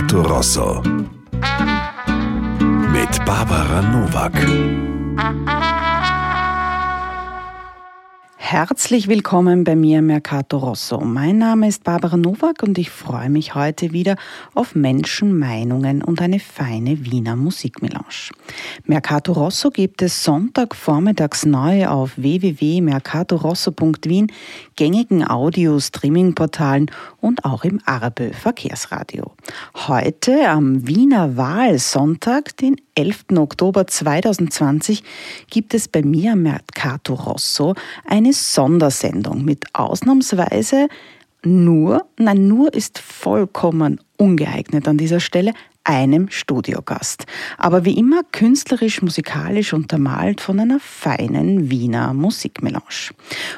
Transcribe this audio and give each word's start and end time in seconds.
Mercato 0.00 0.22
Rosso. 0.22 0.82
Mit 2.90 3.24
Barbara 3.26 3.82
Novak. 3.82 4.32
Herzlich 8.50 9.06
willkommen 9.06 9.62
bei 9.62 9.76
mir 9.76 10.02
Mercato 10.02 10.58
Rosso. 10.58 10.98
Mein 10.98 11.38
Name 11.38 11.68
ist 11.68 11.84
Barbara 11.84 12.16
Nowak 12.16 12.64
und 12.64 12.78
ich 12.78 12.90
freue 12.90 13.30
mich 13.30 13.54
heute 13.54 13.92
wieder 13.92 14.16
auf 14.54 14.74
Menschen, 14.74 15.38
Meinungen 15.38 16.02
und 16.02 16.20
eine 16.20 16.40
feine 16.40 17.04
Wiener 17.04 17.36
Musikmelange. 17.36 18.32
Mercato 18.86 19.30
Rosso 19.30 19.70
gibt 19.70 20.02
es 20.02 20.24
Sonntag 20.24 20.74
vormittags 20.74 21.46
neu 21.46 21.86
auf 21.86 22.14
www.mercatorosso.wien, 22.16 24.32
gängigen 24.74 25.30
Audio-Streaming-Portalen 25.30 26.90
und 27.20 27.44
auch 27.44 27.64
im 27.64 27.80
Arabö 27.84 28.32
Verkehrsradio. 28.32 29.32
Heute 29.74 30.48
am 30.48 30.86
Wiener 30.86 31.36
Wahlsonntag, 31.36 32.56
den 32.56 32.76
11. 32.94 33.24
Oktober 33.36 33.86
2020 33.86 35.02
gibt 35.50 35.74
es 35.74 35.88
bei 35.88 36.02
mir 36.02 36.32
am 36.32 36.42
Mercato 36.42 37.14
Rosso 37.14 37.74
eine 38.04 38.32
Sondersendung 38.32 39.44
mit 39.44 39.66
ausnahmsweise 39.74 40.88
nur, 41.42 42.06
nein, 42.18 42.48
nur 42.48 42.74
ist 42.74 42.98
vollkommen 42.98 44.00
ungeeignet 44.18 44.86
an 44.86 44.98
dieser 44.98 45.20
Stelle, 45.20 45.54
einem 45.84 46.30
Studiogast. 46.30 47.26
Aber 47.58 47.84
wie 47.84 47.96
immer 47.96 48.22
künstlerisch, 48.32 49.02
musikalisch 49.02 49.72
untermalt 49.72 50.40
von 50.40 50.60
einer 50.60 50.78
feinen 50.78 51.70
Wiener 51.70 52.12
Musikmelange. 52.14 53.10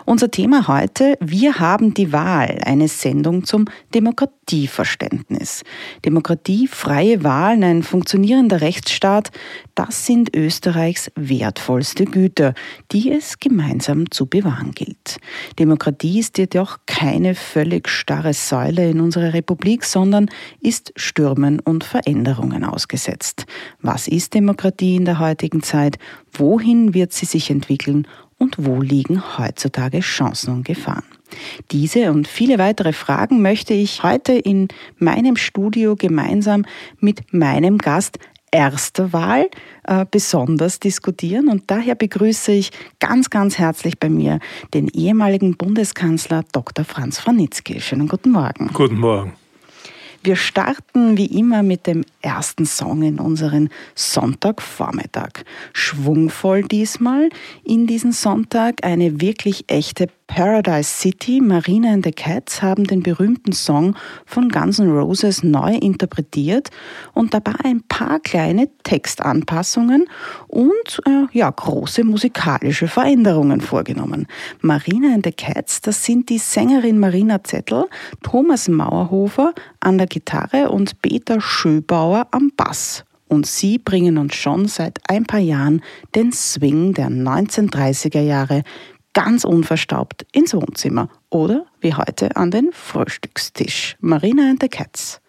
Unser 0.04 0.30
Thema 0.30 0.68
heute, 0.68 1.16
wir 1.20 1.58
haben 1.58 1.94
die 1.94 2.12
Wahl, 2.12 2.58
eine 2.64 2.88
Sendung 2.88 3.44
zum 3.44 3.66
Demokratieverständnis. 3.94 5.64
Demokratie, 6.04 6.68
freie 6.68 7.24
Wahlen, 7.24 7.64
ein 7.64 7.82
funktionierender 7.82 8.60
Rechtsstaat, 8.60 9.30
das 9.74 10.06
sind 10.06 10.34
Österreichs 10.36 11.10
wertvollste 11.14 12.04
Güter, 12.04 12.54
die 12.90 13.10
es 13.10 13.38
gemeinsam 13.38 14.10
zu 14.10 14.26
bewahren 14.26 14.72
gilt. 14.72 15.18
Demokratie 15.58 16.20
ist 16.20 16.38
jedoch 16.38 16.78
keine 16.86 17.34
völlig 17.34 17.88
starre 17.88 18.34
Säule 18.34 18.90
in 18.90 19.00
unserer 19.00 19.32
Republik, 19.32 19.84
sondern 19.84 20.28
ist 20.60 20.92
Stürmen 20.96 21.60
und 21.60 21.84
Veränderungen 21.84 22.64
ausgesetzt. 22.64 23.46
Was 23.80 24.08
ist 24.08 24.34
Demokratie 24.34 24.96
in 24.96 25.04
der 25.04 25.18
heutigen 25.18 25.62
Zeit? 25.62 25.98
Wohin 26.32 26.94
wird 26.94 27.12
sie 27.12 27.26
sich 27.26 27.50
entwickeln? 27.50 28.06
Und 28.38 28.56
wo 28.58 28.80
liegen 28.80 29.38
heutzutage 29.38 30.00
Chancen 30.00 30.52
und 30.52 30.64
Gefahren? 30.64 31.04
Diese 31.70 32.10
und 32.10 32.28
viele 32.28 32.58
weitere 32.58 32.92
Fragen 32.92 33.40
möchte 33.40 33.72
ich 33.72 34.02
heute 34.02 34.32
in 34.32 34.68
meinem 34.98 35.36
Studio 35.36 35.96
gemeinsam 35.96 36.64
mit 36.98 37.32
meinem 37.32 37.78
Gast 37.78 38.18
erster 38.52 39.12
Wahl 39.12 39.50
äh, 39.84 40.06
besonders 40.08 40.78
diskutieren. 40.78 41.48
Und 41.48 41.64
daher 41.70 41.96
begrüße 41.96 42.52
ich 42.52 42.70
ganz, 43.00 43.30
ganz 43.30 43.58
herzlich 43.58 43.98
bei 43.98 44.08
mir 44.08 44.38
den 44.74 44.88
ehemaligen 44.88 45.56
Bundeskanzler 45.56 46.44
Dr. 46.52 46.84
Franz 46.84 47.18
Franitzky. 47.18 47.80
Schönen 47.80 48.06
guten 48.06 48.30
Morgen. 48.30 48.70
Guten 48.72 48.98
Morgen. 48.98 49.32
Wir 50.24 50.36
starten 50.36 51.16
wie 51.16 51.26
immer 51.26 51.64
mit 51.64 51.88
dem 51.88 52.04
ersten 52.20 52.64
Song 52.64 53.02
in 53.02 53.18
unseren 53.18 53.70
Sonntagvormittag. 53.96 55.44
Schwungvoll 55.72 56.62
diesmal 56.62 57.28
in 57.64 57.88
diesen 57.88 58.12
Sonntag 58.12 58.84
eine 58.84 59.20
wirklich 59.20 59.64
echte 59.66 60.06
Paradise 60.34 60.88
City, 60.88 61.42
Marina 61.42 61.92
and 61.92 62.06
the 62.06 62.10
Cats 62.10 62.62
haben 62.62 62.84
den 62.84 63.02
berühmten 63.02 63.52
Song 63.52 63.96
von 64.24 64.48
Guns 64.48 64.78
N' 64.78 64.90
Roses 64.90 65.42
neu 65.42 65.74
interpretiert 65.74 66.70
und 67.12 67.34
dabei 67.34 67.52
ein 67.64 67.82
paar 67.82 68.18
kleine 68.18 68.70
Textanpassungen 68.82 70.08
und 70.48 71.02
äh, 71.04 71.26
ja, 71.32 71.50
große 71.50 72.02
musikalische 72.04 72.88
Veränderungen 72.88 73.60
vorgenommen. 73.60 74.26
Marina 74.62 75.12
and 75.12 75.26
the 75.26 75.32
Cats, 75.32 75.82
das 75.82 76.02
sind 76.02 76.30
die 76.30 76.38
Sängerin 76.38 76.98
Marina 76.98 77.44
Zettel, 77.44 77.84
Thomas 78.22 78.68
Mauerhofer 78.68 79.52
an 79.80 79.98
der 79.98 80.06
Gitarre 80.12 80.68
und 80.68 81.00
Peter 81.00 81.40
Schöbauer 81.40 82.28
am 82.32 82.52
Bass 82.54 83.04
und 83.28 83.46
sie 83.46 83.78
bringen 83.78 84.18
uns 84.18 84.34
schon 84.34 84.68
seit 84.68 84.98
ein 85.08 85.24
paar 85.24 85.40
Jahren 85.40 85.82
den 86.14 86.32
Swing 86.32 86.92
der 86.92 87.08
1930er 87.08 88.20
Jahre 88.20 88.62
ganz 89.14 89.44
unverstaubt 89.44 90.26
ins 90.32 90.52
Wohnzimmer 90.52 91.08
oder 91.30 91.64
wie 91.80 91.94
heute 91.94 92.36
an 92.36 92.50
den 92.50 92.70
Frühstückstisch. 92.72 93.96
Marina 94.00 94.50
and 94.50 94.60
the 94.60 94.68
Cats. 94.68 95.20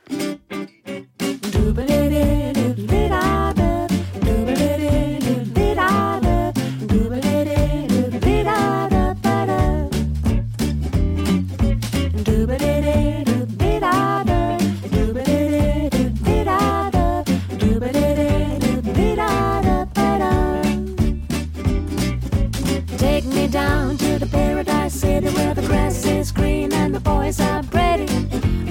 is 26.24 26.32
green 26.32 26.72
and 26.72 26.96
the 26.96 27.02
boys 27.02 27.42
are 27.42 27.62
pretty. 27.64 28.08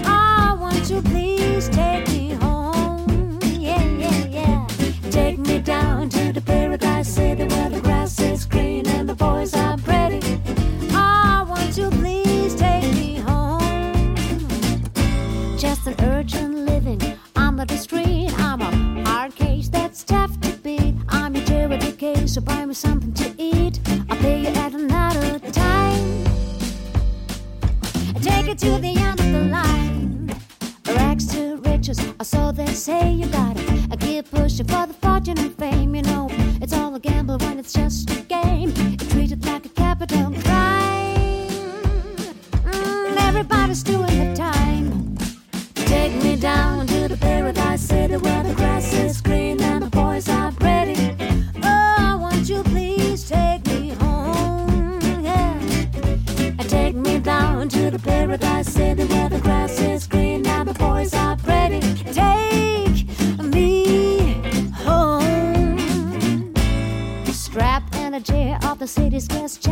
Ah, 0.07 0.57
won't 0.59 0.89
you 0.89 1.03
please 1.03 1.69
take 1.69 2.09
me 2.09 2.31
home. 2.45 3.39
Yeah, 3.43 3.85
yeah, 4.05 4.25
yeah. 4.39 4.67
Take 5.11 5.39
me 5.39 5.59
down 5.59 6.09
to 6.17 6.33
the 6.33 6.41
paradise 6.41 7.09
city 7.09 7.45
where 7.45 7.69
the 7.69 7.81
grass 7.81 8.19
is 8.21 8.47
green 8.47 8.87
and 8.97 9.07
the 9.07 9.15
boys 9.15 9.53
are 9.55 9.77
pretty. 9.77 10.23
Ah, 10.93 11.45
won't 11.47 11.77
you 11.77 11.91
please 11.91 12.55
take 12.55 12.91
me 12.95 13.17
home. 13.17 14.15
Just 15.59 15.87
an 15.87 15.97
urgent 16.01 16.55
living. 16.71 17.01
I'm 17.37 17.57
not 17.57 17.71
a 17.71 17.77
street. 17.77 18.33
I'm 18.39 18.63
a 18.63 18.71
hard 19.05 19.34
case 19.34 19.69
that's 19.69 20.03
tough 20.05 20.41
to 20.41 20.53
beat. 20.65 20.95
I'm 21.11 21.34
your 21.34 21.45
charity 21.45 21.93
case, 21.93 22.34
so 22.34 22.41
buy 22.41 22.65
me 22.65 22.73
some 22.73 23.02
it 28.53 28.59
to 28.59 28.79
the 28.79 28.95
end 28.97 29.19
of 29.19 29.33
the 29.33 29.45
line. 29.45 30.31
Rags 30.87 31.27
to 31.33 31.57
riches, 31.69 31.99
or 32.21 32.25
so 32.25 32.53
they 32.53 32.67
say 32.67 33.11
you 33.11 33.27
got 33.27 33.57
it. 33.59 33.69
I 33.91 33.97
keep 33.97 34.31
pushing 34.31 34.67
for 34.67 34.87
the 34.87 34.95
fortune 34.95 35.39
and 35.39 35.55
fame, 35.57 35.95
you 35.95 36.03
know. 36.03 36.29
It's 36.61 36.75
all 36.75 36.95
a 36.95 37.01
gamble 37.01 37.39
when 37.39 37.59
it's 37.59 37.73
just 37.73 38.11
a 38.11 38.21
game. 38.23 38.73
You 38.77 38.97
treat 39.13 39.33
it 39.33 39.45
like 39.45 39.65
a 39.65 39.71
capital 39.71 40.33
crime. 40.45 41.93
Mm, 42.65 43.17
everybody's 43.29 43.83
doing 43.83 44.19
the 44.23 44.35
time. 44.37 45.17
Take 45.75 46.15
me 46.23 46.37
down 46.37 46.87
to 46.89 47.09
the 47.09 47.17
paradise 47.17 47.81
city 47.81 48.17
where 48.17 48.43
the 48.43 48.62
latest 69.12 69.28
best 69.28 69.72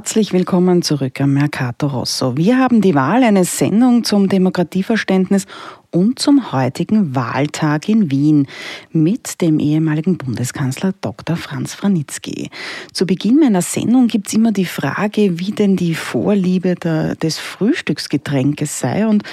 Herzlich 0.00 0.32
willkommen 0.32 0.80
zurück 0.80 1.20
am 1.20 1.34
Mercato 1.34 1.86
Rosso. 1.86 2.34
Wir 2.34 2.56
haben 2.56 2.80
die 2.80 2.94
Wahl, 2.94 3.22
eine 3.22 3.44
Sendung 3.44 4.02
zum 4.02 4.30
Demokratieverständnis 4.30 5.44
und 5.90 6.18
zum 6.18 6.52
heutigen 6.52 7.14
Wahltag 7.14 7.88
in 7.88 8.10
Wien 8.10 8.46
mit 8.92 9.40
dem 9.40 9.58
ehemaligen 9.58 10.18
Bundeskanzler 10.18 10.94
Dr. 11.00 11.36
Franz 11.36 11.74
Franitzky. 11.74 12.50
Zu 12.92 13.06
Beginn 13.06 13.38
meiner 13.40 13.62
Sendung 13.62 14.08
gibt 14.08 14.28
es 14.28 14.34
immer 14.34 14.52
die 14.52 14.64
Frage, 14.64 15.38
wie 15.38 15.50
denn 15.50 15.76
die 15.76 15.94
Vorliebe 15.94 16.74
der, 16.74 17.16
des 17.16 17.38
Frühstücksgetränkes 17.38 18.78
sei. 18.78 19.06
Und 19.06 19.24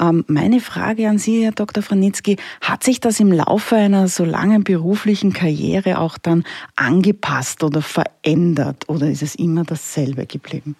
ähm, 0.00 0.24
meine 0.28 0.60
Frage 0.60 1.08
an 1.08 1.18
Sie, 1.18 1.44
Herr 1.44 1.52
Dr. 1.52 1.82
Franitzky, 1.82 2.36
hat 2.60 2.84
sich 2.84 3.00
das 3.00 3.20
im 3.20 3.32
Laufe 3.32 3.76
einer 3.76 4.08
so 4.08 4.24
langen 4.24 4.64
beruflichen 4.64 5.32
Karriere 5.32 5.98
auch 5.98 6.18
dann 6.18 6.44
angepasst 6.76 7.64
oder 7.64 7.82
verändert 7.82 8.88
oder 8.88 9.08
ist 9.08 9.22
es 9.22 9.34
immer 9.34 9.64
dasselbe 9.64 10.26
geblieben? 10.26 10.76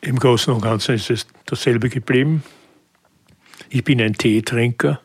Im 0.00 0.18
Großen 0.18 0.52
und 0.52 0.60
Ganzen 0.60 0.96
ist 0.96 1.10
es 1.10 1.26
dasselbe 1.46 1.88
geblieben. 1.88 2.42
Ich 3.74 3.82
bin 3.82 4.00
ein 4.00 4.12
Teetrinker, 4.12 5.00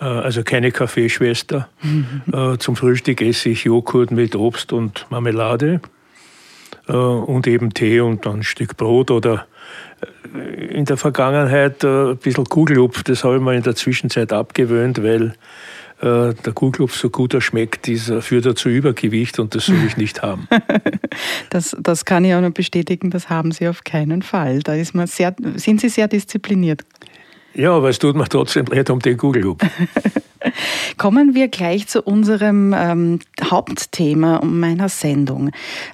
äh, 0.00 0.04
also 0.04 0.44
keine 0.44 0.70
Kaffeeschwester. 0.70 1.68
Mhm. 1.82 2.60
Zum 2.60 2.76
Frühstück 2.76 3.20
esse 3.20 3.48
ich 3.48 3.64
Joghurt 3.64 4.12
mit 4.12 4.36
Obst 4.36 4.72
und 4.72 5.06
Marmelade 5.10 5.80
äh, 6.86 6.92
und 6.92 7.48
eben 7.48 7.74
Tee 7.74 7.98
und 7.98 8.24
dann 8.24 8.36
ein 8.36 8.42
Stück 8.44 8.76
Brot 8.76 9.10
oder 9.10 9.46
in 10.70 10.84
der 10.84 10.96
Vergangenheit 10.96 11.84
ein 11.84 12.16
bisschen 12.18 12.44
Kugelhupf. 12.44 13.02
Das 13.02 13.24
habe 13.24 13.36
ich 13.36 13.42
mir 13.42 13.54
in 13.54 13.64
der 13.64 13.74
Zwischenzeit 13.74 14.32
abgewöhnt, 14.32 15.02
weil 15.02 15.34
der 16.00 16.52
Kugelhupf 16.54 16.94
so 16.94 17.10
gut 17.10 17.34
er 17.34 17.40
schmeckt, 17.40 17.88
ist, 17.88 18.12
führt 18.20 18.46
er 18.46 18.54
zu 18.54 18.68
Übergewicht 18.68 19.40
und 19.40 19.56
das 19.56 19.66
soll 19.66 19.84
ich 19.84 19.96
nicht 19.96 20.22
haben. 20.22 20.46
das, 21.50 21.76
das 21.80 22.04
kann 22.04 22.24
ich 22.24 22.34
auch 22.34 22.40
noch 22.40 22.52
bestätigen, 22.52 23.10
das 23.10 23.28
haben 23.28 23.50
Sie 23.50 23.66
auf 23.66 23.82
keinen 23.82 24.22
Fall. 24.22 24.60
Da 24.60 24.74
ist 24.74 24.94
man 24.94 25.08
sehr, 25.08 25.34
sind 25.56 25.80
Sie 25.80 25.88
sehr 25.88 26.06
diszipliniert. 26.06 26.84
Ja, 27.58 27.72
aber 27.72 27.88
es 27.88 27.98
tut 27.98 28.14
mir 28.14 28.28
trotzdem 28.28 28.66
leid 28.66 28.88
um 28.88 29.00
den 29.00 29.16
Google-Hub. 29.16 29.60
Kommen 30.96 31.34
wir 31.34 31.48
gleich 31.48 31.86
zu 31.88 32.02
unserem 32.02 32.74
ähm, 32.76 33.18
Hauptthema 33.42 34.44
meiner 34.44 34.88
Sendung. 34.88 35.50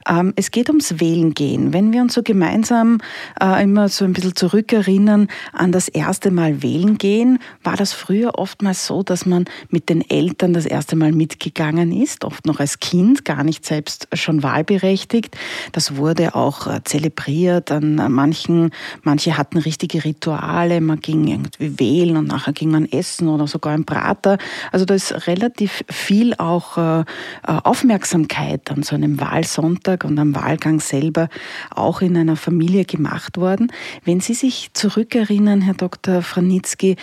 Ähm, 0.08 0.32
es 0.36 0.50
geht 0.50 0.68
ums 0.68 1.00
Wählen 1.00 1.34
gehen. 1.34 1.72
Wenn 1.72 1.92
wir 1.92 2.02
uns 2.02 2.14
so 2.14 2.22
gemeinsam 2.22 3.00
äh, 3.40 3.62
immer 3.62 3.88
so 3.88 4.04
ein 4.04 4.12
bisschen 4.12 4.36
zurückerinnern 4.36 5.28
an 5.52 5.72
das 5.72 5.88
erste 5.88 6.30
Mal 6.30 6.62
wählen 6.62 6.98
gehen, 6.98 7.38
war 7.62 7.76
das 7.76 7.92
früher 7.92 8.38
oftmals 8.38 8.86
so, 8.86 9.02
dass 9.02 9.26
man 9.26 9.44
mit 9.68 9.88
den 9.88 10.08
Eltern 10.08 10.52
das 10.52 10.66
erste 10.66 10.96
Mal 10.96 11.12
mitgegangen 11.12 11.92
ist, 11.92 12.24
oft 12.24 12.46
noch 12.46 12.60
als 12.60 12.80
Kind, 12.80 13.24
gar 13.24 13.44
nicht 13.44 13.64
selbst 13.64 14.08
schon 14.12 14.42
wahlberechtigt. 14.42 15.36
Das 15.72 15.96
wurde 15.96 16.34
auch 16.34 16.66
äh, 16.66 16.80
zelebriert 16.84 17.70
an 17.70 17.96
manchen, 18.12 18.70
manche 19.02 19.36
hatten 19.36 19.58
richtige 19.58 20.04
Rituale, 20.04 20.80
man 20.80 21.00
ging 21.00 21.26
irgendwie 21.26 21.78
wählen 21.78 22.16
und 22.16 22.28
nachher 22.28 22.52
ging 22.52 22.70
man 22.70 22.86
essen 22.86 23.28
oder 23.28 23.46
sogar 23.46 23.72
ein 23.72 23.84
Prater 23.84 24.38
also 24.72 24.84
da 24.84 24.94
ist 24.94 25.26
relativ 25.26 25.84
viel 25.90 26.34
auch 26.34 26.78
äh, 26.78 27.00
äh, 27.00 27.04
Aufmerksamkeit 27.42 28.70
an 28.70 28.82
so 28.82 28.94
einem 28.94 29.20
Wahlsonntag 29.20 30.04
und 30.04 30.18
am 30.18 30.34
Wahlgang 30.34 30.80
selber 30.80 31.28
auch 31.70 32.00
in 32.00 32.16
einer 32.16 32.36
Familie 32.36 32.84
gemacht 32.84 33.36
worden. 33.36 33.72
Wenn 34.04 34.20
Sie 34.20 34.34
sich 34.34 34.70
zurückerinnern, 34.72 35.60
Herr 35.60 35.74
Dr. 35.74 36.22
Franitzky, 36.22 36.96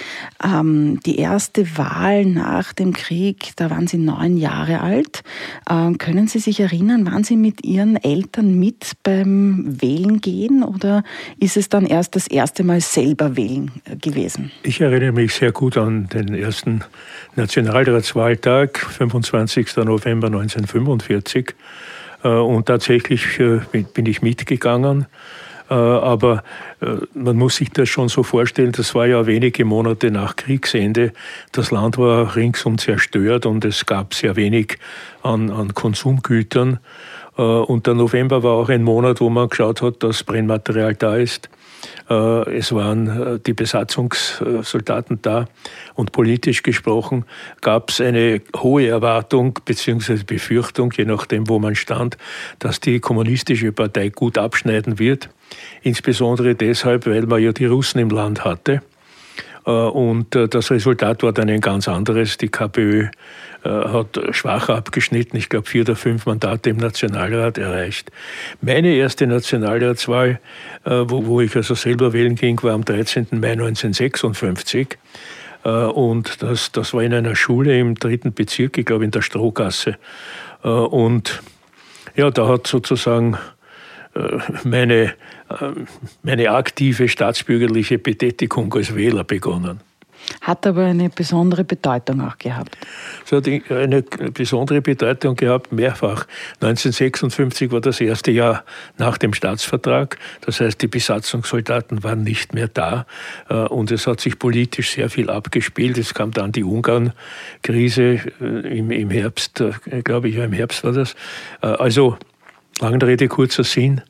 ähm, 0.43 0.99
die 1.05 1.17
erste 1.17 1.77
Wahl 1.77 2.25
nach 2.25 2.73
dem 2.73 2.93
Krieg, 2.93 3.51
da 3.55 3.69
waren 3.69 3.87
Sie 3.87 3.97
neun 3.97 4.37
Jahre 4.37 4.81
alt. 4.81 5.23
Ähm, 5.69 5.97
können 5.97 6.27
Sie 6.27 6.39
sich 6.39 6.59
erinnern, 6.59 7.05
waren 7.05 7.23
Sie 7.23 7.35
mit 7.35 7.63
Ihren 7.63 7.95
Eltern 7.95 8.59
mit 8.59 8.91
beim 9.03 9.81
Wählen 9.81 10.21
gehen 10.21 10.63
oder 10.63 11.03
ist 11.39 11.57
es 11.57 11.69
dann 11.69 11.85
erst 11.85 12.15
das 12.15 12.27
erste 12.27 12.63
Mal 12.63 12.81
selber 12.81 13.35
wählen 13.35 13.71
äh, 13.85 13.95
gewesen? 13.95 14.51
Ich 14.63 14.81
erinnere 14.81 15.11
mich 15.11 15.33
sehr 15.33 15.51
gut 15.51 15.77
an 15.77 16.07
den 16.07 16.33
ersten 16.33 16.83
Nationalratswahltag, 17.35 18.79
25. 18.79 19.77
November 19.77 20.27
1945. 20.27 21.55
Äh, 22.23 22.27
und 22.27 22.65
tatsächlich 22.65 23.39
äh, 23.39 23.59
bin 23.71 24.05
ich 24.05 24.21
mitgegangen. 24.21 25.05
Äh, 25.69 25.73
aber 25.73 26.43
man 27.13 27.37
muss 27.37 27.57
sich 27.57 27.69
das 27.69 27.87
schon 27.87 28.09
so 28.09 28.23
vorstellen, 28.23 28.71
das 28.71 28.95
war 28.95 29.05
ja 29.05 29.27
wenige 29.27 29.63
Monate 29.65 30.09
nach 30.09 30.35
Kriegsende. 30.35 31.13
Das 31.51 31.69
Land 31.69 31.97
war 31.97 32.35
ringsum 32.35 32.79
zerstört 32.79 33.45
und 33.45 33.63
es 33.63 33.85
gab 33.85 34.15
sehr 34.15 34.35
wenig 34.35 34.79
an, 35.21 35.51
an 35.51 35.73
Konsumgütern. 35.73 36.79
Und 37.35 37.87
der 37.87 37.93
November 37.93 38.41
war 38.43 38.53
auch 38.53 38.69
ein 38.69 38.83
Monat, 38.83 39.21
wo 39.21 39.29
man 39.29 39.47
geschaut 39.47 39.83
hat, 39.83 40.01
dass 40.03 40.23
Brennmaterial 40.23 40.95
da 40.95 41.15
ist. 41.15 41.49
Äh, 42.11 42.57
es 42.57 42.73
waren 42.73 43.07
äh, 43.07 43.39
die 43.39 43.53
Besatzungssoldaten 43.53 45.19
da 45.21 45.47
und 45.95 46.11
politisch 46.11 46.61
gesprochen 46.61 47.25
gab 47.61 47.89
es 47.89 48.01
eine 48.01 48.41
hohe 48.57 48.87
Erwartung 48.87 49.57
bzw. 49.63 50.23
Befürchtung, 50.25 50.91
je 50.97 51.05
nachdem, 51.05 51.47
wo 51.47 51.59
man 51.59 51.75
stand, 51.75 52.17
dass 52.59 52.81
die 52.81 52.99
kommunistische 52.99 53.71
Partei 53.71 54.09
gut 54.09 54.37
abschneiden 54.37 54.99
wird. 54.99 55.29
Insbesondere 55.81 56.55
deshalb, 56.55 57.05
weil 57.05 57.25
man 57.27 57.41
ja 57.41 57.53
die 57.53 57.65
Russen 57.65 57.99
im 57.99 58.09
Land 58.09 58.43
hatte. 58.43 58.81
Äh, 59.65 59.71
und 59.71 60.35
das 60.35 60.71
Resultat 60.71 61.23
war 61.23 61.33
dann 61.33 61.49
ein 61.49 61.61
ganz 61.61 61.87
anderes. 61.87 62.37
Die 62.37 62.49
KPÖ 62.49 63.07
äh, 63.63 63.69
hat 63.69 64.19
schwach 64.31 64.69
abgeschnitten. 64.69 65.37
Ich 65.37 65.49
glaube, 65.49 65.67
vier 65.67 65.81
oder 65.81 65.95
fünf 65.95 66.25
Mandate 66.25 66.71
im 66.71 66.77
Nationalrat 66.77 67.59
erreicht. 67.59 68.11
Meine 68.61 68.95
erste 68.95 69.27
Nationalratswahl, 69.27 70.39
äh, 70.83 70.89
wo, 70.89 71.41
ich 71.41 71.55
also 71.55 71.75
selber 71.75 72.11
wählen 72.13 72.35
ging, 72.35 72.61
war 72.63 72.73
am 72.73 72.83
13. 72.83 73.27
Mai 73.31 73.51
1956. 73.51 74.97
Äh, 75.63 75.69
und 75.69 76.41
das, 76.41 76.71
das 76.71 76.93
war 76.95 77.03
in 77.03 77.13
einer 77.13 77.35
Schule 77.35 77.77
im 77.79 77.93
dritten 77.95 78.33
Bezirk, 78.33 78.79
ich 78.79 78.85
glaube 78.85 79.05
in 79.05 79.11
der 79.11 79.21
Strohgasse. 79.21 79.97
Und 80.63 81.41
ja, 82.15 82.29
da 82.29 82.47
hat 82.47 82.67
sozusagen 82.67 83.35
meine, 84.63 85.15
meine 86.23 86.51
aktive 86.51 87.07
staatsbürgerliche 87.07 87.99
Betätigung 87.99 88.73
als 88.73 88.95
Wähler 88.95 89.23
begonnen. 89.23 89.79
Hat 90.41 90.65
aber 90.65 90.85
eine 90.85 91.09
besondere 91.09 91.63
Bedeutung 91.63 92.21
auch 92.21 92.37
gehabt. 92.37 92.77
Es 93.25 93.31
hat 93.31 93.47
eine 93.47 94.01
besondere 94.01 94.81
Bedeutung 94.81 95.35
gehabt, 95.35 95.71
mehrfach. 95.71 96.25
1956 96.61 97.71
war 97.71 97.81
das 97.81 97.99
erste 97.99 98.31
Jahr 98.31 98.63
nach 98.97 99.17
dem 99.17 99.33
Staatsvertrag. 99.33 100.17
Das 100.41 100.59
heißt, 100.59 100.81
die 100.81 100.87
Besatzungssoldaten 100.87 102.03
waren 102.03 102.23
nicht 102.23 102.53
mehr 102.53 102.67
da. 102.67 103.05
Äh, 103.49 103.55
und 103.55 103.91
es 103.91 104.07
hat 104.07 104.21
sich 104.21 104.39
politisch 104.39 104.91
sehr 104.91 105.09
viel 105.09 105.29
abgespielt. 105.29 105.97
Es 105.97 106.13
kam 106.13 106.31
dann 106.31 106.51
die 106.51 106.63
Ungarn-Krise 106.63 108.19
äh, 108.41 108.79
im 108.79 109.09
Herbst, 109.09 109.61
äh, 109.61 110.01
glaube 110.03 110.29
ich, 110.29 110.35
im 110.35 110.53
Herbst 110.53 110.83
war 110.83 110.93
das. 110.93 111.15
Also, 111.61 112.17
lange 112.79 113.05
Rede, 113.05 113.27
kurzer 113.27 113.63
Sinn. 113.63 114.01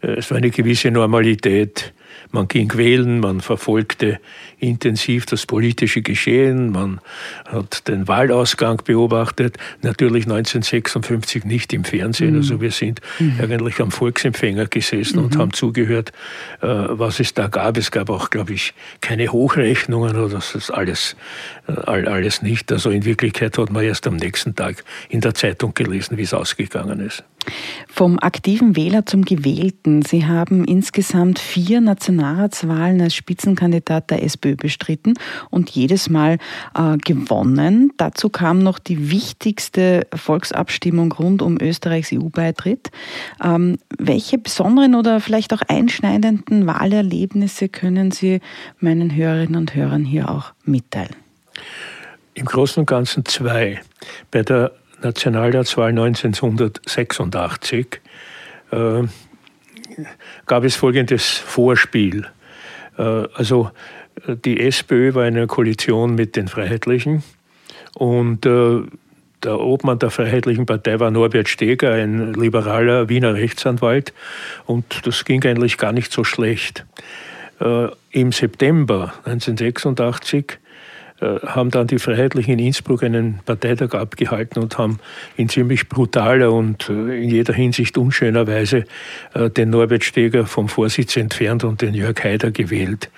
Es 0.00 0.30
war 0.30 0.38
eine 0.38 0.50
gewisse 0.50 0.90
Normalität 0.90 1.92
Man 2.32 2.48
ging 2.48 2.72
wählen, 2.76 3.20
man 3.20 3.40
verfolgte 3.40 4.20
intensiv 4.58 5.26
das 5.26 5.46
politische 5.46 6.02
Geschehen, 6.02 6.70
man 6.70 7.00
hat 7.46 7.88
den 7.88 8.08
Wahlausgang 8.08 8.82
beobachtet, 8.84 9.56
natürlich 9.82 10.24
1956 10.24 11.44
nicht 11.44 11.72
im 11.72 11.84
Fernsehen, 11.84 12.36
also 12.36 12.54
mhm. 12.54 12.60
wir 12.60 12.70
sind 12.70 13.00
mhm. 13.18 13.38
eigentlich 13.40 13.80
am 13.80 13.90
Volksempfänger 13.90 14.66
gesessen 14.66 15.18
mhm. 15.18 15.24
und 15.24 15.38
haben 15.38 15.52
zugehört, 15.52 16.12
äh, 16.60 16.66
was 16.66 17.20
es 17.20 17.34
da 17.34 17.48
gab. 17.48 17.76
Es 17.76 17.90
gab 17.90 18.10
auch, 18.10 18.30
glaube 18.30 18.52
ich, 18.52 18.74
keine 19.00 19.32
Hochrechnungen 19.32 20.16
oder 20.16 20.28
das 20.28 20.54
ist 20.54 20.70
alles, 20.70 21.16
äh, 21.66 21.72
alles 21.72 22.42
nicht. 22.42 22.70
Also 22.70 22.90
in 22.90 23.04
Wirklichkeit 23.04 23.56
hat 23.58 23.70
man 23.70 23.84
erst 23.84 24.06
am 24.06 24.16
nächsten 24.16 24.54
Tag 24.54 24.84
in 25.08 25.20
der 25.20 25.34
Zeitung 25.34 25.74
gelesen, 25.74 26.16
wie 26.16 26.22
es 26.22 26.34
ausgegangen 26.34 27.00
ist. 27.00 27.24
Vom 27.88 28.18
aktiven 28.18 28.76
Wähler 28.76 29.06
zum 29.06 29.24
Gewählten. 29.24 30.02
Sie 30.02 30.26
haben 30.26 30.64
insgesamt 30.64 31.38
vier 31.38 31.80
Nationalratswahlen 32.00 33.02
als 33.02 33.14
Spitzenkandidat 33.14 34.10
der 34.10 34.22
SPÖ 34.22 34.56
bestritten 34.56 35.12
und 35.50 35.68
jedes 35.68 36.08
Mal 36.08 36.38
äh, 36.74 36.96
gewonnen. 36.96 37.92
Dazu 37.98 38.30
kam 38.30 38.60
noch 38.60 38.78
die 38.78 39.10
wichtigste 39.10 40.06
Volksabstimmung 40.14 41.12
rund 41.12 41.42
um 41.42 41.60
Österreichs 41.60 42.10
EU-Beitritt. 42.12 42.90
Ähm, 43.44 43.76
welche 43.98 44.38
besonderen 44.38 44.94
oder 44.94 45.20
vielleicht 45.20 45.52
auch 45.52 45.60
einschneidenden 45.68 46.66
Wahlerlebnisse 46.66 47.68
können 47.68 48.12
Sie 48.12 48.40
meinen 48.78 49.14
Hörerinnen 49.14 49.56
und 49.56 49.74
Hörern 49.74 50.06
hier 50.06 50.30
auch 50.30 50.54
mitteilen? 50.64 51.14
Im 52.32 52.46
Großen 52.46 52.80
und 52.80 52.86
Ganzen 52.86 53.26
zwei. 53.26 53.82
Bei 54.30 54.42
der 54.42 54.72
Nationalratswahl 55.02 55.90
1986 55.90 58.00
äh, 58.72 59.02
gab 60.46 60.64
es 60.64 60.76
folgendes 60.76 61.26
Vorspiel. 61.26 62.26
Äh, 62.98 63.02
also 63.34 63.70
die 64.44 64.60
SPÖ 64.60 65.14
war 65.14 65.26
in 65.26 65.36
einer 65.36 65.46
Koalition 65.46 66.14
mit 66.14 66.36
den 66.36 66.48
Freiheitlichen 66.48 67.22
und 67.94 68.44
äh, 68.46 68.82
der 69.42 69.58
Obmann 69.58 69.98
der 69.98 70.10
Freiheitlichen 70.10 70.66
Partei 70.66 71.00
war 71.00 71.10
Norbert 71.10 71.48
Steger, 71.48 71.92
ein 71.92 72.34
liberaler 72.34 73.08
Wiener 73.08 73.34
Rechtsanwalt 73.34 74.12
und 74.66 75.06
das 75.06 75.24
ging 75.24 75.44
eigentlich 75.44 75.78
gar 75.78 75.92
nicht 75.92 76.12
so 76.12 76.24
schlecht. 76.24 76.84
Äh, 77.60 77.88
Im 78.10 78.32
September 78.32 79.14
1986 79.24 80.52
äh, 80.52 80.69
haben 81.20 81.70
dann 81.70 81.86
die 81.86 81.98
Freiheitlichen 81.98 82.54
in 82.54 82.58
Innsbruck 82.58 83.02
einen 83.02 83.40
Parteitag 83.44 83.94
abgehalten 83.94 84.62
und 84.62 84.78
haben 84.78 84.98
in 85.36 85.48
ziemlich 85.48 85.88
brutaler 85.88 86.52
und 86.52 86.88
äh, 86.88 87.22
in 87.22 87.30
jeder 87.30 87.52
Hinsicht 87.52 87.98
unschöner 87.98 88.46
Weise 88.46 88.84
äh, 89.34 89.50
den 89.50 89.70
Norbert 89.70 90.04
Steger 90.04 90.46
vom 90.46 90.68
Vorsitz 90.68 91.16
entfernt 91.16 91.64
und 91.64 91.82
den 91.82 91.94
Jörg 91.94 92.22
Haider 92.22 92.50
gewählt. 92.50 93.10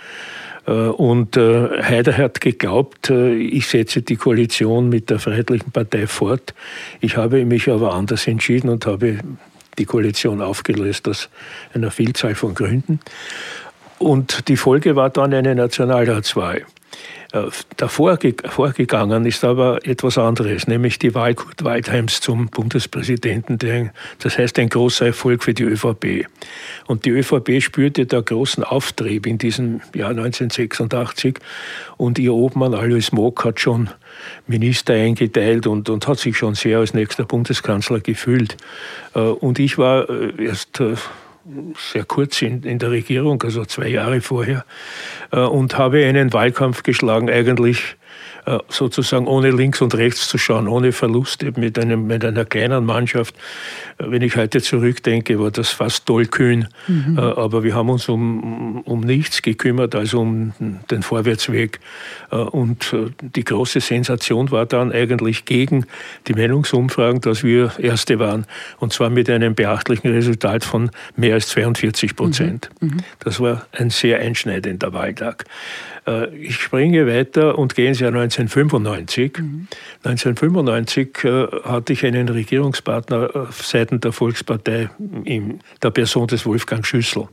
Und 0.64 1.37
Haider 1.37 2.16
hat 2.16 2.40
geglaubt, 2.40 3.11
ich 3.11 3.66
setze 3.66 4.00
die 4.02 4.14
Koalition 4.14 4.90
mit 4.90 5.11
der 5.11 5.18
Freiheitlichen 5.18 5.73
Partei 5.73 6.06
fort. 6.06 6.54
Ich 7.00 7.16
habe 7.16 7.44
mich 7.44 7.68
aber 7.68 7.92
anders 7.94 8.28
entschieden 8.28 8.68
und 8.68 8.87
habe 8.87 9.18
die 9.78 9.87
Koalition 9.87 10.40
aufgelöst 10.40 11.09
aus 11.09 11.30
einer 11.75 11.90
Vielzahl 11.90 12.37
von 12.37 12.54
Gründen. 12.54 13.00
Und 13.99 14.49
die 14.49 14.56
Folge 14.56 14.94
war 14.94 15.11
dann 15.11 15.35
eine 15.35 15.56
Nationalratswahl. 15.56 16.64
Äh, 17.32 17.44
davor 17.76 18.18
vorgegangen 18.44 19.25
ist 19.25 19.42
aber 19.44 19.87
etwas 19.87 20.18
anderes, 20.18 20.66
nämlich 20.66 20.99
die 20.99 21.14
Wahl 21.14 21.35
Kurt 21.35 21.64
Waldheims 21.64 22.21
zum 22.21 22.49
Bundespräsidenten. 22.49 23.90
Das 24.18 24.38
heißt 24.38 24.59
ein 24.59 24.68
großer 24.68 25.06
Erfolg 25.06 25.42
für 25.42 25.54
die 25.54 25.64
ÖVP. 25.64 26.26
Und 26.87 27.04
die 27.04 27.11
ÖVP 27.11 27.62
spürte 27.62 28.06
da 28.06 28.21
großen 28.21 28.64
Auftrieb 28.64 29.26
in 29.26 29.38
diesem 29.38 29.80
Jahr 29.94 30.11
1986 30.11 31.38
und 31.97 32.18
ihr 32.18 32.35
Obmann 32.35 32.75
Alois 32.75 33.12
Mock 33.12 33.44
hat 33.44 33.61
schon 33.61 33.88
Minister 34.47 34.94
eingeteilt 34.94 35.66
und, 35.66 35.88
und 35.88 36.06
hat 36.06 36.18
sich 36.18 36.37
schon 36.37 36.54
sehr 36.54 36.78
als 36.78 36.94
nächster 36.94 37.25
Bundeskanzler 37.25 38.00
gefühlt. 38.00 38.56
Äh, 39.14 39.21
und 39.21 39.59
ich 39.59 39.78
war 39.78 40.09
äh, 40.11 40.44
erst 40.44 40.82
sehr 41.76 42.04
kurz 42.04 42.42
in, 42.42 42.62
in 42.62 42.78
der 42.78 42.90
Regierung, 42.90 43.42
also 43.42 43.64
zwei 43.64 43.88
Jahre 43.88 44.20
vorher, 44.20 44.64
äh, 45.32 45.40
und 45.40 45.78
habe 45.78 46.04
einen 46.04 46.32
Wahlkampf 46.32 46.82
geschlagen, 46.82 47.30
eigentlich 47.30 47.96
sozusagen 48.68 49.26
ohne 49.26 49.50
links 49.50 49.80
und 49.80 49.94
rechts 49.94 50.28
zu 50.28 50.37
schauen, 50.37 50.66
ohne 50.66 50.92
Verlust 50.92 51.44
mit, 51.56 51.78
einem, 51.78 52.06
mit 52.06 52.25
einer 52.25 52.44
kleinen 52.44 52.84
Mannschaft. 52.84 53.34
Äh, 53.99 54.11
wenn 54.11 54.22
ich 54.22 54.37
heute 54.37 54.61
zurückdenke, 54.61 55.38
war 55.38 55.50
das 55.50 55.70
fast 55.70 56.06
tollkühn. 56.06 56.68
Mhm. 56.88 57.18
Äh, 57.18 57.20
aber 57.20 57.62
wir 57.62 57.75
haben 57.75 57.88
uns 57.88 58.08
um, 58.08 58.80
um 58.82 59.00
nichts 59.00 59.42
gekümmert, 59.42 59.94
also 59.94 60.20
um 60.20 60.52
den 60.90 61.02
Vorwärtsweg. 61.02 61.80
Und 62.30 62.94
die 63.20 63.44
große 63.44 63.80
Sensation 63.80 64.50
war 64.50 64.66
dann 64.66 64.90
eigentlich 64.92 65.44
gegen 65.44 65.87
die 66.26 66.32
Meinungsumfragen, 66.32 67.20
dass 67.20 67.42
wir 67.42 67.72
Erste 67.78 68.18
waren. 68.18 68.46
Und 68.78 68.92
zwar 68.92 69.11
mit 69.11 69.28
einem 69.28 69.54
beachtlichen 69.54 70.11
Resultat 70.11 70.64
von 70.64 70.90
mehr 71.16 71.34
als 71.34 71.49
42 71.49 72.16
Prozent. 72.16 72.70
Mhm. 72.80 72.88
Mhm. 72.88 72.96
Das 73.20 73.40
war 73.40 73.66
ein 73.72 73.90
sehr 73.90 74.20
einschneidender 74.20 74.92
Wahltag. 74.92 75.44
Äh, 76.06 76.35
ich 76.37 76.56
springe 76.56 77.06
weiter 77.06 77.59
und 77.59 77.75
gehe 77.75 77.88
ins 77.88 78.00
Jahr 78.00 78.12
1995. 78.12 79.38
Mhm. 79.38 79.68
1995 80.04 81.25
äh, 81.25 81.47
hatte 81.64 81.92
ich 81.92 82.04
einen 82.04 82.28
Regierungspartner 82.28 83.30
auf 83.35 83.64
Seiten 83.64 84.00
der 84.00 84.12
Volkspartei 84.12 84.90
in 85.25 85.61
der 85.82 85.90
Person 85.90 86.26
des 86.26 86.47
Wolfgang 86.47 86.87
Schüssel. 86.87 87.28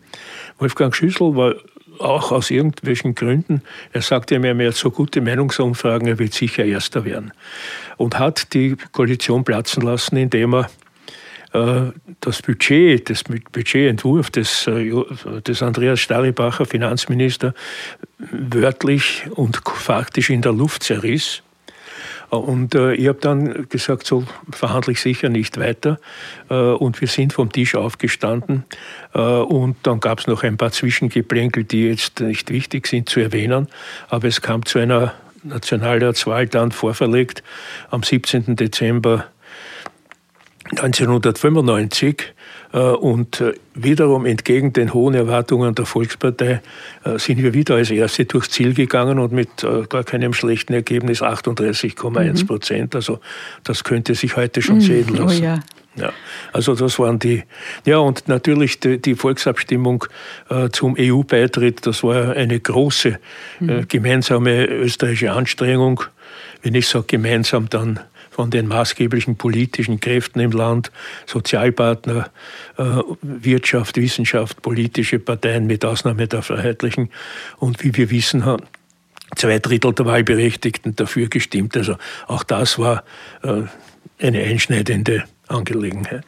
Wolfgang 0.58 0.96
Schüssel 0.96 1.36
war 1.36 1.56
auch 2.00 2.32
aus 2.32 2.50
irgendwelchen 2.50 3.14
Gründen, 3.14 3.62
er 3.92 4.02
sagte 4.02 4.40
mir, 4.40 4.58
er 4.58 4.68
hat 4.70 4.76
so 4.76 4.90
gute 4.90 5.20
Meinungsumfragen, 5.22 6.08
er 6.08 6.18
wird 6.18 6.34
sicher 6.34 6.64
Erster 6.64 7.04
werden. 7.04 7.34
Und 7.98 8.18
hat 8.18 8.54
die 8.54 8.78
Koalition 8.94 9.44
platzen 9.44 9.84
lassen, 9.84 10.16
indem 10.16 10.54
er 10.54 10.62
äh, 10.62 10.68
das 11.52 12.42
Budget, 12.42 13.10
das 13.10 13.24
Budgetentwurf 13.24 14.30
des, 14.30 14.68
äh, 14.68 14.94
des 15.46 15.64
Andreas 15.64 16.00
Staribacher, 16.00 16.66
Finanzminister, 16.66 17.54
wörtlich 18.20 19.24
und 19.32 19.62
faktisch 19.66 20.30
in 20.30 20.42
der 20.42 20.54
Luft 20.54 20.84
zerriss. 20.84 21.42
Und 22.30 22.76
äh, 22.76 22.94
ich 22.94 23.08
habe 23.08 23.18
dann 23.20 23.68
gesagt, 23.70 24.06
so 24.06 24.24
verhandle 24.52 24.94
ich 24.94 25.02
sicher 25.02 25.30
nicht 25.30 25.60
weiter. 25.60 26.00
Äh, 26.50 26.54
und 26.54 27.02
wir 27.02 27.08
sind 27.08 27.34
vom 27.34 27.52
Tisch 27.52 27.76
aufgestanden. 27.76 28.66
Äh, 29.16 29.20
und 29.20 29.78
dann 29.84 30.00
gab 30.00 30.20
es 30.20 30.28
noch 30.28 30.44
ein 30.44 30.58
paar 30.58 30.72
Zwischengeplänkel, 30.72 31.64
die 31.64 31.88
jetzt 31.88 32.20
nicht 32.20 32.52
wichtig 32.52 32.86
sind 32.88 33.10
zu 33.10 33.20
erwähnen. 33.20 33.68
Aber 34.10 34.28
es 34.28 34.42
kam 34.42 34.66
zu 34.66 34.78
einer 34.78 35.14
Nationalratswahl 35.42 36.48
dann 36.48 36.72
vorverlegt 36.72 37.44
am 37.90 38.04
17. 38.04 38.56
Dezember 38.56 39.26
1995 40.72 42.34
äh, 42.72 42.78
und 42.78 43.42
äh, 43.42 43.54
wiederum 43.74 44.26
entgegen 44.26 44.74
den 44.74 44.94
hohen 44.94 45.16
Erwartungen 45.16 45.74
der 45.74 45.86
Volkspartei 45.86 46.62
äh, 47.04 47.18
sind 47.18 47.42
wir 47.42 47.54
wieder 47.54 47.76
als 47.76 47.90
Erste 47.90 48.26
durchs 48.26 48.50
Ziel 48.50 48.74
gegangen 48.74 49.20
und 49.20 49.32
mit 49.32 49.50
gar 49.90 50.04
keinem 50.04 50.34
schlechten 50.34 50.74
Ergebnis 50.74 51.22
38,1 51.22 52.46
Prozent. 52.46 52.94
Mhm. 52.94 52.98
Also 52.98 53.20
das 53.64 53.84
könnte 53.84 54.16
sich 54.16 54.36
heute 54.36 54.62
schon 54.62 54.76
mhm. 54.76 54.82
sehen 54.82 55.08
oh 55.12 55.24
lassen. 55.24 55.42
Oh 55.42 55.44
ja. 55.44 55.60
Ja, 55.96 56.14
also 56.54 56.76
das 56.76 56.98
waren 57.00 57.20
die, 57.20 57.44
ja 57.84 57.98
und 57.98 58.28
natürlich 58.28 58.80
die, 58.80 59.02
die 59.02 59.16
Volksabstimmung 59.16 60.06
äh, 60.50 60.70
zum 60.70 60.96
EU-Beitritt, 60.98 61.86
das 61.86 62.04
war 62.04 62.36
eine 62.36 62.60
große 62.60 63.20
äh, 63.60 63.86
gemeinsame 63.88 64.66
österreichische 64.66 65.32
Anstrengung. 65.32 66.04
Wenn 66.62 66.76
ich 66.76 66.88
sage 66.88 67.06
gemeinsam, 67.08 67.70
dann 67.70 68.00
von 68.40 68.52
den 68.52 68.70
maßgeblichen 68.70 69.36
politischen 69.36 70.00
Kräften 70.00 70.40
im 70.40 70.52
Land, 70.52 70.94
Sozialpartner, 71.26 72.30
äh, 72.78 72.84
Wirtschaft, 73.22 73.98
Wissenschaft, 73.98 74.62
politische 74.62 75.20
Parteien 75.20 75.68
mit 75.68 75.84
Ausnahme 75.84 76.26
der 76.26 76.42
Freiheitlichen. 76.42 77.10
Und 77.58 77.84
wie 77.84 77.94
wir 77.98 78.10
wissen, 78.12 78.46
haben 78.46 78.64
zwei 79.36 79.60
Drittel 79.60 79.92
der 79.92 80.06
Wahlberechtigten 80.06 80.96
dafür 80.96 81.28
gestimmt. 81.28 81.76
Also 81.76 81.98
auch 82.28 82.44
das 82.44 82.80
war 82.80 83.04
äh, 83.44 83.64
eine 84.26 84.42
einschneidende 84.42 85.26
Angelegenheit. 85.50 86.24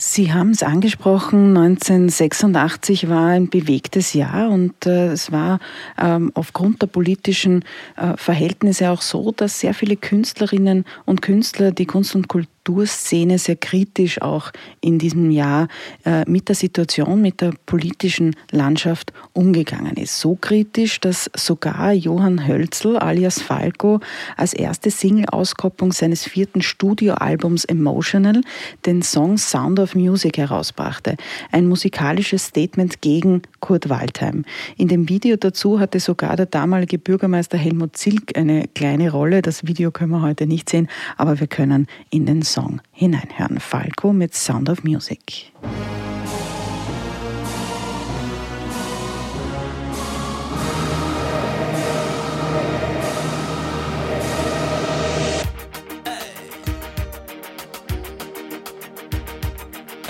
Sie 0.00 0.32
haben 0.32 0.50
es 0.50 0.62
angesprochen, 0.62 1.56
1986 1.56 3.08
war 3.08 3.26
ein 3.26 3.48
bewegtes 3.48 4.12
Jahr 4.12 4.48
und 4.48 4.86
äh, 4.86 5.08
es 5.08 5.32
war 5.32 5.58
ähm, 6.00 6.30
aufgrund 6.34 6.80
der 6.82 6.86
politischen 6.86 7.64
äh, 7.96 8.16
Verhältnisse 8.16 8.90
auch 8.90 9.02
so, 9.02 9.32
dass 9.32 9.58
sehr 9.58 9.74
viele 9.74 9.96
Künstlerinnen 9.96 10.84
und 11.04 11.20
Künstler, 11.20 11.72
die 11.72 11.86
Kunst 11.86 12.14
und 12.14 12.28
Kultur 12.28 12.58
Kulturszene 12.68 13.38
sehr 13.38 13.56
kritisch 13.56 14.20
auch 14.20 14.50
in 14.82 14.98
diesem 14.98 15.30
Jahr 15.30 15.68
äh, 16.04 16.28
mit 16.28 16.48
der 16.48 16.54
Situation, 16.54 17.22
mit 17.22 17.40
der 17.40 17.52
politischen 17.64 18.36
Landschaft 18.50 19.14
umgegangen 19.32 19.96
ist. 19.96 20.20
So 20.20 20.36
kritisch, 20.36 21.00
dass 21.00 21.30
sogar 21.34 21.92
Johann 21.92 22.46
Hölzl 22.46 22.98
alias 22.98 23.40
Falco 23.40 24.00
als 24.36 24.52
erste 24.52 24.90
Single-Auskopplung 24.90 25.92
seines 25.92 26.24
vierten 26.24 26.60
Studioalbums 26.60 27.64
Emotional 27.64 28.42
den 28.84 29.00
Song 29.00 29.38
Sound 29.38 29.80
of 29.80 29.87
Music 29.94 30.38
herausbrachte. 30.38 31.16
Ein 31.52 31.66
musikalisches 31.66 32.46
Statement 32.46 33.00
gegen 33.00 33.42
Kurt 33.60 33.88
Waldheim. 33.88 34.44
In 34.76 34.88
dem 34.88 35.08
Video 35.08 35.36
dazu 35.36 35.80
hatte 35.80 36.00
sogar 36.00 36.36
der 36.36 36.46
damalige 36.46 36.98
Bürgermeister 36.98 37.58
Helmut 37.58 37.96
Zilk 37.96 38.36
eine 38.36 38.68
kleine 38.68 39.10
Rolle. 39.10 39.42
Das 39.42 39.66
Video 39.66 39.90
können 39.90 40.12
wir 40.12 40.22
heute 40.22 40.46
nicht 40.46 40.68
sehen, 40.68 40.88
aber 41.16 41.40
wir 41.40 41.46
können 41.46 41.86
in 42.10 42.26
den 42.26 42.42
Song 42.42 42.80
hineinhören. 42.92 43.60
Falco 43.60 44.12
mit 44.12 44.34
Sound 44.34 44.68
of 44.68 44.84
Music. 44.84 45.52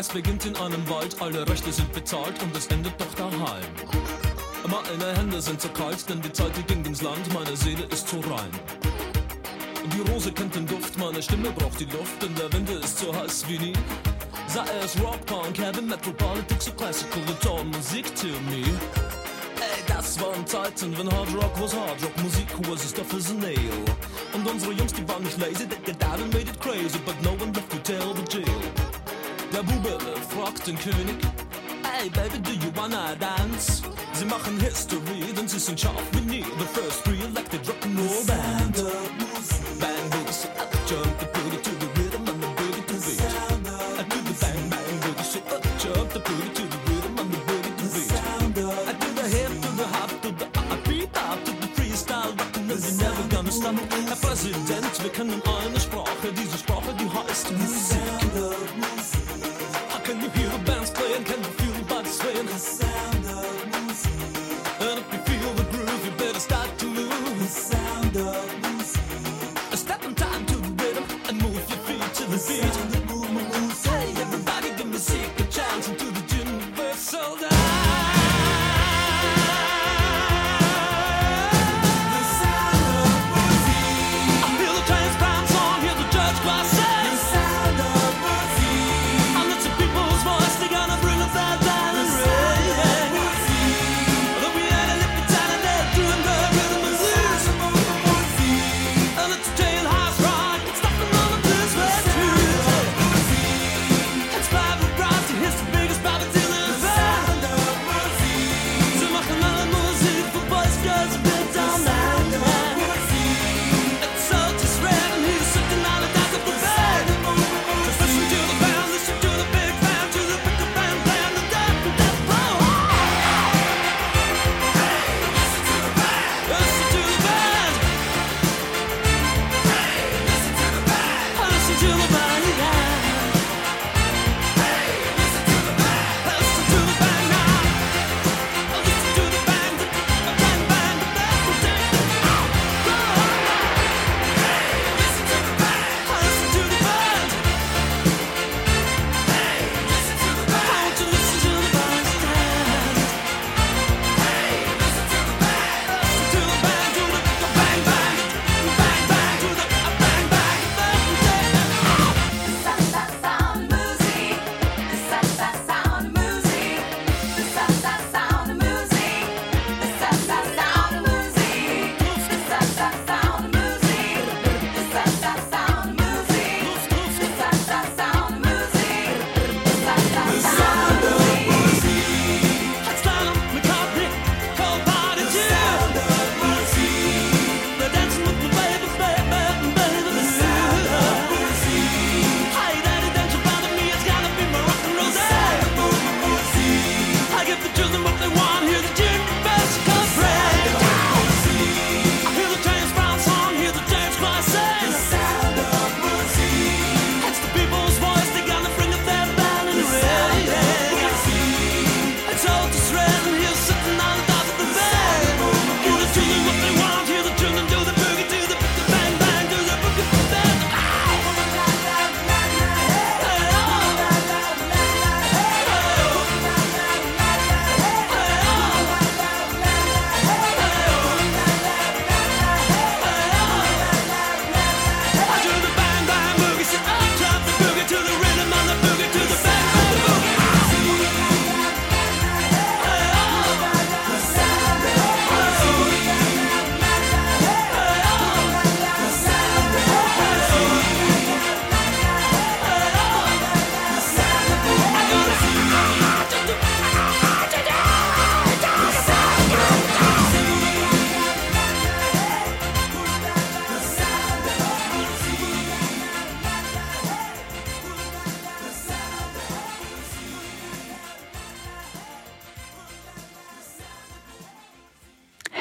Es 0.09 0.15
beginnt 0.15 0.47
in 0.47 0.57
einem 0.57 0.89
Wald, 0.89 1.21
alle 1.21 1.47
Rechte 1.47 1.71
sind 1.71 1.93
bezahlt 1.93 2.43
und 2.43 2.57
es 2.57 2.67
endet 2.69 2.99
doch 2.99 3.13
daheim. 3.15 3.69
Meine 4.67 5.15
Hände 5.19 5.39
sind 5.39 5.61
zu 5.61 5.69
kalt, 5.69 6.09
denn 6.09 6.23
die 6.23 6.33
Zeit 6.33 6.57
die 6.57 6.63
ging 6.63 6.83
ins 6.87 7.03
Land, 7.03 7.31
meine 7.35 7.55
Seele 7.55 7.85
ist 7.93 8.09
zu 8.09 8.17
rein. 8.21 8.49
Die 9.93 10.11
Rose 10.11 10.33
kennt 10.33 10.55
den 10.55 10.67
Duft, 10.67 10.97
meine 10.97 11.23
Stimme 11.23 11.51
braucht 11.51 11.79
die 11.79 11.85
Luft, 11.85 12.23
denn 12.23 12.35
der 12.37 12.51
Winde 12.55 12.73
ist 12.83 12.99
so 12.99 13.15
heiß 13.15 13.45
wie 13.49 13.59
nie. 13.59 13.73
Sei 14.47 14.65
es 14.83 14.99
Rock, 15.03 15.27
Punk, 15.27 15.59
Heavy 15.59 15.83
Metal, 15.83 16.15
Politics, 16.15 16.69
or 16.69 16.77
Classical, 16.77 17.23
Ton, 17.43 17.69
Musik 17.69 18.07
to 18.17 18.29
me. 18.49 18.65
Ey, 19.61 19.83
das 19.89 20.19
waren 20.23 20.47
Zeiten, 20.47 20.97
wenn 20.97 21.13
Hard 21.13 21.35
Rock 21.35 21.53
was 21.61 21.75
Hard 21.75 22.03
Rock, 22.03 22.17
Musik 22.23 22.49
was 22.71 22.83
as 22.83 22.95
tough 22.95 23.13
as 23.13 23.31
a 23.31 23.35
nail. 23.35 23.85
Und 24.33 24.49
unsere 24.49 24.73
Jungs, 24.73 24.95
die 24.95 25.07
waren 25.07 25.23
nicht 25.23 25.39
lazy, 25.39 25.67
they 25.67 25.79
get 25.85 26.03
out 26.03 26.19
and 26.19 26.33
made 26.33 26.49
it 26.49 26.59
crazy, 26.61 26.99
but 27.05 27.15
no 27.23 27.33
one 27.33 27.53
left 27.53 27.71
to 27.71 27.79
tell 27.79 28.15
the 28.15 28.23
Bube 29.69 29.99
fragt 30.29 30.67
den 30.67 30.79
König, 30.79 31.17
Hey 31.83 32.09
baby, 32.11 32.39
do 32.39 32.53
you 32.53 32.71
wanna 32.75 33.15
dance? 33.17 33.83
Sie 34.13 34.25
machen 34.25 34.59
History, 34.61 35.33
denn 35.37 35.49
sie 35.49 35.59
sind 35.59 35.79
scharf 35.81 36.03
wie 36.13 36.21
nie. 36.21 36.45
The 36.59 36.67
first 36.81 37.07
re-elected 37.07 37.61
rock'n'roll 37.67 38.25
band. 38.27 38.77
Bang 39.81 40.11
boogie, 40.11 40.33
so 40.33 40.49
up 40.63 40.73
jump 40.89 41.19
the 41.19 41.27
boogie 41.27 41.63
to 41.63 41.71
the 41.83 41.87
rhythm 42.01 42.29
and 42.29 42.43
the 42.43 42.49
boogie 42.59 42.85
to 42.87 42.95
beat. 43.05 43.21
I 43.99 44.03
do 44.03 44.19
the 44.29 44.35
bang 44.41 44.69
bang 44.71 44.99
boogie, 45.05 45.25
so 45.25 45.39
up 45.55 45.63
jump 45.79 46.09
the 46.13 46.21
boogie 46.21 46.55
to 46.55 46.63
the 46.73 46.79
rhythm 46.89 47.19
and 47.19 47.31
the 47.33 47.41
boogie 47.47 47.75
to 47.79 47.87
beat. 47.95 48.13
I 48.89 48.93
do 48.93 49.09
the 49.21 49.27
hip 49.29 49.53
to 49.63 49.71
the 49.81 49.87
hop 49.95 50.11
to 50.23 50.31
the 50.33 50.47
uh, 50.47 50.77
beat 50.89 51.11
up 51.17 51.45
to 51.45 51.53
the 51.53 51.69
freestyle 51.77 52.33
rockin' 52.39 52.71
and 52.71 52.81
you're 52.81 53.01
never 53.03 53.25
gonna 53.35 53.53
stop. 53.53 53.75
Herr 53.75 54.17
Präsident, 54.17 55.03
wir 55.03 55.11
kennen 55.11 55.43
eine 55.45 55.81
Sprache, 55.81 56.33
diese 56.33 56.59
Sprache, 56.59 56.95
die 56.99 57.09
heißt 57.09 57.51
Musik. 57.53 57.98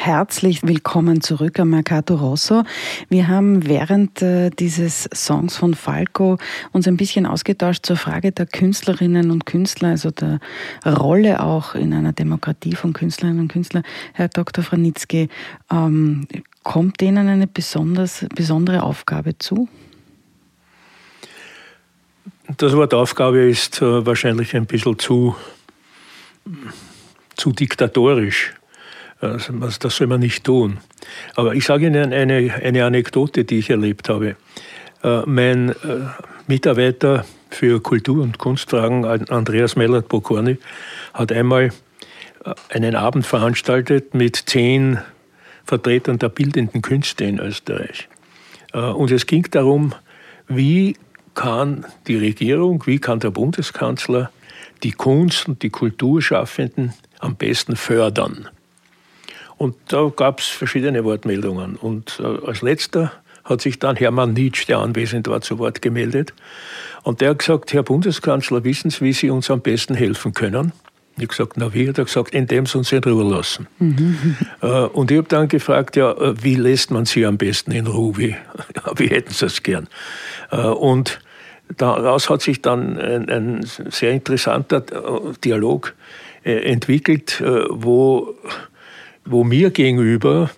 Herzlich 0.08 0.64
willkommen 0.64 1.20
zurück 1.20 1.60
am 1.60 1.72
Mercato 1.72 2.16
Rosso. 2.16 2.64
Wir 3.10 3.28
haben 3.28 3.68
während 3.68 4.22
äh, 4.22 4.50
dieses 4.52 5.10
Songs 5.14 5.58
von 5.58 5.74
Falco 5.74 6.38
uns 6.72 6.88
ein 6.88 6.96
bisschen 6.96 7.26
ausgetauscht 7.26 7.86
zur 7.86 7.98
Frage 7.98 8.32
der 8.32 8.46
Künstlerinnen 8.46 9.32
und 9.32 9.46
Künstler, 9.46 9.90
also 9.90 10.10
der 10.10 10.40
Rolle 10.86 11.44
auch 11.44 11.76
in 11.76 11.94
einer 11.94 12.14
Demokratie 12.14 12.74
von 12.74 12.94
Künstlerinnen 12.94 13.42
und 13.42 13.48
Künstlern. 13.52 13.84
Herr 14.14 14.30
Dr. 14.30 14.64
Franitzky, 14.64 15.28
ähm, 15.70 16.26
kommt 16.64 17.02
denen 17.02 17.28
eine 17.28 17.46
besonders, 17.46 18.26
besondere 18.34 18.84
Aufgabe 18.84 19.38
zu? 19.38 19.68
Das 22.56 22.72
Wort 22.78 22.94
Aufgabe 22.94 23.40
ist 23.40 23.82
äh, 23.82 24.06
wahrscheinlich 24.06 24.56
ein 24.56 24.68
bisschen 24.68 24.98
zu, 24.98 25.36
zu 27.36 27.52
diktatorisch. 27.52 28.54
Also, 29.20 29.54
das 29.54 29.96
soll 29.96 30.08
man 30.08 30.20
nicht 30.20 30.44
tun. 30.44 30.78
Aber 31.36 31.56
ich 31.56 31.66
sage 31.66 31.88
Ihnen 31.88 32.14
eine, 32.14 32.54
eine 32.64 32.86
Anekdote, 32.86 33.46
die 33.46 33.60
ich 33.60 33.70
erlebt 33.70 34.10
habe. 34.10 34.36
Äh, 35.04 35.22
mein 35.26 35.70
äh, 35.70 35.74
Mitarbeiter 36.48 37.26
für 37.50 37.82
Kultur- 37.82 38.24
und 38.24 38.38
Kunstfragen, 38.38 39.06
Andreas 39.06 39.76
Mellert-Bokorny, 39.76 40.58
hat 41.14 41.32
einmal 41.32 41.72
einen 42.70 42.96
Abend 42.96 43.26
veranstaltet 43.26 44.14
mit 44.14 44.36
zehn 44.36 45.00
Vertretern 45.66 46.20
der 46.20 46.30
bildenden 46.30 46.82
Künste 46.82 47.26
in 47.26 47.40
Österreich. 47.40 48.08
Und 48.74 49.12
es 49.12 49.26
ging 49.26 49.48
darum, 49.52 49.94
wie 50.48 50.96
kann 51.34 51.86
die 52.08 52.18
Regierung, 52.18 52.84
wie 52.86 53.00
kann 53.00 53.20
der 53.20 53.32
Bundeskanzler 53.32 54.32
die 54.84 54.92
Kunst 54.92 55.48
und 55.48 55.62
die 55.62 55.70
Kulturschaffenden 55.70 56.94
am 57.20 57.36
besten 57.36 57.76
fördern. 57.76 58.50
Und 59.58 59.76
da 59.88 60.12
gab 60.16 60.40
es 60.40 60.48
verschiedene 60.48 61.04
Wortmeldungen. 61.04 61.76
Und 61.76 62.20
äh, 62.20 62.46
als 62.46 62.62
letzter 62.62 63.12
hat 63.44 63.62
sich 63.62 63.80
dann 63.80 63.96
Hermann 63.96 64.34
Nietzsche, 64.34 64.66
der 64.68 64.80
anwesend 64.80 65.28
war, 65.28 65.42
zu 65.42 65.58
Wort 65.58 65.82
gemeldet. 65.82 66.34
Und 67.04 67.22
der 67.22 67.32
hat 67.32 67.40
gesagt, 67.40 67.74
Herr 67.74 67.84
Bundeskanzler, 67.84 68.64
wissen 68.64 68.92
Sie, 68.92 69.02
wie 69.02 69.14
Sie 69.14 69.30
uns 69.30 69.50
am 69.50 69.62
besten 69.62 69.96
helfen 69.96 70.34
können? 70.34 70.74
Ich 71.16 71.24
habe 71.24 71.28
gesagt, 71.28 71.54
na 71.56 71.74
wie? 71.74 71.90
Hat 71.90 71.98
er 71.98 72.06
gesagt, 72.06 72.36
indem 72.36 72.68
Sie 72.68 72.78
uns 72.78 72.92
in 72.92 73.04
Ruhe 73.04 73.24
lassen. 73.24 73.68
Mhm. 73.80 74.38
Äh, 74.62 74.68
und 74.68 75.10
ich 75.10 75.18
habe 75.18 75.28
dann 75.28 75.48
gefragt, 75.48 75.96
ja, 75.96 76.12
äh, 76.12 76.36
wie 76.44 76.56
lässt 76.56 76.92
man 76.92 77.06
Sie 77.06 77.26
am 77.26 77.38
besten 77.38 77.72
in 77.72 77.88
Ruhe? 77.88 78.18
Wie, 78.18 78.36
wie 78.96 79.08
hätten 79.08 79.34
Sie 79.34 79.46
es 79.46 79.64
gern? 79.64 79.88
Und 80.52 81.20
Daraus 81.76 82.30
hat 82.30 82.42
sich 82.42 82.62
dann 82.62 82.98
ein, 82.98 83.30
ein 83.30 83.62
sehr 83.64 84.12
interessanter 84.12 84.86
Dialog 85.44 85.96
entwickelt, 86.44 87.44
wo, 87.70 88.36
wo 89.30 89.44
mir 89.44 89.72
gegenüber 89.72 90.50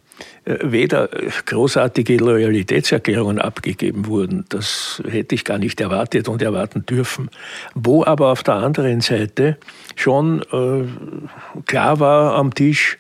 weder 0.46 1.10
großartige 1.46 2.18
Loyalitätserklärungen 2.18 3.40
abgegeben 3.40 4.08
wurden, 4.08 4.46
das 4.50 5.02
hätte 5.08 5.36
ich 5.36 5.46
gar 5.46 5.60
nicht 5.60 5.80
erwartet 5.80 6.28
und 6.28 6.42
erwarten 6.42 6.86
dürfen, 6.86 7.30
wo 7.76 8.04
aber 8.04 8.32
auf 8.32 8.44
der 8.44 8.56
anderen 8.56 9.02
Seite 9.02 9.58
schon 9.96 10.42
äh, 10.52 11.62
klar 11.66 12.00
war 12.00 12.36
am 12.36 12.54
Tisch, 12.54 12.98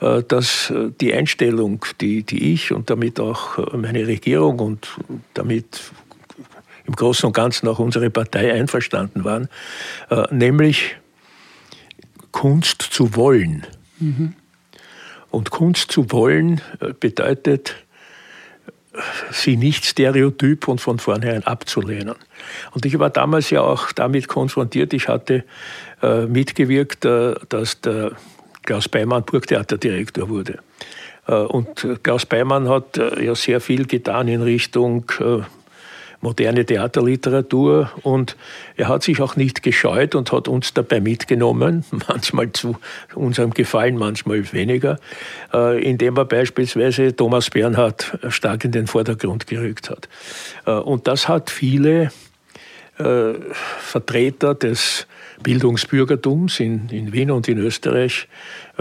äh, 0.00 0.22
dass 0.22 0.72
die 1.00 1.12
Einstellung, 1.12 1.84
die, 2.00 2.22
die 2.22 2.54
ich 2.54 2.72
und 2.72 2.90
damit 2.90 3.20
auch 3.20 3.58
meine 3.74 4.06
Regierung 4.06 4.58
und 4.60 4.88
damit 5.34 5.92
im 6.86 6.96
Großen 6.96 7.26
und 7.26 7.34
Ganzen 7.34 7.68
auch 7.68 7.78
unsere 7.78 8.10
Partei 8.10 8.52
einverstanden 8.52 9.24
waren, 9.24 9.48
äh, 10.10 10.24
nämlich 10.30 10.96
Kunst 12.32 12.82
zu 12.82 13.14
wollen. 13.14 13.66
Mhm. 14.00 14.34
Und 15.30 15.50
Kunst 15.50 15.92
zu 15.92 16.10
wollen 16.10 16.60
äh, 16.80 16.92
bedeutet, 16.98 17.76
sie 19.30 19.56
nicht 19.56 19.84
stereotyp 19.84 20.68
und 20.68 20.80
von 20.80 20.98
vornherein 20.98 21.44
abzulehnen. 21.44 22.14
Und 22.72 22.86
ich 22.86 22.98
war 22.98 23.10
damals 23.10 23.50
ja 23.50 23.60
auch 23.60 23.92
damit 23.92 24.28
konfrontiert. 24.28 24.92
Ich 24.92 25.08
hatte 25.08 25.44
äh, 26.02 26.26
mitgewirkt, 26.26 27.04
äh, 27.04 27.34
dass 27.48 27.80
der 27.80 28.12
Klaus 28.62 28.88
Beimann 28.88 29.24
Burgtheaterdirektor 29.24 30.28
wurde. 30.28 30.58
Äh, 31.26 31.34
und 31.34 31.86
Klaus 32.02 32.26
Beimann 32.26 32.68
hat 32.68 32.98
äh, 32.98 33.24
ja 33.24 33.34
sehr 33.34 33.60
viel 33.60 33.86
getan 33.86 34.28
in 34.28 34.42
Richtung 34.42 35.04
moderne 36.20 36.64
Theaterliteratur. 36.64 37.90
Und 38.02 38.36
er 38.76 38.88
hat 38.88 39.02
sich 39.02 39.20
auch 39.20 39.36
nicht 39.36 39.62
gescheut 39.62 40.14
und 40.14 40.32
hat 40.32 40.48
uns 40.48 40.74
dabei 40.74 41.00
mitgenommen, 41.00 41.84
manchmal 42.08 42.52
zu 42.52 42.76
unserem 43.14 43.52
Gefallen, 43.52 43.96
manchmal 43.96 44.52
weniger, 44.52 44.98
äh, 45.52 45.82
indem 45.82 46.16
er 46.16 46.24
beispielsweise 46.24 47.14
Thomas 47.14 47.50
Bernhard 47.50 48.18
stark 48.28 48.64
in 48.64 48.72
den 48.72 48.86
Vordergrund 48.86 49.46
gerückt 49.46 49.90
hat. 49.90 50.08
Äh, 50.66 50.72
und 50.72 51.06
das 51.08 51.28
hat 51.28 51.50
viele 51.50 52.10
äh, 52.98 53.34
Vertreter 53.78 54.54
des 54.54 55.06
Bildungsbürgertums 55.42 56.58
in, 56.60 57.12
Wien 57.12 57.30
und 57.30 57.48
in 57.48 57.58
Österreich 57.58 58.28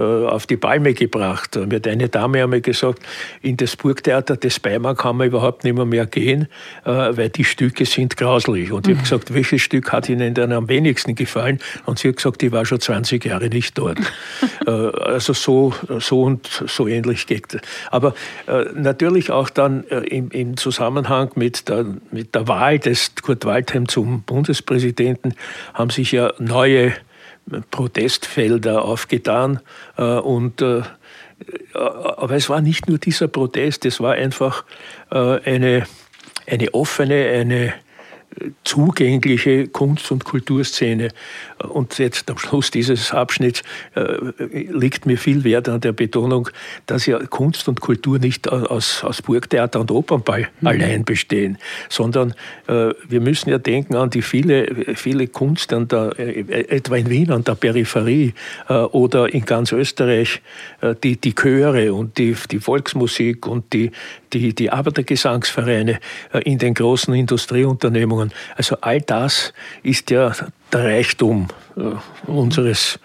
auf 0.01 0.45
die 0.45 0.57
Palme 0.57 0.93
gebracht. 0.93 1.55
Mir 1.55 1.77
hat 1.77 1.87
eine 1.87 2.09
Dame 2.09 2.43
einmal 2.43 2.61
gesagt, 2.61 3.01
in 3.41 3.57
das 3.57 3.75
Burgtheater 3.75 4.37
des 4.37 4.59
Beimann 4.59 4.95
kann 4.95 5.17
man 5.17 5.27
überhaupt 5.27 5.63
nicht 5.63 5.75
mehr, 5.75 5.85
mehr 5.85 6.05
gehen, 6.05 6.47
äh, 6.85 6.89
weil 6.91 7.29
die 7.29 7.43
Stücke 7.43 7.85
sind 7.85 8.17
grauslich. 8.17 8.71
Und 8.71 8.87
ich 8.87 8.93
habe 8.93 8.99
mhm. 8.99 9.03
gesagt, 9.03 9.33
welches 9.33 9.61
Stück 9.61 9.91
hat 9.91 10.09
Ihnen 10.09 10.33
denn 10.33 10.51
am 10.51 10.69
wenigsten 10.69 11.15
gefallen? 11.15 11.59
Und 11.85 11.99
sie 11.99 12.09
hat 12.09 12.17
gesagt, 12.17 12.43
ich 12.43 12.51
war 12.51 12.65
schon 12.65 12.79
20 12.79 13.25
Jahre 13.25 13.49
nicht 13.49 13.77
dort. 13.77 13.97
Äh, 14.65 14.71
also 14.71 15.33
so, 15.33 15.73
so 15.99 16.23
und 16.23 16.47
so 16.67 16.87
ähnlich 16.87 17.27
geht 17.27 17.57
Aber 17.91 18.13
natürlich 18.75 19.31
auch 19.31 19.49
dann 19.49 19.83
im, 19.83 20.29
im 20.31 20.57
Zusammenhang 20.57 21.31
mit 21.35 21.69
der, 21.69 21.85
mit 22.11 22.35
der 22.35 22.47
Wahl 22.47 22.79
des 22.79 23.13
Kurt 23.21 23.45
Waldheim 23.45 23.87
zum 23.87 24.23
Bundespräsidenten 24.23 25.33
haben 25.73 25.89
sich 25.89 26.11
ja 26.11 26.33
neue 26.39 26.93
Protestfelder 27.71 28.83
aufgetan. 28.83 29.59
Äh, 29.97 30.03
und, 30.03 30.61
äh, 30.61 30.81
aber 31.73 32.35
es 32.35 32.49
war 32.49 32.61
nicht 32.61 32.87
nur 32.87 32.97
dieser 32.97 33.27
Protest, 33.27 33.85
es 33.85 33.99
war 33.99 34.13
einfach 34.13 34.65
äh, 35.11 35.39
eine, 35.41 35.85
eine 36.47 36.73
offene, 36.73 37.27
eine 37.27 37.73
zugängliche 38.63 39.67
Kunst- 39.67 40.11
und 40.11 40.23
Kulturszene. 40.23 41.09
Und 41.63 41.97
jetzt 41.97 42.29
am 42.29 42.37
Schluss 42.37 42.71
dieses 42.71 43.11
Abschnitts 43.11 43.63
äh, 43.95 44.17
liegt 44.51 45.05
mir 45.05 45.17
viel 45.17 45.43
Wert 45.43 45.69
an 45.69 45.81
der 45.81 45.91
Betonung, 45.91 46.49
dass 46.85 47.05
ja 47.05 47.19
Kunst 47.19 47.67
und 47.67 47.81
Kultur 47.81 48.19
nicht 48.19 48.49
aus, 48.51 49.03
aus 49.03 49.21
Burgtheater 49.21 49.79
und 49.79 49.91
Opernball 49.91 50.49
mhm. 50.61 50.67
allein 50.67 51.05
bestehen, 51.05 51.57
sondern 51.89 52.33
äh, 52.67 52.91
wir 53.07 53.21
müssen 53.21 53.49
ja 53.49 53.57
denken 53.57 53.95
an 53.95 54.09
die 54.09 54.21
viele, 54.21 54.95
viele 54.95 55.27
Kunst 55.27 55.73
an 55.73 55.87
der, 55.87 56.13
äh, 56.19 56.41
etwa 56.67 56.95
in 56.95 57.09
Wien 57.09 57.31
an 57.31 57.43
der 57.43 57.55
Peripherie 57.55 58.33
oder 58.67 59.33
in 59.33 59.45
ganz 59.45 59.71
Österreich, 59.71 60.41
die, 61.03 61.17
die 61.17 61.33
Chöre 61.33 61.93
und 61.93 62.17
die, 62.17 62.35
die 62.51 62.59
Volksmusik 62.59 63.47
und 63.47 63.73
die, 63.73 63.91
die, 64.33 64.53
die 64.53 64.69
Arbeitergesangsvereine 64.69 65.99
in 66.43 66.57
den 66.57 66.73
großen 66.73 67.13
Industrieunternehmungen. 67.13 68.31
Also 68.55 68.77
all 68.81 69.01
das 69.01 69.53
ist 69.83 70.09
ja 70.11 70.33
der 70.71 70.85
Reichtum 70.85 71.47
äh, 71.75 71.81
unseres, 72.29 72.99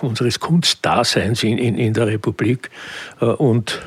unseres 0.00 0.40
Kunstdaseins 0.40 1.42
in, 1.42 1.58
in, 1.58 1.76
in 1.76 1.94
der 1.94 2.06
Republik. 2.06 2.70
Äh, 3.20 3.26
und 3.26 3.80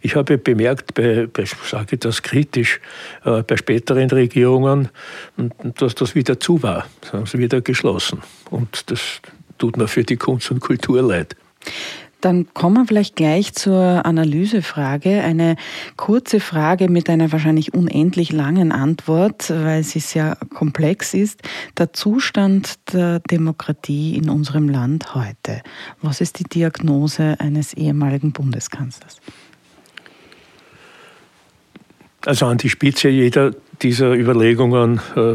ich 0.00 0.14
habe 0.14 0.38
bemerkt, 0.38 0.94
bei, 0.94 1.26
bei 1.32 1.44
sage 1.44 1.96
ich 1.96 2.00
das 2.00 2.22
kritisch, 2.22 2.80
bei 3.24 3.56
späteren 3.56 4.08
Regierungen, 4.08 4.90
dass 5.60 5.96
das 5.96 6.14
wieder 6.14 6.38
zu 6.38 6.62
war. 6.62 6.86
Das 7.00 7.12
haben 7.12 7.26
sie 7.26 7.38
wieder 7.38 7.60
geschlossen. 7.60 8.22
Und 8.50 8.88
das 8.88 9.20
tut 9.58 9.76
mir 9.76 9.88
für 9.88 10.04
die 10.04 10.16
Kunst 10.16 10.52
und 10.52 10.60
Kultur 10.60 11.02
leid. 11.02 11.34
Dann 12.20 12.52
kommen 12.54 12.76
wir 12.76 12.86
vielleicht 12.86 13.14
gleich 13.14 13.52
zur 13.52 14.06
Analysefrage. 14.06 15.22
Eine 15.22 15.56
kurze 15.96 16.40
Frage 16.40 16.88
mit 16.88 17.10
einer 17.10 17.30
wahrscheinlich 17.30 17.74
unendlich 17.74 18.32
langen 18.32 18.72
Antwort, 18.72 19.50
weil 19.50 19.82
sie 19.82 20.00
sehr 20.00 20.38
komplex 20.54 21.12
ist. 21.12 21.42
Der 21.76 21.92
Zustand 21.92 22.76
der 22.92 23.20
Demokratie 23.20 24.16
in 24.16 24.30
unserem 24.30 24.68
Land 24.68 25.14
heute. 25.14 25.62
Was 26.00 26.20
ist 26.20 26.38
die 26.38 26.44
Diagnose 26.44 27.36
eines 27.38 27.74
ehemaligen 27.74 28.32
Bundeskanzlers? 28.32 29.20
Also 32.24 32.46
an 32.46 32.58
die 32.58 32.70
Spitze 32.70 33.08
jeder 33.08 33.52
dieser 33.82 34.14
Überlegungen 34.14 35.00
äh, 35.14 35.34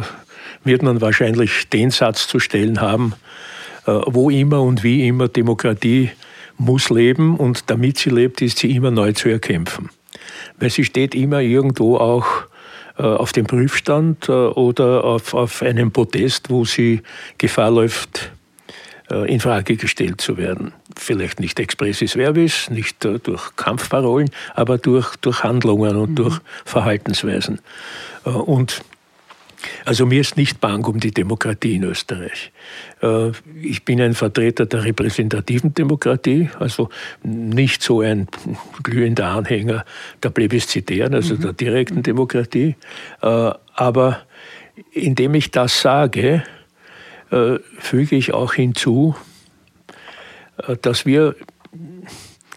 wird 0.63 0.83
man 0.83 0.99
wahrscheinlich 0.99 1.69
den 1.69 1.91
Satz 1.91 2.27
zu 2.27 2.39
stellen 2.39 2.81
haben, 2.81 3.13
äh, 3.85 3.91
wo 4.07 4.29
immer 4.29 4.61
und 4.61 4.83
wie 4.83 5.07
immer 5.07 5.27
Demokratie 5.27 6.09
muss 6.61 6.89
leben 6.89 7.37
und 7.37 7.69
damit 7.69 7.97
sie 7.97 8.09
lebt, 8.09 8.41
ist 8.41 8.59
sie 8.59 8.75
immer 8.75 8.91
neu 8.91 9.13
zu 9.13 9.29
erkämpfen. 9.29 9.89
Weil 10.59 10.69
sie 10.69 10.85
steht 10.85 11.15
immer 11.15 11.41
irgendwo 11.41 11.97
auch 11.97 12.27
äh, 12.97 13.03
auf 13.03 13.31
dem 13.31 13.45
Prüfstand 13.45 14.29
äh, 14.29 14.31
oder 14.31 15.03
auf, 15.03 15.33
auf 15.33 15.61
einem 15.61 15.91
Podest, 15.91 16.49
wo 16.49 16.65
sie 16.65 17.01
Gefahr 17.37 17.71
läuft, 17.71 18.31
äh, 19.09 19.31
in 19.31 19.39
Frage 19.39 19.75
gestellt 19.75 20.21
zu 20.21 20.37
werden. 20.37 20.73
Vielleicht 20.95 21.39
nicht 21.39 21.59
expressis 21.59 22.15
verbis, 22.15 22.69
nicht 22.69 23.03
durch 23.03 23.55
Kampfparolen, 23.55 24.29
aber 24.53 24.77
durch, 24.77 25.15
durch 25.17 25.43
Handlungen 25.43 25.95
und 25.95 26.11
mhm. 26.11 26.15
durch 26.15 26.39
Verhaltensweisen. 26.65 27.59
Und 28.23 28.83
also 29.85 30.05
mir 30.05 30.21
ist 30.21 30.37
nicht 30.37 30.59
bang 30.59 30.85
um 30.85 30.99
die 30.99 31.11
Demokratie 31.11 31.75
in 31.75 31.83
Österreich. 31.83 32.51
Ich 33.61 33.85
bin 33.85 34.01
ein 34.01 34.13
Vertreter 34.13 34.65
der 34.65 34.83
repräsentativen 34.83 35.73
Demokratie, 35.73 36.49
also 36.59 36.89
nicht 37.23 37.81
so 37.81 38.01
ein 38.01 38.27
glühender 38.83 39.27
Anhänger 39.27 39.85
der 40.23 40.29
plebiszitären, 40.29 41.13
also 41.13 41.35
mhm. 41.35 41.41
der 41.41 41.53
direkten 41.53 42.03
Demokratie. 42.03 42.75
Aber 43.21 44.21
indem 44.91 45.35
ich 45.35 45.51
das 45.51 45.81
sage, 45.81 46.43
äh, 47.31 47.59
füge 47.79 48.15
ich 48.15 48.33
auch 48.33 48.53
hinzu, 48.53 49.15
äh, 50.67 50.75
dass 50.81 51.05
wir 51.05 51.35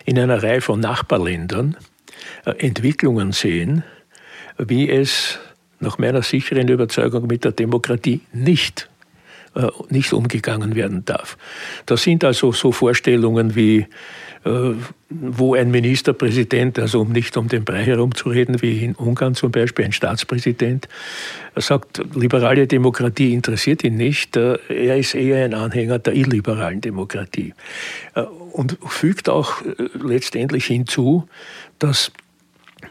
in 0.04 0.18
einer 0.18 0.42
Reihe 0.42 0.60
von 0.60 0.80
Nachbarländern 0.80 1.76
äh, 2.44 2.50
Entwicklungen 2.58 3.32
sehen, 3.32 3.84
wie 4.58 4.90
es 4.90 5.38
nach 5.84 5.98
meiner 5.98 6.22
sicheren 6.22 6.68
Überzeugung 6.68 7.26
mit 7.26 7.44
der 7.44 7.52
Demokratie 7.52 8.20
nicht 8.32 8.88
nicht 9.88 10.12
umgegangen 10.12 10.74
werden 10.74 11.04
darf. 11.04 11.38
Das 11.86 12.02
sind 12.02 12.24
also 12.24 12.50
so 12.50 12.72
Vorstellungen 12.72 13.54
wie 13.54 13.86
äh, 14.44 14.74
wo 15.08 15.54
ein 15.54 15.70
Ministerpräsident, 15.70 16.78
also 16.78 17.00
um 17.00 17.12
nicht 17.12 17.36
um 17.38 17.48
den 17.48 17.64
Brei 17.64 17.84
herumzureden, 17.84 18.60
wie 18.60 18.84
in 18.84 18.94
Ungarn 18.94 19.34
zum 19.34 19.50
Beispiel, 19.50 19.86
ein 19.86 19.92
Staatspräsident, 19.92 20.86
sagt, 21.56 22.02
liberale 22.14 22.66
Demokratie 22.66 23.32
interessiert 23.32 23.84
ihn 23.84 23.96
nicht, 23.96 24.36
äh, 24.36 24.58
er 24.68 24.98
ist 24.98 25.14
eher 25.14 25.46
ein 25.46 25.54
Anhänger 25.54 25.98
der 25.98 26.14
illiberalen 26.14 26.82
Demokratie. 26.82 27.54
Äh, 28.14 28.22
und 28.22 28.76
fügt 28.86 29.30
auch 29.30 29.62
letztendlich 29.94 30.66
hinzu, 30.66 31.26
dass 31.78 32.12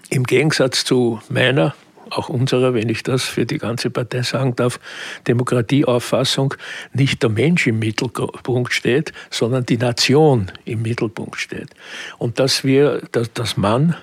im 0.10 0.24
Gegensatz 0.24 0.86
zu 0.86 1.22
meiner 1.30 1.76
auch 2.18 2.30
unserer, 2.30 2.74
wenn 2.74 2.90
ich 2.90 3.04
das 3.04 3.24
für 3.24 3.46
die 3.46 3.58
ganze 3.58 3.90
Partei 3.90 4.22
sagen 4.22 4.56
darf, 4.56 4.80
Demokratieauffassung 5.28 6.56
nicht 6.94 7.22
der 7.24 7.30
Mensch 7.30 7.68
im 7.68 7.80
Mittelpunkt 7.80 8.74
steht, 8.74 9.14
sondern 9.30 9.66
die 9.66 9.78
Nation 9.78 10.52
im 10.66 10.82
Mittelpunkt 10.82 11.38
steht. 11.38 11.70
Und 12.18 12.40
dass 12.40 12.64
wir, 12.64 13.02
dass, 13.12 13.34
dass 13.34 13.58
man 13.58 13.96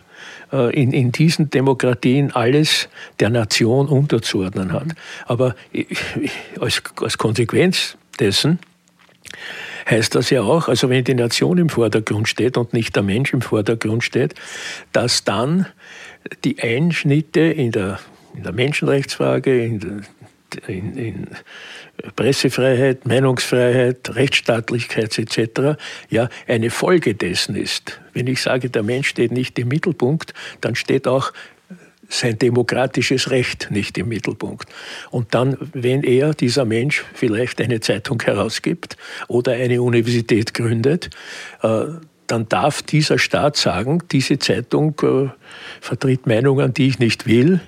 äh, 0.53 0.75
in, 0.75 0.93
in 0.93 1.13
diesen 1.13 1.51
Demokratien 1.51 2.33
alles 2.33 2.89
der 3.21 3.31
Nation 3.31 3.89
unterzuordnen 3.89 4.73
hat. 4.73 4.89
Aber 5.27 5.55
als, 6.61 6.83
als 7.01 7.19
Konsequenz 7.19 7.97
dessen 8.19 8.59
heißt 9.89 10.15
das 10.15 10.31
ja 10.31 10.43
auch, 10.43 10.69
also 10.69 10.89
wenn 10.89 11.05
die 11.05 11.15
Nation 11.15 11.59
im 11.59 11.69
Vordergrund 11.69 12.29
steht 12.29 12.57
und 12.57 12.73
nicht 12.73 12.95
der 12.97 13.03
Mensch 13.03 13.33
im 13.33 13.43
Vordergrund 13.43 14.05
steht, 14.05 14.35
dass 14.93 15.25
dann 15.25 15.67
die 16.45 16.59
Einschnitte 16.61 17.41
in 17.41 17.73
der, 17.73 18.01
in 18.35 18.43
der 18.43 18.53
Menschenrechtsfrage, 18.53 19.65
in, 19.65 20.07
in, 20.67 20.97
in 20.97 21.27
Pressefreiheit, 22.17 23.07
Meinungsfreiheit, 23.07 24.15
Rechtsstaatlichkeit 24.15 25.19
etc. 25.19 25.81
ja 26.09 26.29
eine 26.49 26.71
Folge 26.71 27.15
dessen 27.15 27.57
ist. 27.57 28.01
Wenn 28.13 28.27
ich 28.27 28.43
sage, 28.43 28.71
der 28.71 28.83
Mensch 28.83 29.09
steht 29.09 29.33
nicht 29.33 29.59
im 29.59 29.69
Mittelpunkt, 29.69 30.35
dann 30.61 30.75
steht 30.75 31.07
auch 31.07 31.33
sein 32.11 32.39
demokratisches 32.39 33.31
Recht 33.31 33.69
nicht 33.71 33.97
im 33.97 34.09
Mittelpunkt. 34.09 34.69
Und 35.11 35.33
dann, 35.33 35.57
wenn 35.73 36.03
er, 36.03 36.35
dieser 36.35 36.65
Mensch, 36.65 37.05
vielleicht 37.15 37.61
eine 37.61 37.81
Zeitung 37.81 38.21
herausgibt 38.21 38.97
oder 39.29 39.53
eine 39.53 39.81
Universität 39.81 40.53
gründet, 40.53 41.11
äh, 41.63 41.85
dann 42.31 42.49
darf 42.49 42.83
dieser 42.83 43.19
Staat 43.19 43.57
sagen, 43.57 44.03
diese 44.11 44.39
Zeitung 44.39 44.95
äh, 45.03 45.29
vertritt 45.81 46.27
Meinungen, 46.27 46.73
die 46.73 46.89
ich 46.89 46.99
nicht 46.99 47.27
will. 47.27 47.61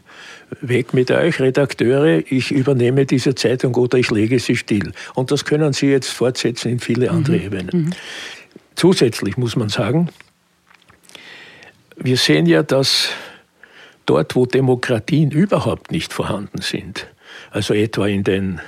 Weg 0.61 0.93
mit 0.93 1.11
euch, 1.11 1.41
Redakteure, 1.41 2.23
ich 2.31 2.51
übernehme 2.51 3.07
diese 3.07 3.35
Zeitung 3.35 3.75
oder 3.75 3.99
ich 3.99 4.11
lege 4.11 4.39
sie 4.39 4.57
still. 4.57 4.93
Und 5.15 5.31
das 5.31 5.45
können 5.45 5.73
Sie 5.73 5.87
jetzt 5.87 6.11
fortsetzen 6.11 6.71
in 6.73 6.79
viele 6.79 7.11
andere 7.11 7.39
mhm. 7.39 7.43
Ebenen. 7.43 7.71
Mhm. 7.73 7.91
Zusätzlich 8.77 9.37
muss 9.37 9.57
man 9.57 9.71
sagen, 9.71 10.11
wir 11.97 12.17
sehen 12.17 12.47
ja, 12.47 12.63
dass 12.63 13.09
dort, 14.07 14.35
wo 14.37 14.47
Demokratien 14.47 15.31
überhaupt 15.31 15.91
nicht 15.91 16.13
vorhanden 16.13 16.61
sind, 16.61 17.07
also 17.51 17.75
etwa 17.75 18.07
in 18.07 18.25
den 18.25 18.61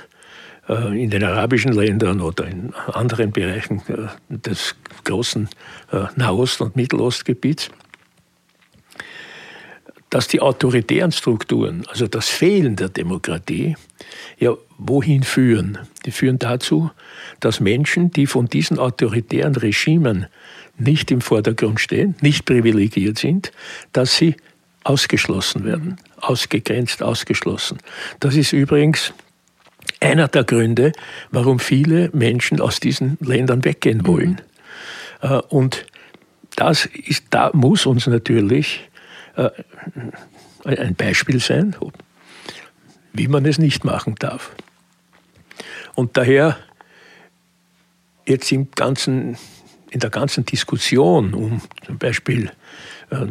in 0.67 1.09
den 1.09 1.23
arabischen 1.23 1.73
Ländern 1.73 2.21
oder 2.21 2.47
in 2.47 2.73
anderen 2.91 3.31
Bereichen 3.31 3.81
äh, 3.87 4.37
des 4.37 4.75
großen 5.03 5.47
äh, 5.91 6.05
Nahost- 6.15 6.61
und 6.61 6.75
Mittelostgebiets, 6.75 7.69
dass 10.09 10.27
die 10.27 10.39
autoritären 10.39 11.11
Strukturen, 11.11 11.85
also 11.87 12.07
das 12.07 12.29
Fehlen 12.29 12.75
der 12.75 12.89
Demokratie, 12.89 13.75
ja 14.39 14.55
wohin 14.77 15.23
führen? 15.23 15.77
Die 16.05 16.11
führen 16.11 16.39
dazu, 16.39 16.89
dass 17.39 17.59
Menschen, 17.59 18.11
die 18.11 18.25
von 18.25 18.47
diesen 18.47 18.79
autoritären 18.79 19.55
Regimen 19.55 20.27
nicht 20.77 21.11
im 21.11 21.21
Vordergrund 21.21 21.79
stehen, 21.79 22.15
nicht 22.21 22.45
privilegiert 22.45 23.19
sind, 23.19 23.51
dass 23.93 24.17
sie 24.17 24.35
ausgeschlossen 24.83 25.63
werden, 25.63 25.97
ausgegrenzt, 26.17 27.01
ausgeschlossen. 27.01 27.79
Das 28.19 28.35
ist 28.35 28.53
übrigens 28.53 29.13
einer 29.99 30.27
der 30.27 30.43
Gründe, 30.43 30.91
warum 31.31 31.59
viele 31.59 32.09
Menschen 32.13 32.61
aus 32.61 32.79
diesen 32.79 33.17
Ländern 33.21 33.63
weggehen 33.65 34.05
wollen. 34.05 34.41
Mhm. 35.21 35.41
Und 35.49 35.85
das 36.55 36.85
ist, 36.85 37.25
da 37.29 37.51
muss 37.53 37.85
uns 37.85 38.07
natürlich 38.07 38.89
äh, 39.35 39.49
ein 40.63 40.95
Beispiel 40.95 41.39
sein, 41.39 41.75
wie 43.13 43.27
man 43.27 43.45
es 43.45 43.57
nicht 43.57 43.83
machen 43.83 44.15
darf. 44.19 44.51
Und 45.95 46.17
daher 46.17 46.57
jetzt 48.25 48.51
im 48.51 48.71
ganzen, 48.71 49.37
in 49.89 49.99
der 49.99 50.09
ganzen 50.09 50.45
Diskussion 50.45 51.33
um 51.33 51.61
zum 51.85 51.97
Beispiel 51.97 52.51
äh, 53.09 53.27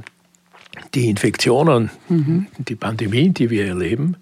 die 0.95 1.11
Infektionen, 1.11 1.91
mhm. 2.09 2.47
die 2.59 2.77
Pandemien, 2.77 3.35
die 3.35 3.51
wir 3.51 3.67
erleben, 3.67 4.17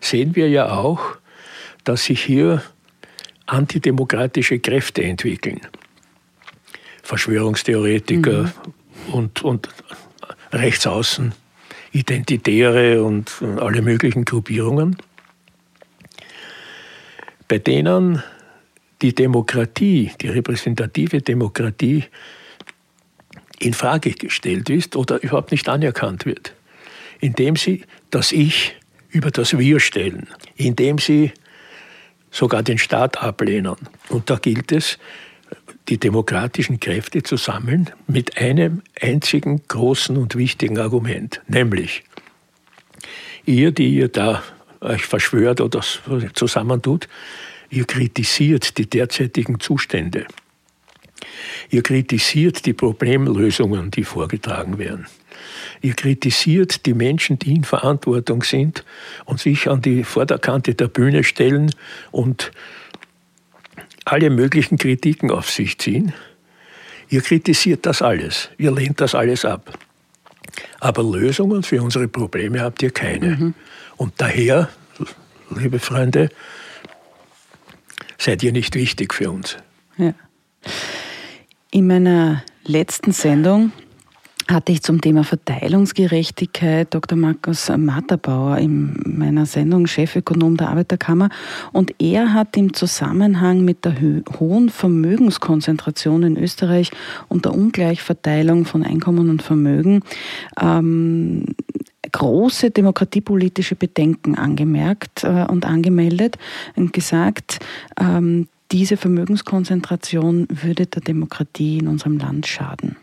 sehen 0.00 0.36
wir 0.36 0.48
ja 0.48 0.70
auch, 0.70 1.19
dass 1.84 2.04
sich 2.04 2.22
hier 2.22 2.62
antidemokratische 3.46 4.58
Kräfte 4.58 5.02
entwickeln. 5.02 5.60
Verschwörungstheoretiker 7.02 8.44
mhm. 8.44 9.12
und, 9.12 9.42
und 9.42 9.68
Rechtsaußen, 10.52 11.32
Identitäre 11.92 13.02
und 13.02 13.42
alle 13.58 13.82
möglichen 13.82 14.24
Gruppierungen, 14.24 14.96
bei 17.48 17.58
denen 17.58 18.22
die 19.02 19.14
Demokratie, 19.14 20.12
die 20.20 20.28
repräsentative 20.28 21.22
Demokratie 21.22 22.04
in 23.58 23.74
Frage 23.74 24.12
gestellt 24.12 24.70
ist 24.70 24.96
oder 24.96 25.22
überhaupt 25.22 25.50
nicht 25.50 25.68
anerkannt 25.68 26.26
wird, 26.26 26.54
indem 27.20 27.56
sie 27.56 27.84
das 28.10 28.32
Ich 28.32 28.76
über 29.10 29.30
das 29.30 29.58
Wir 29.58 29.80
stellen, 29.80 30.28
indem 30.56 30.98
sie 30.98 31.32
sogar 32.30 32.62
den 32.62 32.78
Staat 32.78 33.22
ablehnen. 33.22 33.76
Und 34.08 34.30
da 34.30 34.36
gilt 34.36 34.72
es, 34.72 34.98
die 35.88 35.98
demokratischen 35.98 36.78
Kräfte 36.78 37.22
zu 37.22 37.36
sammeln 37.36 37.90
mit 38.06 38.38
einem 38.38 38.82
einzigen 39.00 39.62
großen 39.66 40.16
und 40.16 40.36
wichtigen 40.36 40.78
Argument, 40.78 41.40
nämlich 41.48 42.04
ihr, 43.44 43.72
die 43.72 43.94
ihr 43.94 44.08
da 44.08 44.42
euch 44.80 45.04
verschwört 45.04 45.60
oder 45.60 45.80
zusammentut, 46.34 47.08
ihr 47.70 47.84
kritisiert 47.84 48.78
die 48.78 48.88
derzeitigen 48.88 49.60
Zustände. 49.60 50.26
Ihr 51.70 51.82
kritisiert 51.82 52.64
die 52.66 52.72
Problemlösungen, 52.72 53.90
die 53.90 54.04
vorgetragen 54.04 54.78
werden. 54.78 55.06
Ihr 55.80 55.94
kritisiert 55.94 56.86
die 56.86 56.94
Menschen, 56.94 57.38
die 57.38 57.54
in 57.54 57.64
Verantwortung 57.64 58.42
sind 58.42 58.84
und 59.24 59.40
sich 59.40 59.68
an 59.68 59.82
die 59.82 60.04
Vorderkante 60.04 60.74
der 60.74 60.88
Bühne 60.88 61.24
stellen 61.24 61.74
und 62.10 62.52
alle 64.04 64.30
möglichen 64.30 64.78
Kritiken 64.78 65.30
auf 65.30 65.50
sich 65.50 65.78
ziehen. 65.78 66.12
Ihr 67.08 67.22
kritisiert 67.22 67.86
das 67.86 68.02
alles. 68.02 68.50
Ihr 68.58 68.72
lehnt 68.72 69.00
das 69.00 69.14
alles 69.14 69.44
ab. 69.44 69.78
Aber 70.78 71.02
Lösungen 71.02 71.62
für 71.62 71.82
unsere 71.82 72.08
Probleme 72.08 72.60
habt 72.60 72.82
ihr 72.82 72.90
keine. 72.90 73.36
Mhm. 73.36 73.54
Und 73.96 74.14
daher, 74.18 74.68
liebe 75.50 75.78
Freunde, 75.78 76.30
seid 78.16 78.42
ihr 78.42 78.52
nicht 78.52 78.74
wichtig 78.74 79.14
für 79.14 79.30
uns. 79.30 79.56
Ja. 79.96 80.14
In 81.70 81.86
meiner 81.86 82.42
letzten 82.64 83.12
Sendung 83.12 83.72
hatte 84.50 84.72
ich 84.72 84.82
zum 84.82 85.00
Thema 85.00 85.22
Verteilungsgerechtigkeit 85.22 86.92
Dr. 86.92 87.16
Markus 87.16 87.68
Matterbauer 87.68 88.58
in 88.58 89.00
meiner 89.04 89.46
Sendung 89.46 89.86
Chefökonom 89.86 90.56
der 90.56 90.70
Arbeiterkammer 90.70 91.30
und 91.72 91.94
er 92.00 92.34
hat 92.34 92.56
im 92.56 92.74
Zusammenhang 92.74 93.64
mit 93.64 93.84
der 93.84 93.94
hohen 94.38 94.68
Vermögenskonzentration 94.68 96.24
in 96.24 96.36
Österreich 96.36 96.90
und 97.28 97.44
der 97.44 97.54
Ungleichverteilung 97.54 98.64
von 98.64 98.82
Einkommen 98.82 99.30
und 99.30 99.42
Vermögen 99.42 100.02
ähm, 100.60 101.44
große 102.10 102.70
demokratiepolitische 102.70 103.76
Bedenken 103.76 104.34
angemerkt 104.34 105.22
äh, 105.22 105.46
und 105.48 105.64
angemeldet 105.64 106.38
und 106.74 106.92
gesagt, 106.92 107.60
ähm, 108.00 108.48
diese 108.72 108.96
Vermögenskonzentration 108.96 110.48
würde 110.48 110.86
der 110.86 111.02
Demokratie 111.02 111.78
in 111.78 111.88
unserem 111.88 112.18
Land 112.18 112.46
schaden. 112.46 112.96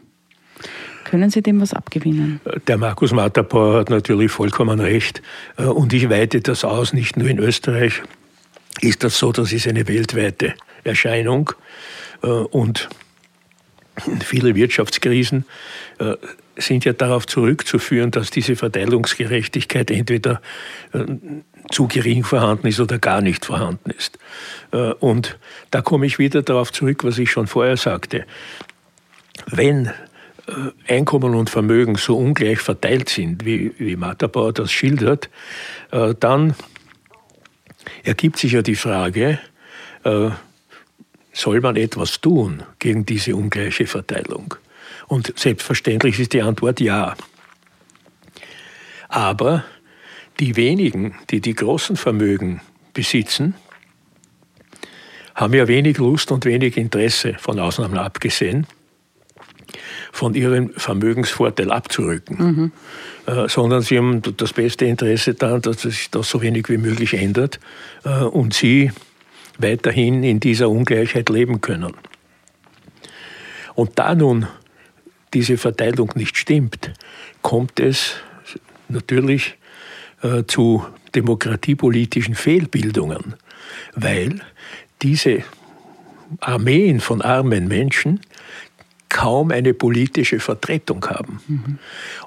Können 1.10 1.30
Sie 1.30 1.42
dem 1.42 1.62
was 1.62 1.74
abgewinnen? 1.74 2.42
Der 2.68 2.78
Markus 2.78 3.14
Matterbauer 3.14 3.80
hat 3.80 3.90
natürlich 3.90 4.30
vollkommen 4.30 4.82
recht. 4.82 5.22
Äh, 5.58 5.64
und 5.64 5.94
ich 5.94 6.10
weite 6.10 6.42
das 6.42 6.66
aus, 6.66 6.92
nicht 6.92 7.16
nur 7.16 7.30
in 7.30 7.40
Österreich 7.40 8.02
ist 8.82 9.06
das 9.06 9.18
so, 9.18 9.32
das 9.32 9.54
ist 9.54 9.68
eine 9.68 9.88
weltweite 9.88 10.54
Erscheinung. 10.84 11.52
Äh, 12.24 12.28
und 12.28 12.90
viele 14.20 14.54
Wirtschaftskrisen 14.54 15.46
äh, 16.00 16.16
sind 16.58 16.84
ja 16.84 16.92
darauf 16.92 17.26
zurückzuführen, 17.26 18.12
dass 18.12 18.30
diese 18.30 18.58
Verteilungsgerechtigkeit 18.58 19.90
entweder 19.92 20.42
zu 21.70 21.88
gering 21.88 22.24
vorhanden 22.24 22.68
ist 22.68 22.80
oder 22.80 22.98
gar 22.98 23.22
nicht 23.22 23.46
vorhanden 23.46 23.92
ist. 23.92 24.18
Und 25.00 25.38
da 25.70 25.84
komme 25.84 26.08
ich 26.08 26.18
wieder 26.18 26.42
darauf 26.42 26.72
zurück, 26.72 27.04
was 27.04 27.20
ich 27.20 27.30
schon 27.30 27.46
vorher 27.46 27.78
sagte. 27.78 28.26
Wenn 29.46 29.86
äh, 29.86 29.92
Einkommen 30.88 31.36
und 31.36 31.50
Vermögen 31.50 31.96
so 31.96 32.18
ungleich 32.18 32.60
verteilt 32.60 33.10
sind, 33.10 33.46
wie, 33.46 33.74
wie 33.78 33.96
Matterbauer 33.96 34.54
das 34.54 34.72
schildert, 34.72 35.30
äh, 35.92 36.14
dann 36.20 36.56
ergibt 38.04 38.38
sich 38.38 38.54
ja 38.54 38.62
die 38.62 38.76
Frage, 38.76 39.40
äh, 40.04 40.30
soll 41.34 41.62
man 41.62 41.76
etwas 41.76 42.22
tun 42.22 42.64
gegen 42.80 43.06
diese 43.06 43.36
ungleiche 43.36 43.88
Verteilung? 43.88 44.56
Und 45.08 45.38
selbstverständlich 45.38 46.20
ist 46.20 46.34
die 46.34 46.42
Antwort 46.42 46.80
ja. 46.80 47.16
Aber 49.10 49.66
die 50.40 50.56
wenigen, 50.56 51.16
die 51.30 51.42
die 51.42 51.56
großen 51.56 51.96
Vermögen 51.96 52.62
besitzen, 52.94 53.56
haben 55.36 55.54
ja 55.54 55.68
wenig 55.68 55.98
Lust 55.98 56.32
und 56.32 56.46
wenig 56.46 56.78
Interesse, 56.78 57.36
von 57.38 57.60
Ausnahmen 57.60 57.98
abgesehen, 57.98 58.66
von 60.12 60.34
ihrem 60.34 60.70
Vermögensvorteil 60.76 61.72
abzurücken. 61.72 62.38
Mhm. 62.38 62.72
Äh, 63.26 63.50
sondern 63.50 63.82
sie 63.82 63.98
haben 63.98 64.22
das 64.38 64.54
beste 64.54 64.86
Interesse 64.86 65.34
daran, 65.34 65.62
dass 65.62 65.82
sich 65.82 66.10
das 66.12 66.30
so 66.30 66.42
wenig 66.42 66.70
wie 66.70 66.78
möglich 66.78 67.14
ändert 67.14 67.60
äh, 68.06 68.24
und 68.24 68.54
sie 68.54 68.92
weiterhin 69.58 70.24
in 70.24 70.40
dieser 70.40 70.70
Ungleichheit 70.70 71.30
leben 71.30 71.62
können. 71.62 71.94
Und 73.76 74.00
da 74.00 74.16
nun 74.16 74.48
diese 75.34 75.58
Verteilung 75.58 76.12
nicht 76.16 76.38
stimmt, 76.38 76.94
kommt 77.42 77.80
es 77.80 78.16
natürlich 78.88 79.58
äh, 80.24 80.44
zu 80.48 80.86
demokratiepolitischen 81.14 82.36
Fehlbildungen, 82.36 83.36
weil 83.94 84.40
diese 85.02 85.44
Armeen 86.40 87.00
von 87.00 87.22
armen 87.22 87.68
Menschen 87.68 88.22
kaum 89.10 89.52
eine 89.52 89.74
politische 89.74 90.40
Vertretung 90.40 91.06
haben. 91.06 91.40
Mhm. 91.48 91.80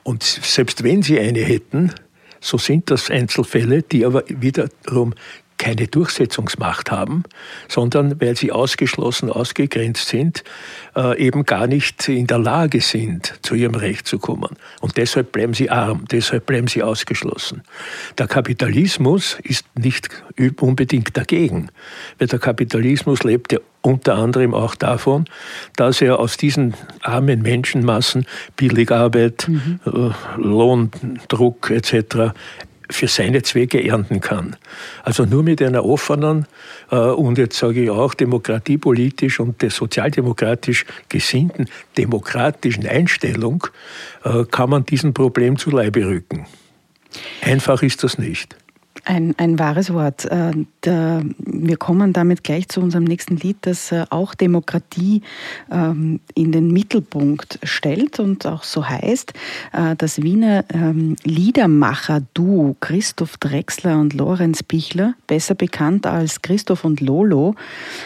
Und 0.03 0.23
selbst 0.23 0.83
wenn 0.83 1.03
sie 1.03 1.19
eine 1.21 1.41
hätten, 1.41 1.93
so 2.41 2.57
sind 2.57 2.91
das 2.91 3.11
Einzelfälle, 3.11 3.83
die 3.83 4.05
aber 4.05 4.25
wiederum 4.29 5.15
keine 5.61 5.89
Durchsetzungsmacht 5.89 6.91
haben, 6.91 7.23
sondern 7.69 8.19
weil 8.19 8.35
sie 8.35 8.51
ausgeschlossen, 8.51 9.29
ausgegrenzt 9.31 10.09
sind, 10.09 10.43
äh, 10.97 11.19
eben 11.19 11.45
gar 11.45 11.67
nicht 11.67 12.09
in 12.09 12.27
der 12.27 12.39
Lage 12.39 12.81
sind, 12.81 13.39
zu 13.43 13.55
ihrem 13.55 13.75
Recht 13.75 14.07
zu 14.07 14.19
kommen. 14.19 14.57
Und 14.81 14.97
deshalb 14.97 15.33
bleiben 15.33 15.53
sie 15.53 15.69
arm, 15.69 16.07
deshalb 16.11 16.47
bleiben 16.47 16.67
sie 16.67 16.83
ausgeschlossen. 16.83 17.63
Der 18.17 18.27
Kapitalismus 18.27 19.37
ist 19.43 19.67
nicht 19.79 20.09
unbedingt 20.61 21.15
dagegen, 21.15 21.69
weil 22.19 22.29
der 22.29 22.39
Kapitalismus 22.39 23.23
lebt 23.23 23.53
ja 23.53 23.59
unter 23.83 24.15
anderem 24.17 24.55
auch 24.55 24.75
davon, 24.75 25.27
dass 25.77 26.01
er 26.01 26.19
aus 26.19 26.39
diesen 26.39 26.75
armen 27.03 27.43
Menschenmassen 27.43 28.27
Billigarbeit, 28.57 29.47
mhm. 29.49 29.81
Äh, 29.85 30.41
Lohndruck 30.41 31.71
etc 31.71 32.33
für 32.91 33.09
seine 33.09 33.43
Zwecke 33.43 33.83
ernten 33.83 34.21
kann. 34.21 34.57
Also 35.03 35.25
nur 35.25 35.43
mit 35.43 35.63
einer 35.63 35.85
offenen 35.85 36.47
äh, 36.91 36.97
und 36.97 37.39
jetzt 37.39 37.59
sage 37.59 37.85
ich 37.85 37.91
auch 37.91 38.15
demokratiepolitisch 38.15 39.41
und 39.41 39.63
sozialdemokratisch 39.63 40.85
gesinnten 41.09 41.67
demokratischen 41.97 42.87
Einstellung 42.87 43.67
äh, 44.25 44.45
kann 44.45 44.71
man 44.71 44.85
diesem 44.85 45.15
Problem 45.15 45.59
zu 45.59 45.71
Leibe 45.71 46.07
rücken. 46.07 46.47
Einfach 47.43 47.83
ist 47.83 48.05
das 48.05 48.19
nicht. 48.19 48.57
Ein, 49.11 49.35
ein 49.39 49.59
wahres 49.59 49.93
Wort. 49.93 50.25
Äh, 50.27 50.53
wir 50.85 51.77
kommen 51.79 52.13
damit 52.13 52.45
gleich 52.45 52.69
zu 52.69 52.81
unserem 52.81 53.03
nächsten 53.03 53.39
Lied, 53.39 53.57
das 53.63 53.91
äh, 53.91 54.05
auch 54.09 54.37
Demokratie 54.37 55.23
ähm, 55.69 56.21
in 56.37 56.53
den 56.53 56.71
Mittelpunkt 56.71 57.59
stellt 57.65 58.21
und 58.21 58.47
auch 58.47 58.63
so 58.63 58.89
heißt. 58.89 59.33
Äh, 59.73 59.97
das 59.97 60.23
Wiener 60.23 60.65
ähm, 60.73 61.17
Liedermacher-Duo 61.25 62.77
Christoph 62.79 63.37
Drexler 63.39 63.99
und 63.99 64.15
Lorenz 64.15 64.63
Bichler, 64.63 65.15
besser 65.27 65.57
bekannt 65.57 66.07
als 66.07 66.41
Christoph 66.41 66.85
und 66.85 67.01
Lolo, 67.01 67.57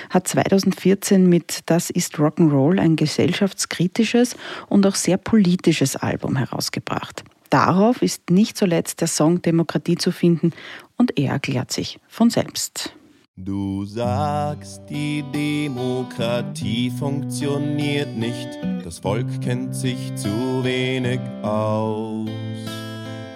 hat 0.09 0.27
2014 0.27 1.29
mit 1.29 1.64
Das 1.67 1.90
ist 1.90 2.14
Rock'n'Roll 2.14 2.81
ein 2.81 2.97
gesellschaftskritisches 2.97 4.37
und 4.71 4.87
auch 4.87 4.95
sehr 4.95 5.19
politisches 5.19 5.97
Album 5.97 6.37
herausgebracht. 6.37 7.25
Darauf 7.55 8.03
ist 8.03 8.31
nicht 8.31 8.57
zuletzt 8.57 9.01
der 9.01 9.07
Song 9.07 9.40
Demokratie 9.40 9.95
zu 9.95 10.11
finden 10.11 10.53
und 10.97 11.19
er 11.19 11.33
erklärt 11.33 11.73
sich 11.73 11.99
von 12.09 12.31
selbst. 12.31 12.95
Du 13.37 13.85
sagst, 13.85 14.83
die 14.89 15.25
Demokratie 15.35 16.89
funktioniert 16.89 18.17
nicht, 18.17 18.49
das 18.85 19.01
Volk 19.01 19.27
kennt 19.41 19.75
sich 19.75 20.15
zu 20.15 20.63
wenig 20.63 21.19
aus. 21.43 22.29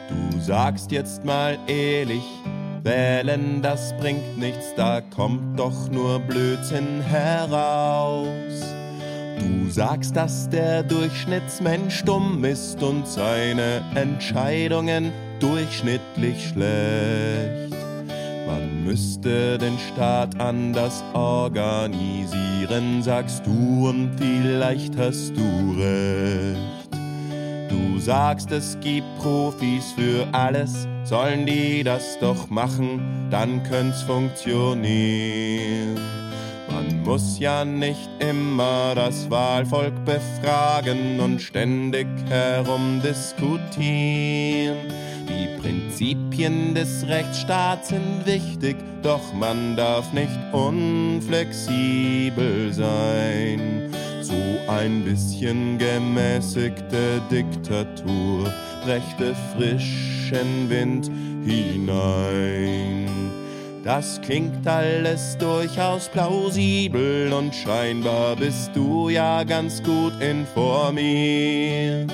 Du 0.09 0.41
sagst 0.41 0.93
jetzt 0.93 1.25
mal 1.25 1.59
ehrlich, 1.67 2.23
wählen, 2.85 3.61
das 3.61 3.93
bringt 3.99 4.39
nichts, 4.39 4.73
da 4.77 5.01
kommt 5.01 5.59
doch 5.59 5.91
nur 5.91 6.21
Blödsinn 6.21 7.01
heraus. 7.01 8.29
Du 9.41 9.69
sagst, 9.69 10.15
dass 10.15 10.49
der 10.49 10.85
Durchschnittsmensch 10.85 12.05
dumm 12.05 12.45
ist 12.45 12.81
und 12.85 13.07
seine 13.07 13.83
Entscheidungen 13.97 15.13
durchschnittlich 15.41 16.49
schlecht. 16.49 17.73
Man 18.47 18.85
müsste 18.85 19.59
den 19.59 19.79
Staat 19.79 20.41
anders 20.41 21.05
organisieren, 21.13 23.03
sagst 23.03 23.47
du, 23.47 23.89
und 23.89 24.11
vielleicht 24.17 24.97
hast 24.97 25.33
du 25.37 25.77
recht. 25.79 26.59
Du 27.69 27.99
sagst, 27.99 28.51
es 28.53 28.79
gibt 28.81 29.07
Profis 29.19 29.93
für 29.93 30.27
alles, 30.33 30.89
sollen 31.05 31.45
die 31.47 31.85
das 31.85 32.19
doch 32.21 32.49
machen, 32.49 33.29
dann 33.31 33.63
könnte 33.65 33.99
funktionieren. 34.07 35.99
Man 36.79 37.03
muss 37.03 37.41
ja 37.41 37.65
nicht 37.65 38.09
immer 38.21 38.95
das 38.95 39.29
Wahlvolk 39.29 40.05
befragen 40.05 41.19
und 41.19 41.43
ständig 41.43 42.07
herumdiskutieren. 42.29 44.77
Die 45.29 45.49
Prinzipien 45.61 46.77
des 46.77 47.05
Rechtsstaats 47.09 47.89
sind 47.89 48.25
wichtig, 48.25 48.77
doch 49.03 49.35
man 49.35 49.77
darf 49.77 50.13
nicht 50.13 50.39
unflexibel 50.53 52.73
sein. 52.73 53.91
So 54.21 54.37
ein 54.69 55.03
bisschen 55.03 55.79
gemäßigte 55.79 57.21
Diktatur 57.29 58.55
brächte 58.85 59.35
frischen 59.57 60.71
Wind 60.71 61.11
hinein. 61.45 63.28
Das 63.89 64.21
klingt 64.21 64.69
alles 64.69 65.39
durchaus 65.39 66.09
plausibel 66.11 67.33
und 67.33 67.55
scheinbar 67.55 68.37
bist 68.37 68.73
du 68.75 69.09
ja 69.09 69.45
ganz 69.45 69.83
gut 69.83 70.13
informiert. 70.21 72.13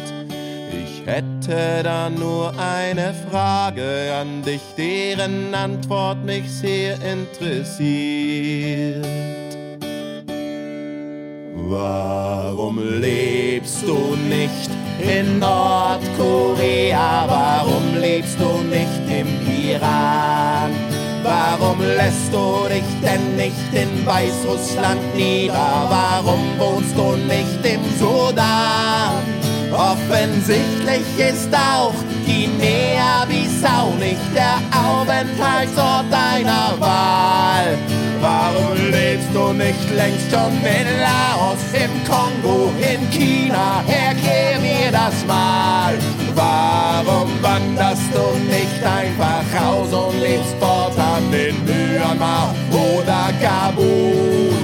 Ich 0.71 1.05
hätte 1.05 1.83
da 1.83 2.09
nur 2.11 2.55
eine 2.57 3.13
Frage 3.29 4.15
an 4.15 4.45
dich, 4.45 4.61
deren 4.79 5.53
Antwort 5.53 6.25
mich 6.25 6.49
sehr 6.49 6.97
interessiert. 7.03 7.85
Warum 11.57 12.79
lebst 13.01 13.83
du 13.83 14.15
nicht 14.29 14.71
in 15.01 15.41
Nordkorea? 15.41 17.25
Warum 17.27 18.01
lebst 18.01 18.39
du 18.39 18.63
nicht 18.63 19.11
im 19.11 19.27
Iran? 19.73 20.94
Warum 21.25 21.81
lässt 21.81 22.31
du 22.33 22.69
dich 22.69 22.85
denn 23.03 23.37
nicht 23.37 23.73
in 23.73 24.05
Weißrussland 24.05 25.17
nieder? 25.17 25.87
Warum 25.89 26.43
wohnst 26.59 26.95
du 26.95 27.17
nicht 27.17 27.65
im 27.65 27.81
Sudan? 27.99 29.25
Offensichtlich 29.73 31.07
ist 31.17 31.49
auch 31.55 31.95
Guinea-Bissau 32.27 33.95
nicht 33.99 34.21
der 34.37 34.61
Aufenthaltsort 34.79 36.13
deiner 36.13 36.79
Wahl. 36.79 37.79
Warum 38.21 38.77
lebst 38.93 39.29
du 39.33 39.55
nicht 39.55 39.91
längst 39.97 40.31
schon 40.31 40.53
in 40.63 40.89
Laos, 41.01 41.59
im 41.73 41.91
Kongo, 42.05 42.71
in 42.81 43.04
China? 43.15 43.85
Erklär 43.87 44.59
mir 44.61 44.91
das 44.91 45.25
mal. 45.27 45.97
Warum 46.35 47.31
wanderst 47.43 48.03
du 48.13 48.37
nicht 48.51 48.85
einfach 48.85 49.45
aus 49.65 49.93
und 49.93 50.21
lebst 50.21 50.57
fortan 50.59 51.33
in 51.33 51.65
Myanmar 51.65 52.53
oder 52.71 53.33
Gabun? 53.41 54.59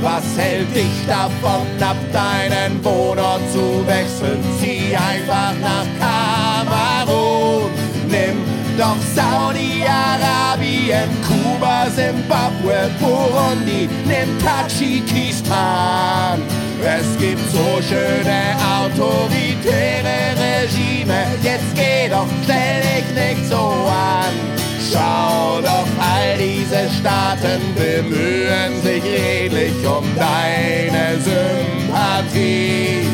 Was 0.00 0.22
hält 0.36 0.72
dich 0.74 1.06
davon 1.08 1.66
ab, 1.80 1.96
deinen 2.12 2.84
Wohnort 2.84 3.40
zu 3.52 3.84
wechseln? 3.86 4.44
Zieh 4.60 4.94
einfach 4.94 5.54
nach 5.60 5.86
Kamerun. 5.98 7.72
Nimm 8.08 8.44
doch 8.78 8.96
Saudi-Arabien, 9.16 11.10
Kuba, 11.26 11.88
Zimbabwe, 11.92 12.88
Burundi, 13.00 13.88
nimm 14.06 14.38
Tadschikistan. 14.38 16.40
Es 16.82 17.18
gibt 17.18 17.50
so 17.50 17.82
schöne 17.82 18.56
autoritäre 18.80 20.34
Regime, 20.38 21.26
jetzt 21.42 21.74
geh 21.74 22.08
doch, 22.08 22.28
stell 22.44 22.80
dich 22.82 23.08
nicht 23.14 23.50
so 23.50 23.56
an. 23.88 24.34
Schau 24.90 25.60
doch, 25.60 25.88
all 26.00 26.38
diese 26.38 26.88
Staaten 26.98 27.60
bemühen 27.74 28.80
sich 28.82 29.02
redlich 29.02 29.74
um 29.86 30.04
deine 30.16 31.18
Sympathie. 31.20 33.06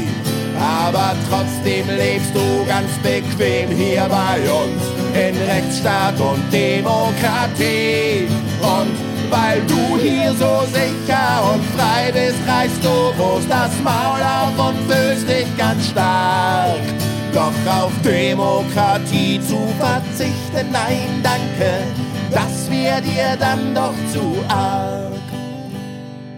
Aber 0.60 1.14
trotzdem 1.28 1.88
lebst 1.96 2.34
du 2.34 2.64
ganz 2.66 2.90
bequem 3.02 3.70
hier 3.76 4.06
bei 4.08 4.38
uns 4.50 4.82
in 5.14 5.36
Rechtsstaat 5.48 6.20
und 6.20 6.52
Demokratie. 6.52 8.28
Und 8.60 9.13
weil 9.34 9.60
du 9.66 9.98
hier 9.98 10.32
so 10.32 10.62
sicher 10.72 11.28
und 11.52 11.62
frei 11.76 12.12
bist, 12.12 12.38
reißt 12.46 12.82
du 12.84 13.12
bloß 13.16 13.48
das 13.48 13.72
Maul 13.82 14.20
auf 14.22 14.68
und 14.68 14.78
fühlst 14.88 15.28
dich 15.28 15.48
ganz 15.56 15.88
stark. 15.88 16.78
Doch 17.32 17.58
auf 17.82 17.92
Demokratie 18.04 19.40
zu 19.40 19.58
verzichten, 19.78 20.70
nein, 20.70 21.20
danke, 21.22 21.70
das 22.30 22.70
wär 22.70 23.00
dir 23.00 23.36
dann 23.38 23.74
doch 23.74 23.98
zu 24.12 24.24
arg. 24.48 25.12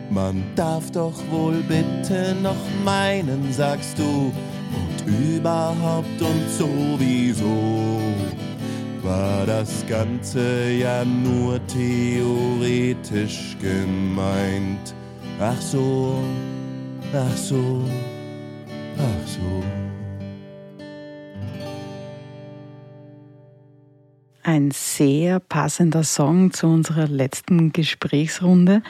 Man 0.09 0.43
darf 0.55 0.91
doch 0.93 1.19
wohl 1.31 1.63
bitte 1.69 2.35
noch 2.43 2.65
meinen, 2.83 3.53
sagst 3.53 3.99
du, 3.99 4.33
und 4.79 5.37
überhaupt 5.37 6.21
und 6.23 6.49
sowieso 6.59 8.01
war 9.07 9.47
das 9.47 9.87
Ganze 9.87 10.71
ja 10.73 11.05
nur 11.05 11.61
theoretisch 11.67 13.57
gemeint. 13.61 14.95
Ach 15.39 15.61
so, 15.61 16.21
ach 17.13 17.37
so, 17.37 17.85
ach 18.99 19.29
so. 19.29 19.76
Ein 24.47 24.71
sehr 24.71 25.41
passender 25.41 26.05
Song 26.05 26.53
zu 26.53 26.69
unserer 26.69 27.09
letzten 27.09 27.73
Gesprächsrunde. 27.73 28.85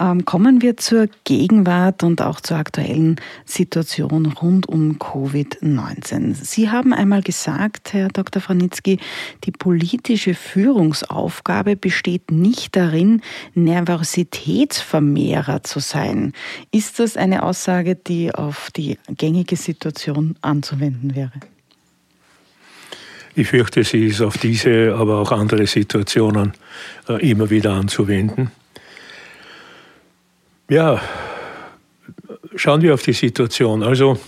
Ähm, 0.00 0.24
kommen 0.24 0.62
wir 0.62 0.76
zur 0.76 1.08
Gegenwart 1.24 2.04
und 2.04 2.22
auch 2.22 2.40
zur 2.40 2.58
aktuellen 2.58 3.16
Situation 3.44 4.26
rund 4.26 4.68
um 4.68 5.00
Covid-19. 5.00 6.34
Sie 6.34 6.70
haben 6.70 6.92
einmal 6.92 7.22
gesagt, 7.22 7.92
Herr 7.92 8.06
Dr. 8.06 8.40
Franitzky, 8.40 9.00
die 9.42 9.50
politische 9.50 10.34
Führungsaufgabe 10.34 11.74
besteht 11.74 12.30
nicht 12.30 12.76
darin, 12.76 13.20
Nervositätsvermehrer 13.54 15.64
zu 15.64 15.80
sein. 15.80 16.32
Ist 16.70 17.00
das 17.00 17.16
eine 17.16 17.42
Aussage, 17.42 17.96
die 17.96 18.32
auf 18.32 18.70
die 18.70 18.96
gängige 19.08 19.56
Situation 19.56 20.36
anzuwenden 20.40 21.16
wäre? 21.16 21.32
Ich 23.36 23.48
fürchte, 23.48 23.82
sie 23.82 24.06
ist 24.06 24.20
auf 24.20 24.38
diese, 24.38 24.94
aber 24.94 25.18
auch 25.18 25.32
andere 25.32 25.66
Situationen 25.66 26.52
äh, 27.08 27.28
immer 27.28 27.50
wieder 27.50 27.72
anzuwenden. 27.72 28.52
Ja, 30.68 31.02
schauen 32.54 32.80
wir 32.82 32.94
auf 32.94 33.02
die 33.02 33.12
Situation. 33.12 33.82
Also 33.82 34.20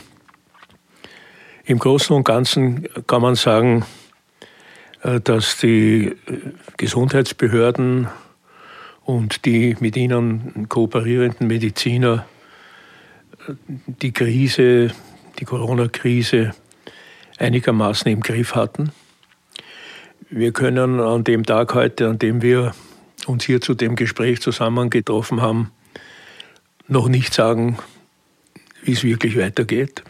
im 1.64 1.78
Großen 1.78 2.16
und 2.16 2.24
Ganzen 2.24 2.88
kann 3.07 3.22
man 3.22 3.36
sagen, 3.36 3.84
äh, 5.02 5.20
dass 5.20 5.59
die 5.59 6.07
äh, 6.07 6.14
Gesundheitsbehörden 6.76 8.09
und 9.04 9.44
die 9.44 9.76
mit 9.78 9.96
ihnen 9.96 10.68
kooperierenden 10.68 11.46
Mediziner 11.46 12.26
die 13.86 14.12
Krise, 14.12 14.90
die 15.38 15.44
Corona-Krise 15.44 16.54
einigermaßen 17.39 18.11
im 18.11 18.20
Griff 18.20 18.55
hatten. 18.55 18.93
Wir 20.30 20.53
können 20.53 21.01
an 21.01 21.24
dem 21.24 21.45
Tag 21.45 21.74
heute, 21.74 22.09
an 22.09 22.18
dem 22.18 22.43
wir 22.43 22.74
uns 23.26 23.45
hier 23.45 23.61
zu 23.61 23.74
dem 23.74 23.97
Gespräch 23.97 24.41
zusammengetroffen 24.41 25.41
haben, 25.41 25.70
noch 26.89 27.09
nicht 27.09 27.34
sagen, 27.34 27.78
wie 28.82 28.93
es 28.93 29.05
wirklich 29.05 29.37
weitergeht, 29.37 30.03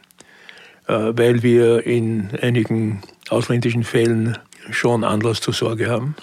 äh, 0.87 0.93
weil 0.93 1.43
wir 1.43 1.87
in 1.87 2.31
einigen 2.41 3.03
ausländischen 3.29 3.85
Fällen 3.85 4.39
schon 4.71 5.05
Anlass 5.05 5.41
zur 5.41 5.55
Sorge 5.55 5.89
haben. 5.89 6.15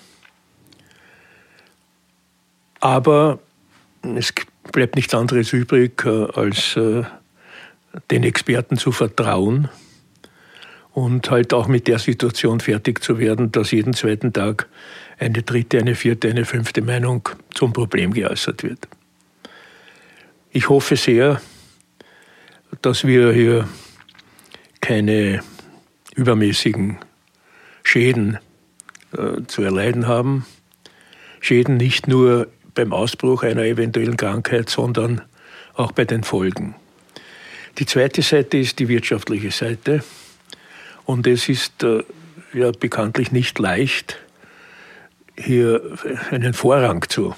Aber 2.79 3.39
es 4.15 4.33
bleibt 4.71 4.95
nichts 4.95 5.13
anderes 5.13 5.53
übrig, 5.53 6.03
äh, 6.05 6.27
als 6.33 6.75
äh, 6.75 7.03
den 8.11 8.23
Experten 8.23 8.77
zu 8.77 8.91
vertrauen 8.91 9.69
und 10.93 11.29
halt 11.29 11.53
auch 11.53 11.67
mit 11.67 11.87
der 11.87 11.99
Situation 11.99 12.59
fertig 12.59 13.03
zu 13.03 13.17
werden, 13.17 13.51
dass 13.51 13.71
jeden 13.71 13.93
zweiten 13.93 14.31
Tag 14.31 14.67
eine 15.17 15.41
dritte, 15.41 15.79
eine 15.79 15.95
vierte, 15.95 16.29
eine 16.29 16.45
fünfte 16.45 16.81
Meinung 16.81 17.29
zum 17.53 17.73
Problem 17.73 18.13
geäußert 18.13 18.63
wird. 18.63 18.87
Ich 20.51 20.69
hoffe 20.69 20.95
sehr, 20.95 21.41
dass 22.81 23.05
wir 23.05 23.31
hier 23.33 23.67
keine 24.81 25.41
übermäßigen 26.15 26.97
Schäden 27.83 28.37
äh, 29.17 29.41
zu 29.47 29.63
erleiden 29.63 30.07
haben. 30.07 30.45
Schäden 31.39 31.77
nicht 31.77 32.07
nur 32.07 32.47
beim 32.75 32.93
Ausbruch 32.93 33.43
einer 33.43 33.63
eventuellen 33.63 34.17
Krankheit, 34.17 34.69
sondern 34.69 35.21
auch 35.73 35.91
bei 35.91 36.05
den 36.05 36.23
Folgen. 36.23 36.75
Die 37.79 37.85
zweite 37.85 38.21
Seite 38.21 38.57
ist 38.57 38.77
die 38.79 38.87
wirtschaftliche 38.87 39.51
Seite. 39.51 40.03
Und 41.05 41.27
es 41.27 41.49
ist 41.49 41.83
äh, 41.83 42.03
ja 42.53 42.71
bekanntlich 42.71 43.31
nicht 43.31 43.59
leicht, 43.59 44.19
hier 45.37 45.97
einen 46.31 46.53
Vorrang 46.53 47.07
zu 47.09 47.35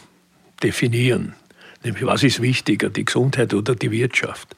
definieren. 0.61 1.33
Nämlich, 1.83 2.05
was 2.05 2.23
ist 2.23 2.41
wichtiger, 2.41 2.89
die 2.89 3.05
Gesundheit 3.05 3.53
oder 3.53 3.75
die 3.75 3.91
Wirtschaft? 3.91 4.55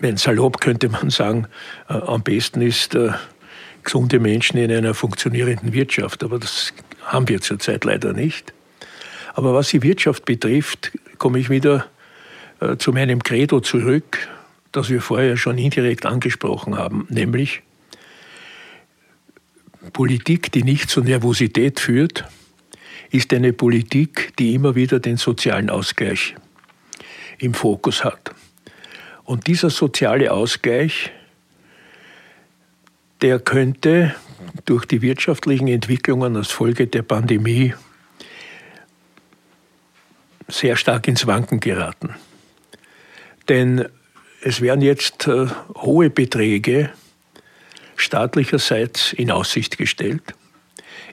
Wenn 0.00 0.16
salopp 0.16 0.60
könnte 0.60 0.88
man 0.88 1.10
sagen, 1.10 1.48
äh, 1.88 1.94
am 1.94 2.22
besten 2.22 2.62
ist 2.62 2.94
äh, 2.94 3.10
gesunde 3.82 4.20
Menschen 4.20 4.58
in 4.58 4.70
einer 4.70 4.94
funktionierenden 4.94 5.72
Wirtschaft. 5.72 6.22
Aber 6.22 6.38
das 6.38 6.72
haben 7.04 7.28
wir 7.28 7.40
zurzeit 7.40 7.84
leider 7.84 8.12
nicht. 8.12 8.52
Aber 9.34 9.54
was 9.54 9.68
die 9.68 9.82
Wirtschaft 9.82 10.24
betrifft, 10.24 10.92
komme 11.18 11.38
ich 11.38 11.50
wieder 11.50 11.86
äh, 12.60 12.76
zu 12.76 12.92
meinem 12.92 13.22
Credo 13.22 13.60
zurück 13.60 14.28
das 14.72 14.90
wir 14.90 15.00
vorher 15.00 15.36
schon 15.36 15.58
indirekt 15.58 16.06
angesprochen 16.06 16.76
haben, 16.76 17.06
nämlich 17.08 17.62
Politik, 19.92 20.52
die 20.52 20.62
nicht 20.62 20.90
zur 20.90 21.04
Nervosität 21.04 21.80
führt, 21.80 22.24
ist 23.10 23.32
eine 23.32 23.52
Politik, 23.52 24.34
die 24.38 24.54
immer 24.54 24.74
wieder 24.74 25.00
den 25.00 25.16
sozialen 25.16 25.70
Ausgleich 25.70 26.34
im 27.38 27.54
Fokus 27.54 28.04
hat. 28.04 28.34
Und 29.24 29.46
dieser 29.46 29.70
soziale 29.70 30.32
Ausgleich, 30.32 31.10
der 33.20 33.38
könnte 33.38 34.14
durch 34.64 34.84
die 34.84 35.02
wirtschaftlichen 35.02 35.68
Entwicklungen 35.68 36.36
als 36.36 36.50
Folge 36.50 36.86
der 36.86 37.02
Pandemie 37.02 37.74
sehr 40.48 40.76
stark 40.76 41.08
ins 41.08 41.26
Wanken 41.26 41.60
geraten. 41.60 42.14
Denn 43.48 43.86
es 44.42 44.60
werden 44.60 44.82
jetzt 44.82 45.26
äh, 45.26 45.46
hohe 45.76 46.10
Beträge 46.10 46.90
staatlicherseits 47.96 49.12
in 49.12 49.30
Aussicht 49.30 49.78
gestellt. 49.78 50.22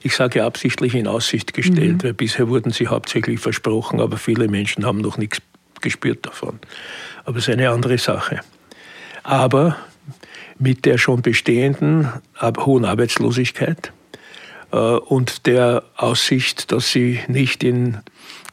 Ich 0.04 0.16
sage 0.16 0.44
absichtlich 0.44 0.94
in 0.94 1.08
Aussicht 1.08 1.54
gestellt, 1.54 1.98
mhm. 1.98 2.04
weil 2.04 2.14
bisher 2.14 2.48
wurden 2.48 2.72
sie 2.72 2.88
hauptsächlich 2.88 3.40
versprochen, 3.40 4.00
aber 4.00 4.18
viele 4.18 4.48
Menschen 4.48 4.86
haben 4.86 5.00
noch 5.00 5.18
nichts 5.18 5.40
gespürt 5.82 6.26
davon. 6.26 6.60
Aber 7.26 7.38
es 7.38 7.48
ist 7.48 7.54
eine 7.54 7.70
andere 7.70 7.98
Sache. 7.98 8.42
Aber 9.24 9.78
mit 10.60 10.86
der 10.86 10.98
schon 10.98 11.22
bestehenden 11.22 12.10
hohen 12.42 12.86
Arbeitslosigkeit 12.86 13.92
äh, 14.72 14.78
und 14.78 15.48
der 15.48 15.84
Aussicht, 15.96 16.72
dass 16.72 16.92
sie 16.92 17.20
nicht 17.28 17.64
in 17.64 17.98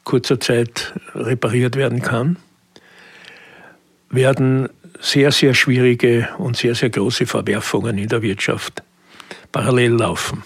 kurzer 0.05 0.41
Zeit 0.41 0.95
repariert 1.15 1.77
werden 1.77 2.03
kann, 2.03 2.39
werden 4.13 4.69
sehr, 5.01 5.33
sehr 5.33 5.55
schwierige 5.55 6.29
und 6.39 6.57
sehr, 6.57 6.75
sehr 6.75 6.91
große 6.91 7.27
Verwerfungen 7.27 7.99
in 7.99 8.09
der 8.09 8.23
Wirtschaft 8.23 8.83
parallel 9.51 9.93
laufen. 9.93 10.45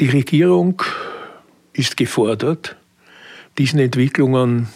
Die 0.00 0.08
Regierung 0.08 0.82
ist 1.74 1.96
gefordert, 1.96 2.76
diesen 3.58 3.78
Entwicklungen 3.78 4.68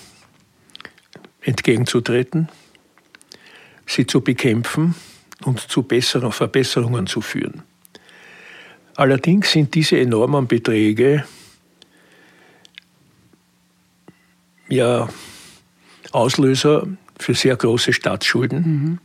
entgegenzutreten, 1.40 2.48
sie 3.86 4.06
zu 4.06 4.20
bekämpfen 4.20 4.94
und 5.44 5.60
zu 5.60 5.82
besseren 5.82 6.32
Verbesserungen 6.32 7.06
zu 7.06 7.22
führen. 7.22 7.62
Allerdings 8.94 9.52
sind 9.52 9.74
diese 9.74 9.98
enormen 9.98 10.46
Beträge 10.46 11.24
ja 14.68 15.08
Auslöser 16.12 16.86
für 17.18 17.34
sehr 17.34 17.56
große 17.56 17.92
Staatsschulden. 17.92 18.58
Mhm. 18.58 18.98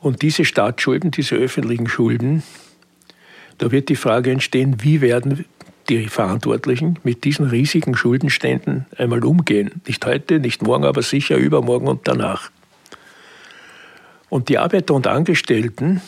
Und 0.00 0.22
diese 0.22 0.44
Staatsschulden, 0.44 1.10
diese 1.10 1.34
öffentlichen 1.34 1.88
Schulden, 1.88 2.42
da 3.58 3.72
wird 3.72 3.88
die 3.88 3.96
Frage 3.96 4.30
entstehen, 4.30 4.76
wie 4.82 5.00
werden 5.00 5.44
die 5.88 6.08
Verantwortlichen 6.08 6.98
mit 7.02 7.24
diesen 7.24 7.48
riesigen 7.48 7.96
Schuldenständen 7.96 8.86
einmal 8.96 9.24
umgehen. 9.24 9.80
Nicht 9.86 10.04
heute, 10.06 10.38
nicht 10.38 10.62
morgen, 10.62 10.84
aber 10.84 11.02
sicher 11.02 11.36
übermorgen 11.36 11.88
und 11.88 12.06
danach. 12.06 12.50
Und 14.28 14.50
die 14.50 14.58
Arbeiter 14.58 14.94
und 14.94 15.06
Angestellten 15.06 16.02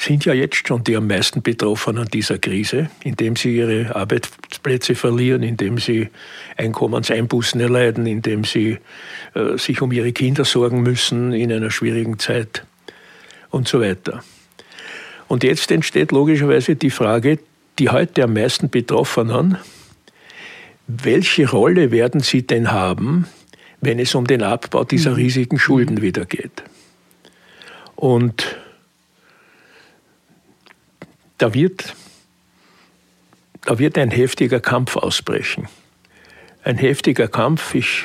sind 0.00 0.24
ja 0.24 0.32
jetzt 0.32 0.66
schon 0.66 0.82
die 0.82 0.96
am 0.96 1.06
meisten 1.06 1.42
Betroffenen 1.42 2.06
dieser 2.06 2.38
Krise, 2.38 2.88
indem 3.04 3.36
sie 3.36 3.56
ihre 3.56 3.94
Arbeitsplätze 3.94 4.94
verlieren, 4.94 5.42
indem 5.42 5.76
sie 5.76 6.08
Einkommenseinbußen 6.56 7.60
erleiden, 7.60 8.06
indem 8.06 8.44
sie 8.44 8.78
äh, 9.34 9.58
sich 9.58 9.82
um 9.82 9.92
ihre 9.92 10.12
Kinder 10.12 10.46
sorgen 10.46 10.82
müssen 10.82 11.34
in 11.34 11.52
einer 11.52 11.70
schwierigen 11.70 12.18
Zeit 12.18 12.64
und 13.50 13.68
so 13.68 13.82
weiter. 13.82 14.24
Und 15.28 15.44
jetzt 15.44 15.70
entsteht 15.70 16.12
logischerweise 16.12 16.76
die 16.76 16.90
Frage, 16.90 17.38
die 17.78 17.90
heute 17.90 18.24
am 18.24 18.32
meisten 18.32 18.70
Betroffenen, 18.70 19.58
welche 20.86 21.50
Rolle 21.50 21.90
werden 21.90 22.20
sie 22.20 22.46
denn 22.46 22.72
haben, 22.72 23.26
wenn 23.82 23.98
es 23.98 24.14
um 24.14 24.26
den 24.26 24.42
Abbau 24.42 24.84
dieser 24.84 25.10
mhm. 25.10 25.16
riesigen 25.16 25.58
Schulden 25.58 26.00
wieder 26.00 26.24
geht? 26.24 26.62
Und 27.96 28.56
da 31.40 31.54
wird, 31.54 31.94
da 33.62 33.78
wird 33.78 33.96
ein 33.96 34.10
heftiger 34.10 34.60
Kampf 34.60 34.96
ausbrechen. 34.96 35.68
Ein 36.62 36.76
heftiger 36.76 37.28
Kampf, 37.28 37.74
ich 37.74 38.04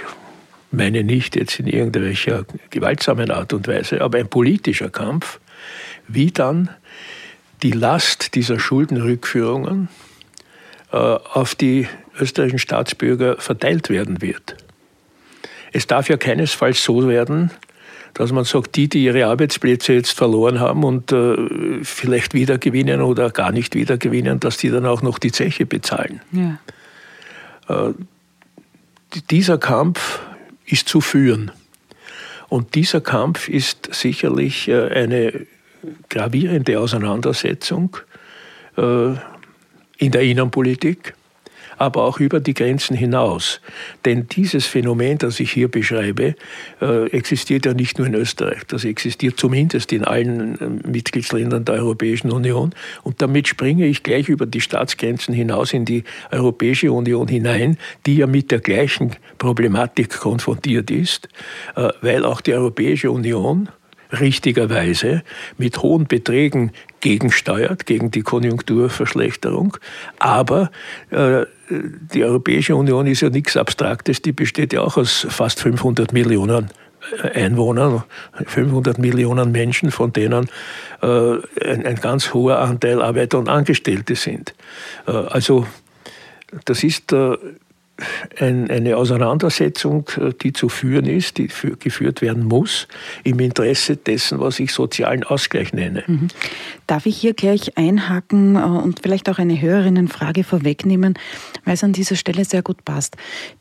meine 0.71 1.03
nicht 1.03 1.35
jetzt 1.35 1.59
in 1.59 1.67
irgendwelcher 1.67 2.45
gewaltsamen 2.69 3.31
Art 3.31 3.51
und 3.53 3.67
Weise, 3.67 4.01
aber 4.01 4.19
ein 4.19 4.29
politischer 4.29 4.89
Kampf, 4.89 5.39
wie 6.07 6.31
dann 6.31 6.69
die 7.61 7.71
Last 7.71 8.35
dieser 8.35 8.59
Schuldenrückführungen 8.59 9.89
äh, 10.91 10.97
auf 10.97 11.55
die 11.55 11.87
österreichischen 12.17 12.59
Staatsbürger 12.59 13.37
verteilt 13.37 13.89
werden 13.89 14.21
wird. 14.21 14.55
Es 15.73 15.87
darf 15.87 16.07
ja 16.07 16.15
keinesfalls 16.15 16.81
so 16.81 17.09
werden, 17.09 17.51
dass 18.13 18.31
man 18.31 18.45
sagt, 18.45 18.75
die, 18.75 18.87
die 18.87 19.03
ihre 19.03 19.25
Arbeitsplätze 19.25 19.93
jetzt 19.93 20.11
verloren 20.11 20.59
haben 20.59 20.83
und 20.83 21.11
äh, 21.11 21.83
vielleicht 21.83 22.33
wieder 22.33 22.57
gewinnen 22.57 23.01
oder 23.01 23.29
gar 23.29 23.51
nicht 23.51 23.75
wieder 23.75 23.97
gewinnen, 23.97 24.39
dass 24.39 24.57
die 24.57 24.69
dann 24.69 24.85
auch 24.85 25.01
noch 25.01 25.19
die 25.19 25.31
Zeche 25.31 25.65
bezahlen. 25.65 26.21
Ja. 26.31 26.59
Äh, 27.67 27.93
dieser 29.29 29.57
Kampf 29.57 30.19
ist 30.65 30.89
zu 30.89 31.01
führen. 31.01 31.51
Und 32.47 32.75
dieser 32.75 33.01
Kampf 33.01 33.49
ist 33.49 33.93
sicherlich 33.93 34.67
äh, 34.67 34.87
eine 34.89 35.45
gravierende 36.09 36.79
Auseinandersetzung 36.79 37.97
äh, 38.77 39.11
in 39.97 40.11
der 40.11 40.21
Innenpolitik 40.21 41.13
aber 41.77 42.03
auch 42.03 42.19
über 42.19 42.39
die 42.39 42.53
Grenzen 42.53 42.95
hinaus. 42.95 43.61
Denn 44.05 44.27
dieses 44.27 44.65
Phänomen, 44.65 45.17
das 45.17 45.39
ich 45.39 45.51
hier 45.51 45.67
beschreibe, 45.67 46.35
äh, 46.81 47.07
existiert 47.09 47.65
ja 47.65 47.73
nicht 47.73 47.97
nur 47.97 48.07
in 48.07 48.15
Österreich, 48.15 48.63
das 48.67 48.85
existiert 48.85 49.39
zumindest 49.39 49.91
in 49.93 50.03
allen 50.03 50.59
äh, 50.59 50.87
Mitgliedsländern 50.87 51.65
der 51.65 51.75
Europäischen 51.75 52.31
Union. 52.31 52.73
Und 53.03 53.21
damit 53.21 53.47
springe 53.47 53.85
ich 53.85 54.03
gleich 54.03 54.29
über 54.29 54.45
die 54.45 54.61
Staatsgrenzen 54.61 55.33
hinaus 55.33 55.73
in 55.73 55.85
die 55.85 56.03
Europäische 56.31 56.91
Union 56.91 57.27
hinein, 57.27 57.77
die 58.05 58.17
ja 58.17 58.27
mit 58.27 58.51
der 58.51 58.59
gleichen 58.59 59.15
Problematik 59.37 60.17
konfrontiert 60.17 60.91
ist, 60.91 61.29
äh, 61.75 61.89
weil 62.01 62.25
auch 62.25 62.41
die 62.41 62.53
Europäische 62.53 63.11
Union 63.11 63.69
richtigerweise 64.19 65.23
mit 65.57 65.81
hohen 65.81 66.07
Beträgen 66.07 66.71
gegensteuert, 67.01 67.85
gegen 67.85 68.11
die 68.11 68.21
Konjunkturverschlechterung. 68.21 69.77
Aber 70.19 70.71
äh, 71.11 71.45
die 71.69 72.23
Europäische 72.23 72.75
Union 72.75 73.07
ist 73.07 73.21
ja 73.21 73.29
nichts 73.29 73.57
Abstraktes, 73.57 74.21
die 74.21 74.31
besteht 74.31 74.73
ja 74.73 74.81
auch 74.81 74.97
aus 74.97 75.27
fast 75.29 75.59
500 75.59 76.13
Millionen 76.13 76.69
äh, 77.23 77.45
Einwohnern, 77.45 78.03
500 78.45 78.97
Millionen 78.97 79.51
Menschen, 79.51 79.91
von 79.91 80.13
denen 80.13 80.49
äh, 81.01 81.07
ein, 81.07 81.85
ein, 81.85 81.95
ganz 81.95 82.33
hoher 82.33 82.59
Anteil 82.59 83.01
Arbeiter 83.01 83.39
und 83.39 83.49
Angestellte 83.49 84.15
sind. 84.15 84.53
Äh, 85.07 85.11
also 85.11 85.67
das 86.65 86.83
ist 86.83 87.11
äh, 87.11 87.37
eine 88.39 88.97
Auseinandersetzung, 88.97 90.09
äh, 90.17 90.31
die 90.41 90.53
zu 90.53 90.69
führen 90.69 91.05
ist, 91.05 91.37
die 91.37 91.49
geführt 91.79 92.21
werden 92.21 92.45
muss, 92.45 92.87
im 93.23 93.39
Interesse 93.39 93.95
dessen, 93.95 94.39
was 94.39 94.59
ich 94.59 94.73
sozialen 94.73 95.23
Ausgleich 95.23 95.73
nenne. 95.73 96.03
Mhm. 96.05 96.27
Darf 96.87 97.05
ich 97.05 97.17
hier 97.17 97.33
gleich 97.33 97.77
einhaken 97.77 98.55
äh, 98.55 98.59
und 98.59 98.99
vielleicht 99.01 99.29
auch 99.29 99.37
eine 99.37 99.59
Hörerinnenfrage 99.59 100.43
vorwegnehmen, 100.43 101.17
weil 101.63 101.75
es 101.75 101.83
an 101.83 101.93
dieser 101.93 102.15
Stelle 102.15 102.43
sehr 102.43 102.61
gut 102.61 102.83
passt. 102.83 103.15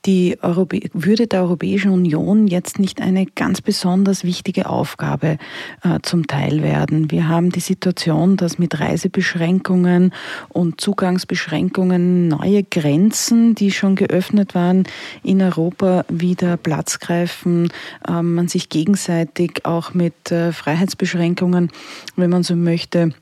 Die 0.05 0.37
Europä 0.43 0.89
würde 0.93 1.27
der 1.27 1.43
Europäischen 1.43 1.93
Union 1.93 2.49
jetzt 2.49 2.79
nicht 2.79 3.01
eine 3.01 3.27
ganz 3.27 3.61
besonders 3.61 4.25
wichtige 4.25 4.69
Aufgabe 4.69 5.39
äh, 5.85 6.01
zum 6.03 6.27
Teil 6.27 6.63
werden? 6.63 7.11
Wir 7.11 7.29
haben 7.29 7.51
die 7.51 7.61
Situation, 7.61 8.37
dass 8.37 8.59
mit 8.59 8.81
Reisebeschränkungen 8.81 10.13
und 10.49 10.81
Zugangsbeschränkungen 10.81 12.29
neue 12.29 12.65
Grenzen, 12.65 13.55
die 13.55 13.71
schon 13.71 13.95
geöffnet 13.95 14.24
geöffnet 14.25 14.55
waren, 14.55 14.85
in 15.23 15.43
Europa 15.43 16.05
wieder 16.09 16.57
Platz 16.57 16.99
greifen, 16.99 17.71
ähm, 18.09 18.35
man 18.35 18.49
sich 18.49 18.69
gegenseitig 18.69 19.65
auch 19.65 19.95
mit 19.95 20.31
äh, 20.31 20.53
Freiheitsbeschränkungen, 20.53 21.71
wenn 22.17 22.31
man 22.31 22.43
so 22.43 22.57
möchte, 22.57 23.13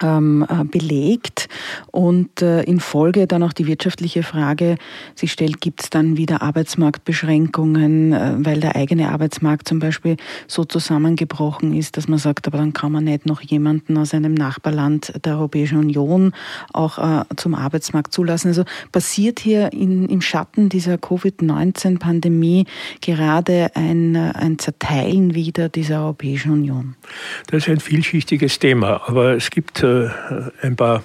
belegt 0.00 1.48
und 1.90 2.42
äh, 2.42 2.62
in 2.62 2.80
Folge 2.80 3.26
dann 3.26 3.42
auch 3.42 3.52
die 3.52 3.66
wirtschaftliche 3.66 4.22
Frage 4.22 4.76
sich 5.14 5.32
stellt, 5.32 5.60
gibt 5.60 5.82
es 5.82 5.90
dann 5.90 6.16
wieder 6.16 6.42
Arbeitsmarktbeschränkungen, 6.42 8.12
äh, 8.12 8.34
weil 8.38 8.60
der 8.60 8.76
eigene 8.76 9.10
Arbeitsmarkt 9.10 9.68
zum 9.68 9.78
Beispiel 9.78 10.16
so 10.46 10.64
zusammengebrochen 10.64 11.74
ist, 11.74 11.96
dass 11.96 12.08
man 12.08 12.18
sagt, 12.18 12.46
aber 12.46 12.58
dann 12.58 12.72
kann 12.72 12.92
man 12.92 13.04
nicht 13.04 13.26
noch 13.26 13.40
jemanden 13.40 13.96
aus 13.96 14.14
einem 14.14 14.34
Nachbarland 14.34 15.12
der 15.24 15.34
Europäischen 15.34 15.78
Union 15.78 16.32
auch 16.72 16.98
äh, 16.98 17.24
zum 17.36 17.54
Arbeitsmarkt 17.54 18.12
zulassen. 18.12 18.48
Also 18.48 18.64
passiert 18.92 19.40
hier 19.40 19.72
in, 19.72 20.08
im 20.08 20.20
Schatten 20.20 20.68
dieser 20.68 20.98
Covid-19-Pandemie 20.98 22.66
gerade 23.00 23.70
ein, 23.74 24.14
äh, 24.14 24.32
ein 24.34 24.58
Zerteilen 24.58 25.34
wieder 25.34 25.68
dieser 25.68 26.02
Europäischen 26.02 26.52
Union? 26.52 26.94
Das 27.48 27.64
ist 27.64 27.68
ein 27.68 27.80
vielschichtiges 27.80 28.58
Thema, 28.58 29.02
aber 29.06 29.34
es 29.34 29.50
gibt 29.50 29.82
äh, 29.82 29.89
ein 30.62 30.76
paar 30.76 31.02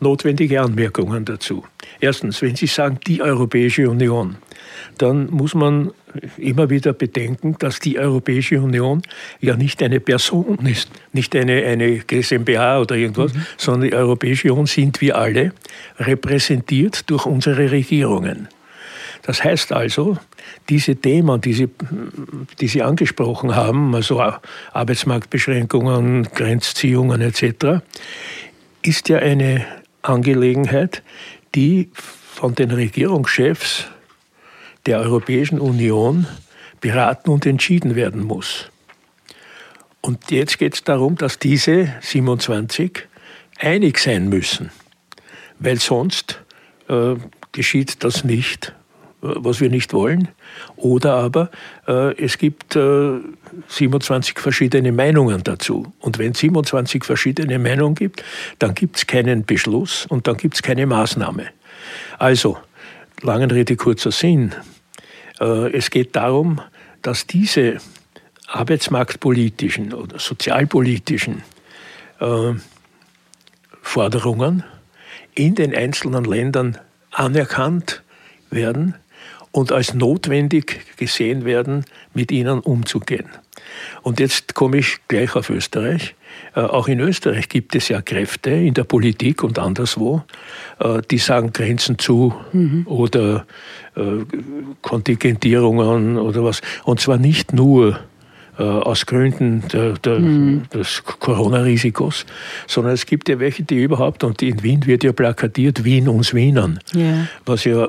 notwendige 0.00 0.60
Anmerkungen 0.60 1.24
dazu. 1.24 1.64
Erstens, 2.00 2.42
wenn 2.42 2.56
Sie 2.56 2.66
sagen 2.66 2.98
die 3.06 3.22
Europäische 3.22 3.88
Union, 3.88 4.36
dann 4.98 5.28
muss 5.30 5.54
man 5.54 5.92
immer 6.36 6.70
wieder 6.70 6.92
bedenken, 6.92 7.56
dass 7.58 7.80
die 7.80 7.98
Europäische 7.98 8.60
Union 8.60 9.02
ja 9.40 9.56
nicht 9.56 9.82
eine 9.82 10.00
Person 10.00 10.58
ist, 10.66 10.90
nicht 11.12 11.34
eine, 11.34 11.64
eine 11.64 11.98
GmbH 11.98 12.80
oder 12.80 12.96
irgendwas, 12.96 13.34
mhm. 13.34 13.46
sondern 13.56 13.90
die 13.90 13.96
Europäische 13.96 14.52
Union 14.52 14.66
sind 14.66 15.00
wir 15.00 15.16
alle, 15.16 15.52
repräsentiert 15.98 17.10
durch 17.10 17.26
unsere 17.26 17.70
Regierungen. 17.70 18.48
Das 19.26 19.42
heißt 19.42 19.72
also, 19.72 20.18
diese 20.68 20.96
Themen, 20.96 21.40
die 21.40 21.54
Sie, 21.54 21.68
die 22.60 22.68
Sie 22.68 22.82
angesprochen 22.82 23.56
haben, 23.56 23.94
also 23.94 24.22
Arbeitsmarktbeschränkungen, 24.72 26.24
Grenzziehungen 26.34 27.22
etc., 27.22 27.82
ist 28.82 29.08
ja 29.08 29.18
eine 29.18 29.64
Angelegenheit, 30.02 31.02
die 31.54 31.88
von 31.94 32.54
den 32.54 32.70
Regierungschefs 32.70 33.86
der 34.84 35.00
Europäischen 35.00 35.58
Union 35.58 36.26
beraten 36.82 37.30
und 37.30 37.46
entschieden 37.46 37.96
werden 37.96 38.22
muss. 38.22 38.70
Und 40.02 40.30
jetzt 40.30 40.58
geht 40.58 40.74
es 40.74 40.84
darum, 40.84 41.16
dass 41.16 41.38
diese 41.38 41.94
27 42.02 43.08
einig 43.58 43.98
sein 43.98 44.28
müssen, 44.28 44.70
weil 45.58 45.80
sonst 45.80 46.42
äh, 46.90 47.14
geschieht 47.52 48.04
das 48.04 48.22
nicht, 48.22 48.74
was 49.24 49.60
wir 49.60 49.70
nicht 49.70 49.92
wollen. 49.92 50.28
Oder 50.76 51.14
aber 51.14 51.50
äh, 51.88 52.14
es 52.22 52.38
gibt 52.38 52.76
äh, 52.76 53.18
27 53.68 54.38
verschiedene 54.38 54.92
Meinungen 54.92 55.42
dazu. 55.42 55.92
Und 56.00 56.18
wenn 56.18 56.32
es 56.32 56.38
27 56.38 57.04
verschiedene 57.04 57.58
Meinungen 57.58 57.94
gibt, 57.94 58.22
dann 58.58 58.74
gibt 58.74 58.96
es 58.96 59.06
keinen 59.06 59.44
Beschluss 59.44 60.06
und 60.06 60.26
dann 60.26 60.36
gibt 60.36 60.54
es 60.54 60.62
keine 60.62 60.86
Maßnahme. 60.86 61.46
Also, 62.18 62.58
langen 63.22 63.50
Rede, 63.50 63.76
kurzer 63.76 64.12
Sinn. 64.12 64.54
Äh, 65.40 65.72
es 65.72 65.90
geht 65.90 66.14
darum, 66.16 66.60
dass 67.02 67.26
diese 67.26 67.78
arbeitsmarktpolitischen 68.46 69.94
oder 69.94 70.18
sozialpolitischen 70.18 71.42
äh, 72.20 72.52
Forderungen 73.80 74.64
in 75.34 75.54
den 75.54 75.74
einzelnen 75.74 76.24
Ländern 76.24 76.78
anerkannt 77.10 78.02
werden 78.50 78.94
und 79.54 79.70
als 79.70 79.94
notwendig 79.94 80.80
gesehen 80.96 81.44
werden, 81.44 81.84
mit 82.12 82.32
ihnen 82.32 82.58
umzugehen. 82.58 83.28
Und 84.02 84.18
jetzt 84.18 84.54
komme 84.54 84.78
ich 84.78 84.96
gleich 85.06 85.36
auf 85.36 85.48
Österreich. 85.48 86.16
Äh, 86.56 86.60
auch 86.60 86.88
in 86.88 86.98
Österreich 86.98 87.48
gibt 87.48 87.76
es 87.76 87.88
ja 87.88 88.02
Kräfte 88.02 88.50
in 88.50 88.74
der 88.74 88.82
Politik 88.82 89.44
und 89.44 89.60
anderswo, 89.60 90.24
äh, 90.80 91.00
die 91.08 91.18
sagen 91.18 91.52
Grenzen 91.52 92.00
zu 92.00 92.34
mhm. 92.52 92.84
oder 92.88 93.46
äh, 93.94 94.02
Kontingentierungen 94.82 96.18
oder 96.18 96.42
was. 96.42 96.60
Und 96.84 96.98
zwar 96.98 97.18
nicht 97.18 97.52
nur 97.52 98.00
aus 98.56 99.06
Gründen 99.06 99.64
der, 99.72 99.94
der, 99.94 100.20
mhm. 100.20 100.62
des 100.72 101.02
Corona-Risikos, 101.02 102.24
sondern 102.68 102.92
es 102.92 103.04
gibt 103.04 103.28
ja 103.28 103.40
welche, 103.40 103.64
die 103.64 103.82
überhaupt, 103.82 104.22
und 104.22 104.40
in 104.42 104.62
Wien 104.62 104.86
wird 104.86 105.02
ja 105.02 105.12
plakatiert, 105.12 105.82
Wien 105.82 106.08
uns 106.08 106.32
Wienern, 106.34 106.78
yeah. 106.94 107.26
was 107.46 107.64
ja, 107.64 107.88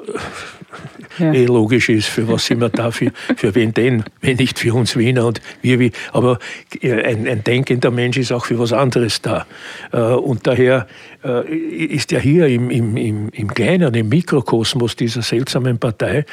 ja, 1.17 1.33
eh 1.33 1.45
logisch 1.45 1.89
ist, 1.89 2.07
für 2.07 2.27
was 2.27 2.45
sind 2.45 2.59
wir 2.61 2.69
da, 2.69 2.91
für, 2.91 3.11
für 3.35 3.55
wen 3.55 3.73
denn, 3.73 4.03
wenn 4.21 4.37
nicht 4.37 4.59
für 4.59 4.73
uns 4.73 4.95
Wiener 4.97 5.25
und 5.25 5.41
wir 5.61 5.79
wie, 5.79 5.91
aber 6.11 6.39
ein, 6.83 7.27
ein 7.27 7.43
denkender 7.43 7.91
Mensch 7.91 8.17
ist 8.17 8.31
auch 8.31 8.45
für 8.45 8.59
was 8.59 8.73
anderes 8.73 9.21
da. 9.21 9.45
Äh, 9.91 9.97
und 9.97 10.47
daher 10.47 10.87
äh, 11.23 11.47
ist 11.53 12.11
ja 12.11 12.19
hier 12.19 12.47
im, 12.47 12.69
im, 12.69 12.97
im, 12.97 13.29
im 13.29 13.53
kleinen, 13.53 13.93
im 13.93 14.09
Mikrokosmos 14.09 14.95
dieser 14.95 15.21
seltsamen 15.21 15.79
Partei 15.79 16.25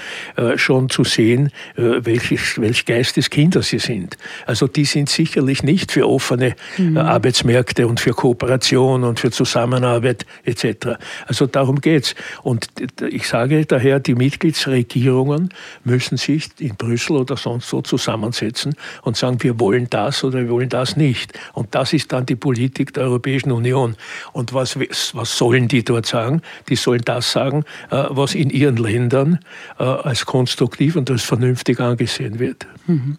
schon 0.56 0.88
zu 0.88 1.04
sehen, 1.04 1.50
welches, 1.76 2.60
welch 2.60 2.84
Geisteskinder 2.84 3.62
sie 3.62 3.78
sind. 3.78 4.16
Also 4.46 4.66
die 4.66 4.84
sind 4.84 5.08
sicherlich 5.08 5.62
nicht 5.62 5.92
für 5.92 6.08
offene 6.08 6.54
mhm. 6.78 6.96
Arbeitsmärkte 6.96 7.86
und 7.86 8.00
für 8.00 8.12
Kooperation 8.12 9.04
und 9.04 9.20
für 9.20 9.30
Zusammenarbeit 9.30 10.26
etc. 10.44 10.98
Also 11.26 11.46
darum 11.46 11.80
geht's. 11.80 12.14
Und 12.42 12.68
ich 13.08 13.26
sage 13.26 13.64
daher, 13.66 14.00
die 14.00 14.14
Mitgliedsregierungen 14.32 15.50
müssen 15.84 16.16
sich 16.16 16.48
in 16.58 16.74
Brüssel 16.76 17.16
oder 17.16 17.36
sonst 17.36 17.72
wo 17.72 17.82
zusammensetzen 17.82 18.74
und 19.02 19.16
sagen, 19.16 19.42
wir 19.42 19.60
wollen 19.60 19.88
das 19.90 20.24
oder 20.24 20.40
wir 20.40 20.48
wollen 20.48 20.70
das 20.70 20.96
nicht. 20.96 21.38
Und 21.52 21.74
das 21.74 21.92
ist 21.92 22.12
dann 22.12 22.24
die 22.24 22.36
Politik 22.36 22.94
der 22.94 23.04
Europäischen 23.04 23.52
Union. 23.52 23.96
Und 24.32 24.54
was, 24.54 24.78
was 24.78 25.36
sollen 25.36 25.68
die 25.68 25.84
dort 25.84 26.06
sagen? 26.06 26.40
Die 26.68 26.76
sollen 26.76 27.02
das 27.04 27.30
sagen, 27.30 27.64
äh, 27.90 28.04
was 28.08 28.34
in 28.34 28.50
ihren 28.50 28.76
Ländern 28.76 29.38
äh, 29.78 29.82
als 29.82 30.24
konstruktiv 30.24 30.96
und 30.96 31.10
als 31.10 31.22
vernünftig 31.22 31.78
angesehen 31.80 32.38
wird. 32.38 32.66
Mhm. 32.86 33.18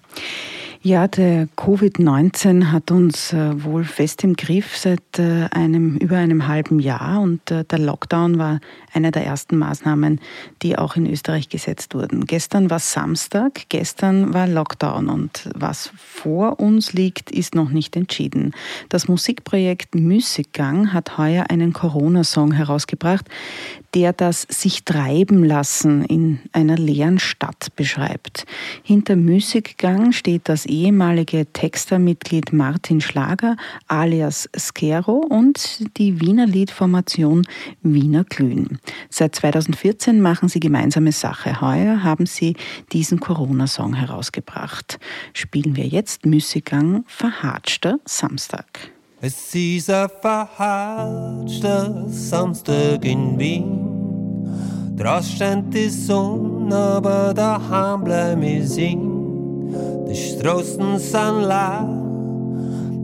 Ja, 0.86 1.08
der 1.08 1.48
Covid-19 1.56 2.74
hat 2.74 2.92
uns 2.92 3.32
äh, 3.32 3.64
wohl 3.64 3.86
fest 3.86 4.26
im 4.26 4.36
Griff 4.36 4.76
seit 4.76 5.18
äh, 5.18 5.48
einem, 5.52 5.96
über 5.96 6.18
einem 6.18 6.46
halben 6.50 6.82
Jahr 6.82 7.22
und 7.22 7.50
äh, 7.52 7.64
der 7.64 7.80
Lockdown 7.80 8.38
war 8.38 8.60
eine 8.92 9.12
der 9.12 9.26
ersten 9.26 9.58
Maßnahmen, 9.58 10.20
die 10.62 10.78
auch 10.78 10.98
in 10.98 11.10
Österreich 11.10 11.48
gesetzt 11.48 11.96
wurden. 11.96 12.26
Gestern 12.26 12.70
war 12.70 12.80
Samstag, 12.80 13.70
gestern 13.70 14.34
war 14.34 14.46
Lockdown 14.46 15.08
und 15.08 15.50
was 15.56 15.90
vor 15.96 16.60
uns 16.60 16.92
liegt, 16.92 17.32
ist 17.32 17.56
noch 17.56 17.70
nicht 17.70 17.96
entschieden. 17.96 18.52
Das 18.90 19.08
Musikprojekt 19.08 19.96
Müßiggang 19.96 20.92
hat 20.92 21.18
heuer 21.18 21.46
einen 21.48 21.72
Corona-Song 21.72 22.52
herausgebracht, 22.52 23.30
der 23.94 24.14
das 24.14 24.48
sich 24.50 24.84
treiben 24.84 25.44
lassen 25.44 26.04
in 26.06 26.40
einer 26.52 26.78
leeren 26.78 27.20
Stadt 27.20 27.68
beschreibt. 27.76 28.46
Hinter 28.84 29.16
Müßiggang 29.16 30.12
steht 30.12 30.50
das 30.50 30.66
ehemalige 30.66 31.46
Textermitglied 31.52 32.54
Martin 32.54 33.02
Schlager 33.02 33.56
alias 33.88 34.50
Skero 34.58 35.18
und 35.18 35.98
die 35.98 36.20
Wiener 36.20 36.48
Liedformation 36.48 37.46
Wiener 37.82 38.24
Glühen. 38.24 38.80
Seit 39.10 39.36
2014 39.36 40.22
machen 40.22 40.50
sie 40.50 40.60
gemeinsame 40.60 41.12
Sache. 41.12 41.62
Heuer 41.62 42.04
haben 42.04 42.26
sie 42.26 42.56
diesen 42.92 43.20
Corona-Song 43.20 43.94
herausgebracht. 43.94 45.00
Spielen 45.34 45.76
wir 45.76 45.86
jetzt 45.86 46.26
Müßiggang 46.26 47.04
Verhatschter 47.08 48.00
Samstag. 48.06 48.93
Es 49.26 49.56
ist 49.56 49.90
ein 49.90 50.10
verhatschter 50.20 52.10
Samstag 52.10 53.06
in 53.06 53.40
Wien. 53.40 53.88
Draußen 54.98 55.38
scheint 55.38 55.74
die 55.74 55.88
Sonne, 55.88 56.76
aber 56.76 57.34
daheim 57.34 58.04
bleib 58.04 58.44
ich 58.44 58.68
sehen. 58.68 59.74
Die 60.10 60.14
Straßen 60.14 61.00
sind 61.00 61.44
leer, 61.48 61.88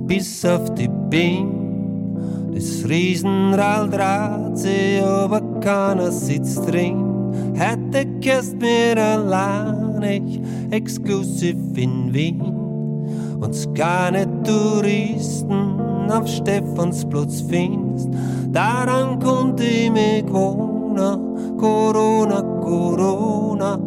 bis 0.08 0.44
auf 0.44 0.74
die 0.74 0.90
Bienen. 1.10 2.52
Das 2.54 2.84
Riesenrad 2.90 3.94
dreht 3.94 4.58
sich, 4.58 5.02
aber 5.02 5.40
keiner 5.62 6.12
sitzt 6.12 6.70
drin. 6.70 7.02
Heute 7.58 8.06
gehst 8.20 8.58
mir 8.58 8.98
allein, 8.98 10.04
ich 10.04 10.42
exklusiv 10.70 11.56
in 11.78 12.14
Wien. 12.14 12.42
Uns 13.40 13.70
keine 13.74 14.28
Touristen 14.44 15.89
auf 16.10 16.28
Stephansplatz 16.28 17.42
findest, 17.42 18.10
daran 18.52 19.20
konnte 19.20 19.64
ich 19.64 19.92
mich 19.92 20.26
gewohnen. 20.26 21.58
Corona, 21.58 22.42
Corona, 22.42 23.80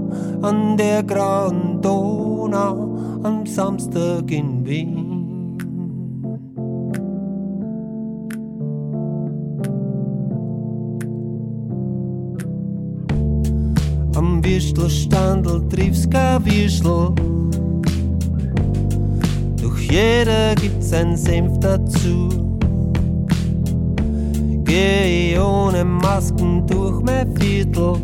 an 0.43 0.77
der 0.77 1.03
grauen 1.03 1.81
Donau, 1.81 2.99
am 3.23 3.47
Samstag 3.47 4.31
in 4.31 4.67
Wien. 4.67 5.13
Am 14.15 14.45
Würstelstandel 14.45 15.67
triffst 15.69 16.11
kein 16.11 16.45
Würstel 16.45 17.15
jeder 19.93 20.55
gibt 20.55 20.83
seinen 20.83 21.17
Senf 21.19 21.61
dazu. 21.61 22.31
Geh 24.65 25.39
ohne 25.39 25.85
Masken 25.85 26.67
durch 26.67 27.03
mein 27.03 27.37
Viertel. 27.37 27.97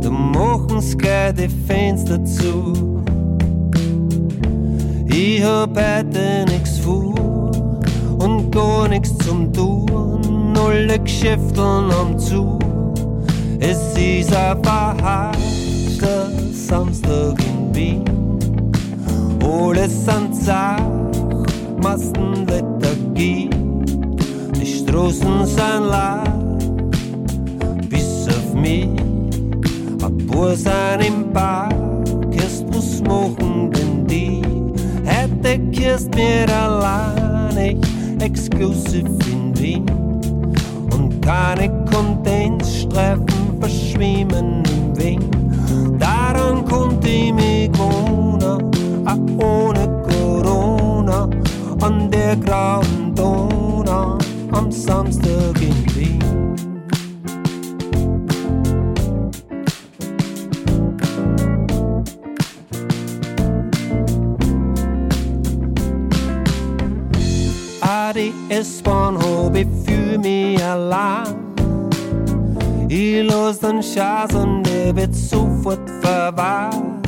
Da 0.00 0.10
machen's 0.10 0.98
gleich 0.98 1.34
die 1.34 1.48
Fenster 1.48 2.24
zu. 2.24 3.04
Ich 5.06 5.44
hab 5.44 5.76
heute 5.76 6.44
nix 6.48 6.78
vor 6.78 7.52
und 8.18 8.50
gar 8.50 8.88
nix 8.88 9.16
zum 9.18 9.52
Tun. 9.52 10.56
Alle 10.58 10.98
Geschäfteln 10.98 11.92
am 11.92 12.18
zu. 12.18 12.58
Es 13.60 13.96
ist 13.96 14.34
ein 14.34 14.62
verhasster 14.64 16.30
Samstag 16.52 17.36
in 17.46 17.74
Wien. 17.74 18.25
Alles 19.46 20.08
an 20.08 20.32
Zach, 20.32 20.80
Massenlethargie. 21.80 23.48
Die 24.58 24.66
Straßen 24.66 25.46
sind 25.46 25.84
leer, 25.88 26.24
bis 27.88 28.26
auf 28.28 28.54
mich. 28.54 28.88
Ein 30.02 30.28
Wo 30.28 30.48
sind 30.48 31.00
im 31.06 31.32
Park, 31.32 31.74
erst 32.32 32.64
was 32.74 33.00
machen 33.02 33.70
denn 33.70 34.06
die? 34.08 34.42
Hätte 35.04 35.60
kirst 35.70 36.12
mir 36.16 36.46
allein, 36.52 37.80
exklusiv 38.20 39.06
in 39.30 39.56
Wien. 39.60 39.86
Und 40.92 41.22
keine 41.22 41.70
Kondensstreifen 41.84 43.60
verschwimmen 43.60 44.64
im 44.64 44.96
Wind. 44.98 46.00
Daran 46.00 46.64
konnte 46.64 47.08
ich 47.08 47.32
mich 47.32 47.45
wohnen, 49.06 49.38
auch 49.38 49.44
ohne 49.44 50.02
Corona, 50.08 51.28
an 51.80 52.10
der 52.10 52.36
grauen 52.36 53.14
Donau 53.14 54.18
am 54.52 54.70
Samstag 54.70 55.60
in 55.60 55.94
Wien. 55.94 56.26
die 68.16 68.32
S-Bahn 68.48 69.18
hab 69.18 69.54
ich 69.54 69.66
für 69.84 70.18
mich 70.18 70.62
allein. 70.64 71.34
Ich 72.88 73.22
los 73.28 73.58
den 73.58 73.82
Schatz 73.82 74.34
und 74.34 74.62
der 74.62 74.96
wird 74.96 75.14
sofort 75.14 75.90
verwahrt. 76.00 77.05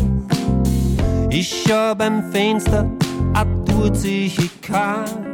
Ich 1.30 1.64
schau 1.66 1.94
beim 1.94 2.32
Fenster, 2.32 2.86
a 3.34 3.44
tut 3.66 3.96
sich 3.96 4.38
ich. 4.62 5.26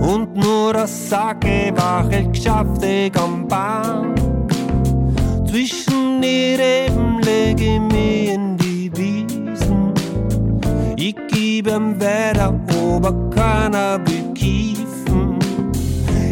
Und 0.00 0.36
nur 0.36 0.72
das 0.72 1.08
Sacke 1.08 1.72
wachelt 1.76 2.32
geschafft 2.32 2.82
ich 2.82 3.16
am 3.16 3.46
Bahn. 3.46 4.14
Zwischen 5.48 6.20
die 6.20 6.56
Reben 6.56 7.20
leg 7.20 7.60
ich 7.60 7.80
mich 7.80 8.30
in 8.30 8.56
die 8.56 8.90
Wiesen. 8.96 9.92
Ich 10.96 11.14
geb 11.28 11.68
ihm 11.68 12.00
Wetter, 12.00 12.54
aber 12.94 13.30
keiner 13.30 13.98
bekiefen. 14.00 15.38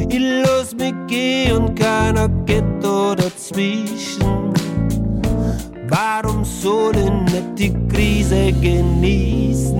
Ich 0.09 0.19
los 0.19 0.75
mich 0.77 0.95
gehen 1.07 1.57
und 1.57 1.79
keiner 1.79 2.29
geht 2.45 2.65
da 2.83 3.15
dazwischen. 3.15 4.46
Warum 5.89 6.45
soll 6.45 6.97
ich 6.97 7.33
nicht 7.33 7.59
die 7.59 7.73
Krise 7.89 8.53
genießen? 8.53 9.79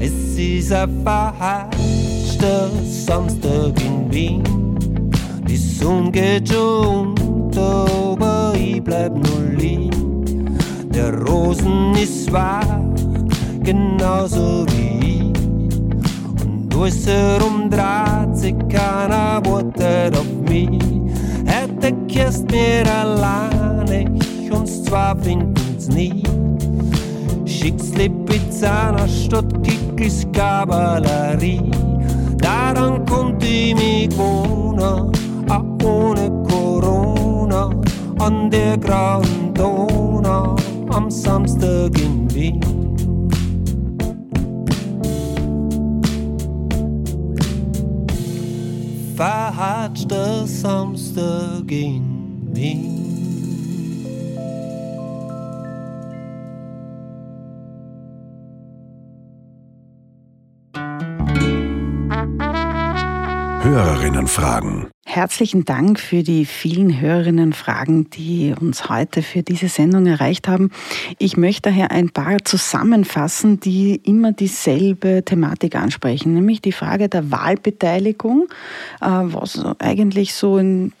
Es 0.00 0.38
ist 0.38 0.72
ein 0.72 1.02
verhaschter 1.02 2.70
Samstag 2.84 3.72
in 3.82 4.12
Wien. 4.12 4.42
Die 5.48 5.56
Sonne 5.56 6.10
geht 6.10 6.48
schon 6.48 7.16
aber 7.58 8.54
ich 8.56 8.82
bleib 8.82 9.12
nur 9.12 9.50
liegen. 9.56 10.58
Der 10.94 11.12
Rosen 11.22 11.94
ist 11.94 12.30
wach, 12.32 12.80
genauso 13.62 14.64
wie 14.70 15.30
ich. 15.30 15.78
Und 16.42 16.74
alles 16.74 17.06
herum 17.06 17.70
dreht 17.70 18.36
sich 18.36 18.56
keiner 18.68 19.40
wartet 19.44 20.16
auf 20.16 20.26
mich. 20.48 20.80
Hätte 21.46 21.92
kirst 22.08 22.50
mir 22.50 22.84
alleine, 22.90 23.65
ich 23.90 24.52
uns 24.52 24.84
zwar 24.84 25.16
finden's 25.16 25.88
nie. 25.88 26.22
Schick's 27.44 27.94
Lipizzaner 27.94 29.08
statt 29.08 29.46
Kickels 29.62 30.26
Kavallerie. 30.32 31.70
Daran 32.38 33.04
konnte 33.06 33.46
ich 33.46 33.74
mich 33.74 34.16
wohnen, 34.16 35.12
auch 35.48 35.84
ohne 35.84 36.30
Corona, 36.48 37.70
an 38.18 38.50
der 38.50 38.76
grauen 38.78 39.52
Donau 39.54 40.56
am 40.90 41.10
Samstag 41.10 41.98
in 42.00 42.32
Wien. 42.34 42.60
Verhatschter 49.16 50.46
Samstag 50.46 51.70
in 51.70 52.02
Wien. 52.52 52.95
Hörerinnen 63.76 64.26
fragen. 64.26 64.88
Herzlichen 65.08 65.64
Dank 65.64 66.00
für 66.00 66.22
die 66.22 66.46
vielen 66.46 67.00
Hörerinnenfragen, 67.00 68.10
die 68.10 68.54
uns 68.60 68.88
heute 68.88 69.22
für 69.22 69.42
diese 69.42 69.68
Sendung 69.68 70.06
erreicht 70.06 70.48
haben. 70.48 70.72
Ich 71.18 71.36
möchte 71.36 71.70
daher 71.70 71.90
ein 71.90 72.10
paar 72.10 72.38
zusammenfassen, 72.44 73.60
die 73.60 74.00
immer 74.02 74.32
dieselbe 74.32 75.22
Thematik 75.24 75.76
ansprechen, 75.76 76.34
nämlich 76.34 76.60
die 76.60 76.72
Frage 76.72 77.08
der 77.08 77.30
Wahlbeteiligung, 77.30 78.48
äh, 79.00 79.06
was 79.06 79.62
eigentlich 79.78 80.34
so 80.34 80.58
in, 80.58 80.92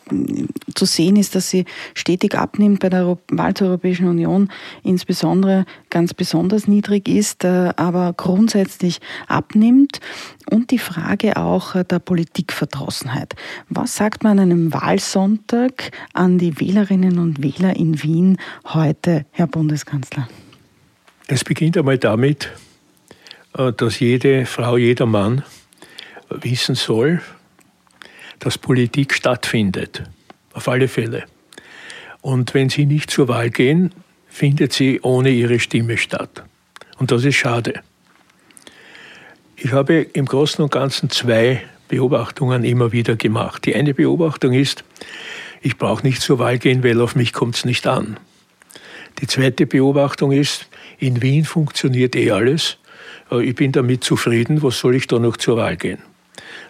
zu 0.74 0.84
sehen 0.84 1.16
ist, 1.16 1.34
dass 1.34 1.50
sie 1.50 1.64
stetig 1.94 2.36
abnimmt 2.36 2.80
bei 2.80 2.90
der 2.90 3.18
Wahl 3.28 3.54
zur 3.54 3.68
Europäischen 3.68 4.06
Union, 4.06 4.50
insbesondere 4.84 5.64
ganz 5.90 6.14
besonders 6.14 6.68
niedrig 6.68 7.08
ist, 7.08 7.42
äh, 7.42 7.72
aber 7.76 8.12
grundsätzlich 8.16 9.00
abnimmt. 9.26 10.00
Und 10.50 10.70
die 10.70 10.78
Frage 10.78 11.36
auch 11.36 11.82
der 11.82 11.98
Politikverdrossenheit. 11.98 13.34
Was 13.68 13.96
sagt 13.96 14.22
man 14.22 14.38
an 14.38 14.50
einem 14.50 14.72
Wahlsonntag 14.72 15.90
an 16.12 16.38
die 16.38 16.60
Wählerinnen 16.60 17.18
und 17.18 17.42
Wähler 17.42 17.74
in 17.74 18.02
Wien 18.02 18.38
heute, 18.64 19.26
Herr 19.32 19.48
Bundeskanzler? 19.48 20.28
Es 21.26 21.42
beginnt 21.42 21.76
einmal 21.76 21.98
damit, 21.98 22.52
äh, 23.58 23.72
dass 23.72 23.98
jede 23.98 24.46
Frau, 24.46 24.76
jeder 24.76 25.06
Mann 25.06 25.42
wissen 26.30 26.76
soll, 26.76 27.20
dass 28.38 28.58
Politik 28.58 29.14
stattfindet. 29.14 30.04
Auf 30.52 30.68
alle 30.68 30.88
Fälle. 30.88 31.24
Und 32.20 32.54
wenn 32.54 32.68
sie 32.68 32.86
nicht 32.86 33.10
zur 33.10 33.28
Wahl 33.28 33.50
gehen, 33.50 33.92
findet 34.28 34.72
sie 34.72 35.00
ohne 35.02 35.30
ihre 35.30 35.58
Stimme 35.58 35.96
statt. 35.98 36.44
Und 36.98 37.10
das 37.10 37.24
ist 37.24 37.36
schade. 37.36 37.82
Ich 39.58 39.72
habe 39.72 40.02
im 40.12 40.26
Großen 40.26 40.62
und 40.62 40.70
Ganzen 40.70 41.08
zwei 41.08 41.62
Beobachtungen 41.88 42.62
immer 42.62 42.92
wieder 42.92 43.16
gemacht. 43.16 43.64
Die 43.64 43.74
eine 43.74 43.94
Beobachtung 43.94 44.52
ist, 44.52 44.84
ich 45.62 45.78
brauche 45.78 46.06
nicht 46.06 46.20
zur 46.20 46.38
Wahl 46.38 46.58
gehen, 46.58 46.84
weil 46.84 47.00
auf 47.00 47.16
mich 47.16 47.32
kommt 47.32 47.56
es 47.56 47.64
nicht 47.64 47.86
an. 47.86 48.18
Die 49.18 49.26
zweite 49.26 49.66
Beobachtung 49.66 50.30
ist, 50.30 50.68
in 50.98 51.22
Wien 51.22 51.46
funktioniert 51.46 52.14
eh 52.16 52.32
alles. 52.32 52.76
Äh, 53.30 53.44
ich 53.44 53.54
bin 53.54 53.72
damit 53.72 54.04
zufrieden, 54.04 54.62
was 54.62 54.78
soll 54.78 54.94
ich 54.94 55.06
da 55.06 55.18
noch 55.18 55.38
zur 55.38 55.56
Wahl 55.56 55.76
gehen? 55.76 56.00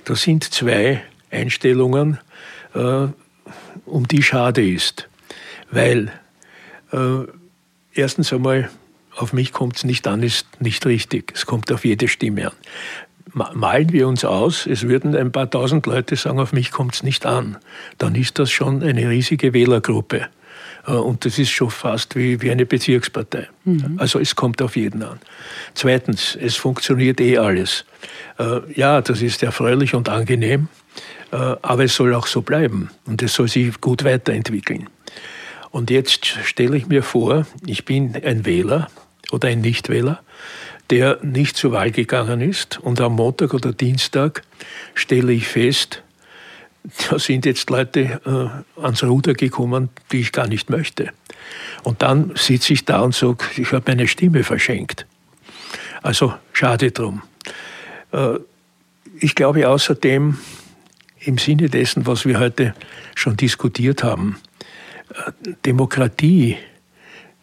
Das 0.05 0.23
sind 0.23 0.45
zwei 0.45 1.03
Einstellungen, 1.29 2.19
äh, 2.75 3.09
um 3.85 4.07
die 4.09 4.23
schade 4.23 4.65
ist. 4.65 5.09
Weil 5.73 6.13
äh, 6.93 7.27
erstens 7.95 8.33
einmal, 8.33 8.71
auf 9.17 9.33
mich 9.33 9.53
kommt 9.53 9.77
es 9.77 9.85
nicht 9.85 10.07
an, 10.07 10.23
ist 10.23 10.47
nicht 10.61 10.85
richtig. 10.87 11.33
Es 11.35 11.47
kommt 11.47 11.73
auf 11.73 11.85
jede 11.85 12.09
Stimme 12.09 12.49
an 12.49 12.53
malen 13.55 13.93
wir 13.93 14.09
uns 14.09 14.25
aus, 14.25 14.67
es 14.67 14.89
würden 14.89 15.15
ein 15.15 15.31
paar 15.31 15.51
tausend 15.51 15.87
Leute 15.87 16.17
sagen, 16.17 16.41
auf 16.41 16.53
mich 16.53 16.71
kommt 16.71 16.95
es 16.95 17.03
nicht 17.03 17.27
an, 17.27 17.59
dann 17.99 18.15
ist 18.15 18.39
das 18.39 18.51
schon 18.51 18.83
eine 18.83 19.11
riesige 19.11 19.53
Wählergruppe. 19.53 20.29
Äh, 20.87 20.93
und 20.93 21.25
das 21.25 21.39
ist 21.39 21.51
schon 21.51 21.71
fast 21.71 22.17
wie, 22.17 22.41
wie 22.41 22.51
eine 22.51 22.65
Bezirkspartei. 22.67 23.49
Mhm. 23.65 23.97
Also 23.99 24.19
es 24.19 24.37
kommt 24.37 24.63
auf 24.63 24.77
jeden 24.77 25.03
an. 25.03 25.21
Zweitens, 25.75 26.37
es 26.41 26.57
funktioniert 26.57 27.21
eh 27.21 27.39
alles. 27.39 27.85
Äh, 28.39 28.61
ja, 28.75 29.03
das 29.03 29.21
ist 29.21 29.43
erfreulich 29.43 29.95
und 29.95 30.09
angenehm, 30.09 30.69
äh, 31.31 31.37
aber 31.37 31.85
es 31.85 31.95
soll 31.95 32.15
auch 32.15 32.27
so 32.27 32.41
bleiben 32.43 32.91
und 33.05 33.23
es 33.23 33.35
soll 33.35 33.49
sich 33.49 33.81
gut 33.81 34.05
weiterentwickeln. 34.05 34.89
Und 35.71 35.91
jetzt 35.91 36.25
stelle 36.27 36.79
ich 36.79 36.87
mir 36.87 37.03
vor, 37.03 37.47
ich 37.67 37.85
bin 37.85 38.17
ein 38.25 38.47
Wähler 38.47 38.89
oder 39.31 39.49
ein 39.49 39.61
Nichtwähler 39.61 40.23
der 40.91 41.19
nicht 41.23 41.57
zur 41.57 41.73
Wahl 41.73 41.91
gegangen 41.91 42.41
ist. 42.41 42.79
Und 42.79 43.01
am 43.01 43.15
Montag 43.15 43.55
oder 43.55 43.73
Dienstag 43.73 44.43
stelle 44.95 45.33
ich 45.33 45.49
fest, 45.49 46.03
da 47.11 47.19
sind 47.19 47.47
jetzt 47.47 47.69
Leute 47.71 48.21
äh, 48.25 48.81
ans 48.81 49.03
Ruder 49.03 49.35
gekommen, 49.35 49.89
die 50.13 50.21
ich 50.21 50.33
gar 50.33 50.47
nicht 50.47 50.71
möchte. 50.71 51.11
Und 51.83 52.03
dann 52.03 52.33
sitze 52.37 52.73
ich 52.73 52.85
da 52.85 53.01
und 53.01 53.15
sage, 53.15 53.45
ich 53.57 53.73
habe 53.73 53.85
meine 53.89 54.07
Stimme 54.07 54.45
verschenkt. 54.45 55.07
Also 56.03 56.35
schade 56.53 56.93
drum. 56.93 57.23
Äh, 58.13 58.39
ich 59.19 59.35
glaube 59.35 59.69
außerdem, 59.69 60.39
im 61.19 61.39
Sinne 61.39 61.69
dessen, 61.69 62.07
was 62.07 62.25
wir 62.25 62.39
heute 62.39 62.75
schon 63.17 63.37
diskutiert 63.37 64.05
haben, 64.05 64.37
äh, 65.11 65.55
Demokratie 65.65 66.57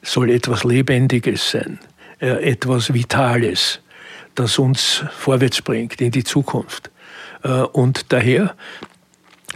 soll 0.04 0.30
etwas 0.30 0.64
Lebendiges 0.64 1.50
sein. 1.52 1.80
Äh, 2.20 2.52
etwas 2.52 2.94
Vitales, 2.94 3.80
das 4.36 4.60
uns 4.60 5.04
vorwärts 5.18 5.62
bringt 5.62 6.00
in 6.02 6.12
die 6.12 6.24
Zukunft. 6.24 6.92
Äh, 7.44 7.50
und 7.50 8.12
daher 8.14 8.56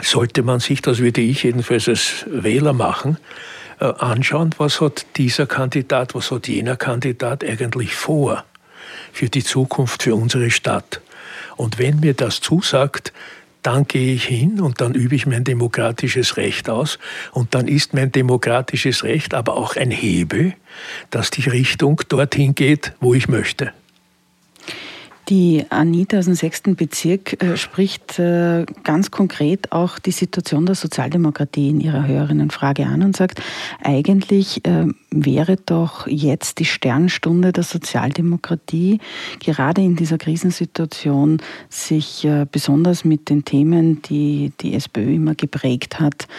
sollte 0.02 0.44
man 0.44 0.60
sich, 0.60 0.82
das 0.82 1.00
würde 1.00 1.22
ich 1.22 1.44
jedenfalls 1.44 1.88
als 1.88 2.26
Wähler 2.28 2.74
machen, 2.74 3.18
äh, 3.80 3.86
anschauen, 3.86 4.52
was 4.58 4.82
hat 4.82 5.06
dieser 5.18 5.46
Kandidat, 5.46 6.16
was 6.16 6.32
hat 6.32 6.48
jener 6.48 6.76
Kandidat 6.76 7.44
eigentlich 7.44 7.96
vor 7.96 8.44
für 9.14 9.30
die 9.30 9.44
Zukunft, 9.44 10.04
für 10.04 10.16
unsere 10.16 10.52
Stadt. 10.52 11.02
Und 11.56 11.80
wenn 11.80 12.00
mir 12.00 12.14
das 12.14 12.42
zusagt, 12.42 13.14
dann 13.68 13.86
gehe 13.86 14.14
ich 14.14 14.24
hin 14.24 14.62
und 14.62 14.80
dann 14.80 14.96
übe 14.96 15.14
ich 15.14 15.26
mein 15.26 15.44
demokratisches 15.44 16.38
Recht 16.38 16.70
aus. 16.70 17.00
Und 17.34 17.54
dann 17.54 17.68
ist 17.68 17.94
mein 17.94 18.14
demokratisches 18.14 19.04
Recht 19.04 19.34
aber 19.34 19.58
auch 19.58 19.76
ein 19.76 19.92
Hebel, 19.92 20.54
dass 21.10 21.32
die 21.32 21.50
Richtung 21.50 22.00
dorthin 22.08 22.56
geht, 22.56 22.94
wo 23.02 23.14
ich 23.14 23.28
möchte. 23.28 23.74
Die 25.30 25.66
Anita 25.70 26.20
aus 26.20 26.26
dem 26.26 26.36
sechsten 26.36 26.78
Bezirk 26.78 27.44
äh, 27.44 27.58
spricht 27.58 28.18
äh, 28.18 28.66
ganz 28.84 29.12
konkret 29.12 29.74
auch 29.74 30.00
die 30.00 30.12
Situation 30.12 30.66
der 30.66 30.76
Sozialdemokratie 30.76 31.70
in 31.70 31.82
ihrer 31.82 32.08
Hörerinnenfrage 32.08 32.86
an 32.86 33.04
und 33.04 33.18
sagt, 33.18 33.42
eigentlich 33.84 34.66
äh, 34.66 34.86
wäre 35.12 35.58
doch 35.58 36.08
jetzt 36.08 36.60
die 36.60 36.66
Sternstunde 36.66 37.52
der 37.52 37.64
Sozialdemokratie, 37.64 39.00
gerade 39.44 39.82
in 39.82 39.98
dieser 39.98 40.18
Krisensituation, 40.18 41.42
sich 41.70 42.24
äh, 42.24 42.46
besonders 42.50 43.04
mit 43.04 43.30
den 43.30 43.44
Themen, 43.44 44.02
die 44.04 44.54
die 44.62 44.76
SPÖ 44.76 45.16
immer 45.16 45.36
geprägt 45.36 46.00
hat, 46.00 46.30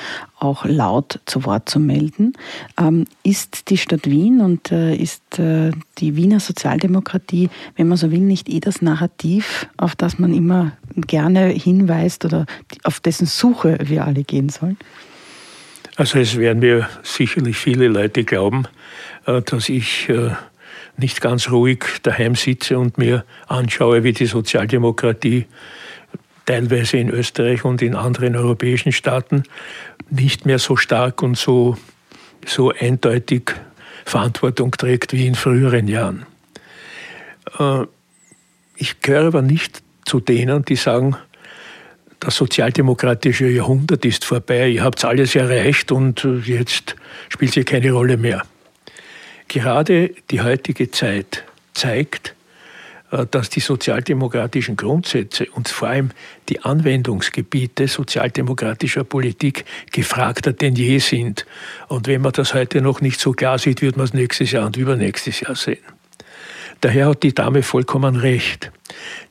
auch 0.41 0.65
laut 0.65 1.21
zu 1.27 1.45
Wort 1.45 1.69
zu 1.69 1.81
melden. 1.81 2.33
Ähm, 2.79 3.05
ist 3.23 3.71
die 3.71 3.77
Stadt 3.77 4.07
Wien 4.07 4.41
und 4.41 4.71
äh, 4.73 4.95
ist 4.95 5.39
äh, 5.39 5.73
die 5.99 6.17
Wiener 6.17 6.41
Sozialdemokratie, 6.41 7.51
wenn 7.77 7.89
man 7.89 7.97
so 7.97 8.11
will, 8.11 8.21
nicht 8.21 8.49
eh 8.49 8.61
das 8.61 8.83
Narrativ, 8.83 9.67
auf 9.77 9.97
das 9.97 10.19
man 10.19 10.33
immer 10.35 10.73
gerne 10.97 11.47
hinweist 11.49 12.25
oder 12.25 12.47
auf 12.85 13.01
dessen 13.01 13.27
Suche 13.27 13.79
wir 13.83 14.05
alle 14.05 14.25
gehen 14.25 14.49
sollen? 14.49 14.79
Also 15.97 16.19
es 16.19 16.37
werden 16.37 16.61
mir 16.61 16.89
sicherlich 17.03 17.57
viele 17.57 17.89
Leute 17.89 18.25
glauben, 18.25 18.67
äh, 19.27 19.43
dass 19.43 19.69
ich 19.69 20.11
nicht 20.99 21.21
ganz 21.21 21.51
ruhig 21.51 21.85
daheim 22.03 22.35
sitze 22.35 22.79
und 22.79 22.99
mir 22.99 23.25
anschaue, 23.47 24.03
wie 24.03 24.13
die 24.13 24.27
Sozialdemokratie 24.27 25.47
teilweise 26.49 26.97
in 26.97 27.11
Österreich 27.11 27.65
und 27.65 27.83
in 27.83 27.95
anderen 27.95 28.35
europäischen 28.35 28.91
Staaten 28.91 29.43
nicht 30.09 30.47
mehr 30.47 30.59
so 30.59 30.77
stark 30.77 31.23
und 31.23 31.37
so, 31.37 31.77
so 32.47 32.73
eindeutig 32.73 33.55
Verantwortung 34.07 34.71
trägt 34.71 35.13
wie 35.13 35.27
in 35.27 35.35
früheren 35.35 35.89
Jahren. 35.89 36.25
Äh, 37.59 37.83
ich 38.77 39.01
gehöre 39.01 39.27
aber 39.27 39.43
nicht 39.43 39.83
zu 40.07 40.21
denen, 40.21 40.65
die 40.65 40.77
sagen, 40.77 41.17
das 42.19 42.37
sozialdemokratische 42.37 43.49
Jahrhundert 43.49 44.07
ist 44.07 44.25
vorbei, 44.25 44.69
ihr 44.71 44.85
habt 44.85 45.05
alles 45.05 45.35
erreicht 45.35 45.93
und 45.93 46.27
jetzt 46.47 46.97
spielt 47.29 47.53
sie 47.53 47.65
keine 47.65 47.93
Rolle 47.93 48.17
mehr. 48.17 48.43
Gerade 49.49 50.15
die 50.31 50.41
heutige 50.41 50.91
Zeit 50.91 51.45
zeigt, 51.75 52.29
äh, 52.29 52.38
dass 53.31 53.49
die 53.49 53.61
sozialdemokratischen 53.61 54.77
Grundsätze 54.77 55.47
und 55.55 55.69
vor 55.69 55.89
allem 55.89 56.11
die 56.49 56.61
Anwendungsgebiete 56.63 57.89
sozialdemokratischer 57.89 59.05
Politik 59.05 59.65
gefragter 59.93 60.53
denn 60.53 60.75
je 60.75 60.99
sind. 60.99 61.47
Und 61.89 62.07
wenn 62.07 62.21
man 62.21 62.33
das 62.33 62.55
heute 62.55 62.83
noch 62.83 63.01
nicht 63.01 63.21
so 63.21 63.33
klar 63.33 63.59
sieht, 63.59 63.81
wird 63.81 63.97
man 63.97 64.05
es 64.05 64.15
nächstes 64.15 64.53
Jahr 64.53 64.67
und 64.67 64.77
übernächstes 64.77 65.41
Jahr 65.41 65.57
sehen. 65.57 65.79
Daher 66.81 67.09
hat 67.09 67.23
die 67.23 67.35
Dame 67.35 67.63
vollkommen 67.63 68.17
recht. 68.17 68.71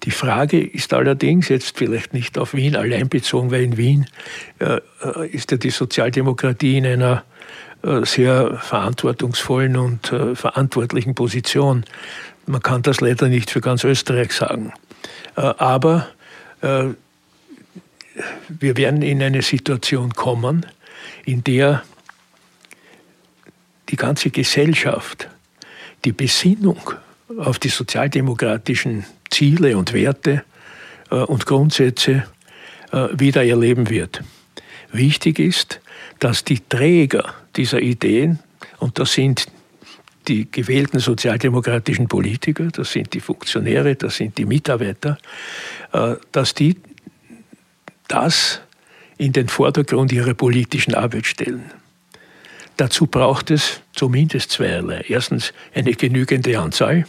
Die 0.04 0.12
Frage 0.12 0.60
ist 0.60 0.94
allerdings 0.94 1.48
jetzt 1.48 1.78
vielleicht 1.78 2.14
nicht 2.14 2.38
auf 2.38 2.54
Wien 2.54 2.76
allein 2.76 3.10
bezogen, 3.10 3.52
weil 3.52 3.64
in 3.64 3.78
Wien 3.78 4.06
äh, 4.60 4.80
äh 5.02 5.28
ist 5.30 5.52
ja 5.52 5.58
die 5.58 5.70
Sozialdemokratie 5.70 6.78
in 6.78 6.86
einer 6.86 7.24
äh, 7.84 8.06
sehr 8.06 8.58
verantwortungsvollen 8.58 9.78
und 9.78 10.12
äh, 10.12 10.36
verantwortlichen 10.36 11.16
Position. 11.16 11.86
Man 12.48 12.62
kann 12.62 12.82
das 12.82 13.02
leider 13.02 13.28
nicht 13.28 13.52
für 13.52 13.60
ganz 13.60 13.84
Österreich 13.84 14.32
sagen. 14.32 14.72
Äh, 15.36 15.42
aber 15.42 16.08
äh, 16.62 16.86
wir 18.48 18.78
werden 18.78 19.02
in 19.02 19.22
eine 19.22 19.42
Situation 19.42 20.14
kommen, 20.14 20.66
in 21.26 21.44
der 21.44 21.84
die 23.90 23.98
ganze 23.98 24.30
Gesellschaft 24.30 25.28
die 26.06 26.14
Besinnung 26.14 26.80
auf 27.38 27.60
die 27.60 27.70
sozialdemokratischen 27.70 29.06
Ziele 29.30 29.78
und 29.78 29.92
Werte 29.92 30.44
äh, 31.12 31.16
und 31.16 31.46
Grundsätze 31.46 32.26
wieder 33.12 33.44
erleben 33.44 33.90
wird. 33.90 34.24
Wichtig 34.94 35.40
ist, 35.40 35.82
dass 36.20 36.46
die 36.46 36.62
Träger 36.70 37.34
dieser 37.58 37.82
Ideen, 37.82 38.40
und 38.80 38.98
das 38.98 39.12
sind 39.12 39.48
die 40.28 40.50
gewählten 40.52 41.00
sozialdemokratischen 41.00 42.08
Politiker, 42.08 42.66
das 42.66 42.92
sind 42.92 43.14
die 43.14 43.20
Funktionäre, 43.20 43.96
das 43.96 44.18
sind 44.18 44.38
die 44.38 44.46
Mitarbeiter, 44.46 45.18
äh, 45.94 46.16
dass 46.32 46.54
die 46.54 46.78
das 48.08 48.62
in 49.18 49.34
den 49.34 49.48
Vordergrund 49.48 50.12
ihrer 50.12 50.34
politischen 50.34 50.94
Arbeit 50.94 51.26
stellen. 51.26 51.72
Dazu 52.78 53.08
braucht 53.08 53.50
es 53.50 53.82
zumindest 53.94 54.52
zweierlei. 54.52 55.04
Erstens 55.08 55.54
eine 55.74 55.94
genügende 55.94 56.60
Anzahl 56.60 57.06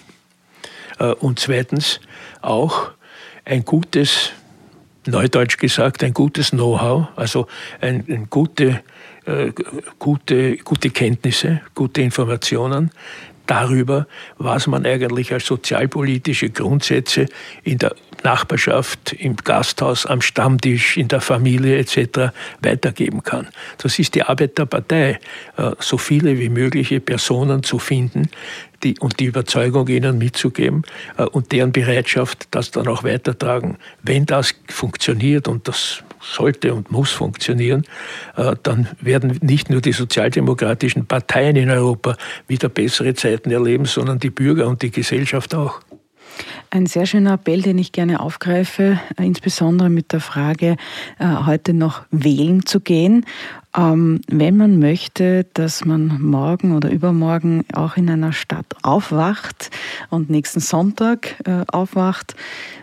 äh, 0.98 1.12
und 1.12 1.38
zweitens 1.38 2.00
auch 2.40 2.90
ein 3.44 3.64
gutes, 3.64 4.30
neudeutsch 5.06 5.58
gesagt, 5.58 6.02
ein 6.02 6.14
gutes 6.14 6.50
Know-how, 6.50 7.08
also 7.16 7.46
ein, 7.80 8.04
eine 8.08 8.26
gute 8.26 8.82
äh, 9.28 9.52
gute, 9.98 10.56
gute 10.58 10.90
Kenntnisse, 10.90 11.60
gute 11.74 12.00
Informationen 12.00 12.90
darüber, 13.46 14.06
was 14.36 14.66
man 14.66 14.86
eigentlich 14.86 15.32
als 15.32 15.46
sozialpolitische 15.46 16.50
Grundsätze 16.50 17.26
in 17.62 17.78
der 17.78 17.94
Nachbarschaft, 18.22 19.12
im 19.12 19.36
Gasthaus, 19.36 20.06
am 20.06 20.20
Stammtisch, 20.20 20.96
in 20.96 21.08
der 21.08 21.20
Familie 21.20 21.78
etc. 21.78 22.32
weitergeben 22.60 23.22
kann. 23.22 23.48
Das 23.78 23.98
ist 23.98 24.14
die 24.14 24.22
Arbeit 24.22 24.58
der 24.58 24.66
Partei, 24.66 25.18
äh, 25.56 25.70
so 25.78 25.98
viele 25.98 26.38
wie 26.38 26.48
mögliche 26.48 27.00
Personen 27.00 27.62
zu 27.62 27.78
finden 27.78 28.28
die, 28.82 28.98
und 28.98 29.20
die 29.20 29.26
Überzeugung 29.26 29.88
ihnen 29.88 30.18
mitzugeben 30.18 30.82
äh, 31.16 31.24
und 31.24 31.52
deren 31.52 31.72
Bereitschaft, 31.72 32.48
das 32.50 32.70
dann 32.70 32.88
auch 32.88 33.04
weitertragen. 33.04 33.78
Wenn 34.02 34.26
das 34.26 34.54
funktioniert 34.68 35.48
und 35.48 35.68
das 35.68 36.02
sollte 36.20 36.74
und 36.74 36.90
muss 36.90 37.10
funktionieren, 37.10 37.84
äh, 38.36 38.54
dann 38.62 38.88
werden 39.00 39.38
nicht 39.42 39.70
nur 39.70 39.80
die 39.80 39.92
sozialdemokratischen 39.92 41.06
Parteien 41.06 41.56
in 41.56 41.70
Europa 41.70 42.16
wieder 42.46 42.68
bessere 42.68 43.14
Zeiten 43.14 43.50
erleben, 43.50 43.84
sondern 43.84 44.18
die 44.18 44.30
Bürger 44.30 44.66
und 44.66 44.82
die 44.82 44.90
Gesellschaft 44.90 45.54
auch. 45.54 45.80
Ein 46.70 46.86
sehr 46.86 47.06
schöner 47.06 47.34
Appell, 47.34 47.62
den 47.62 47.78
ich 47.78 47.92
gerne 47.92 48.20
aufgreife, 48.20 49.00
äh, 49.16 49.24
insbesondere 49.24 49.88
mit 49.90 50.12
der 50.12 50.20
Frage, 50.20 50.76
äh, 51.18 51.26
heute 51.46 51.72
noch 51.72 52.02
wählen 52.10 52.64
zu 52.66 52.80
gehen. 52.80 53.24
Ähm, 53.76 54.20
wenn 54.28 54.56
man 54.56 54.78
möchte, 54.78 55.46
dass 55.54 55.84
man 55.84 56.20
morgen 56.20 56.76
oder 56.76 56.90
übermorgen 56.90 57.64
auch 57.72 57.96
in 57.96 58.10
einer 58.10 58.32
Stadt 58.32 58.66
aufwacht 58.82 59.70
und 60.10 60.30
nächsten 60.30 60.60
Sonntag 60.60 61.36
aufwacht, 61.70 62.34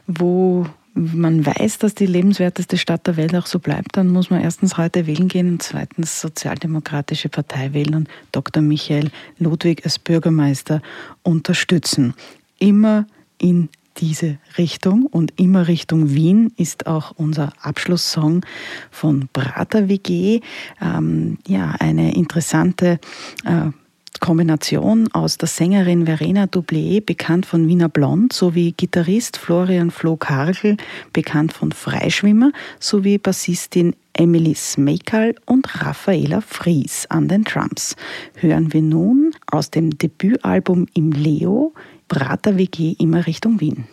wo 0.07 0.67
man 0.95 1.45
weiß, 1.45 1.79
dass 1.79 1.93
die 1.93 2.05
lebenswerteste 2.05 2.77
Stadt 2.77 3.05
der 3.05 3.17
Welt 3.17 3.35
auch 3.35 3.45
so 3.45 3.59
bleibt, 3.59 3.97
dann 3.97 4.07
muss 4.07 4.29
man 4.29 4.41
erstens 4.41 4.77
heute 4.77 5.05
wählen 5.07 5.27
gehen 5.27 5.49
und 5.49 5.61
zweitens 5.61 6.21
Sozialdemokratische 6.21 7.27
Partei 7.27 7.73
wählen 7.73 7.95
und 7.95 8.07
Dr. 8.31 8.63
Michael 8.63 9.11
Ludwig 9.37 9.83
als 9.83 9.99
Bürgermeister 9.99 10.81
unterstützen. 11.21 12.13
Immer 12.59 13.05
in 13.37 13.69
diese 13.97 14.37
Richtung 14.57 15.05
und 15.05 15.33
immer 15.39 15.67
Richtung 15.67 16.13
Wien 16.13 16.53
ist 16.57 16.87
auch 16.87 17.11
unser 17.15 17.53
Abschlusssong 17.61 18.45
von 18.89 19.29
Prater 19.31 19.89
WG. 19.89 20.41
Ähm, 20.81 21.37
ja, 21.47 21.75
eine 21.79 22.15
interessante 22.15 22.99
äh, 23.45 23.71
Kombination 24.19 25.09
aus 25.13 25.37
der 25.37 25.47
Sängerin 25.47 26.05
Verena 26.05 26.47
Dublier, 26.47 27.01
bekannt 27.01 27.45
von 27.45 27.67
Wiener 27.67 27.89
Blond, 27.89 28.33
sowie 28.33 28.71
Gitarrist 28.71 29.37
Florian 29.37 29.91
Flo 29.91 30.15
Kargel, 30.15 30.77
bekannt 31.13 31.53
von 31.53 31.71
Freischwimmer, 31.71 32.51
sowie 32.79 33.17
Bassistin 33.17 33.95
Emily 34.13 34.55
Smekal 34.55 35.35
und 35.45 35.81
Raffaela 35.83 36.41
Fries 36.41 37.05
an 37.09 37.27
den 37.27 37.43
Drums. 37.43 37.95
Hören 38.35 38.73
wir 38.73 38.81
nun 38.81 39.31
aus 39.51 39.71
dem 39.71 39.97
Debütalbum 39.97 40.87
Im 40.93 41.11
Leo 41.11 41.73
Prater 42.07 42.57
WG 42.57 42.95
immer 42.99 43.27
Richtung 43.27 43.59
Wien. 43.59 43.85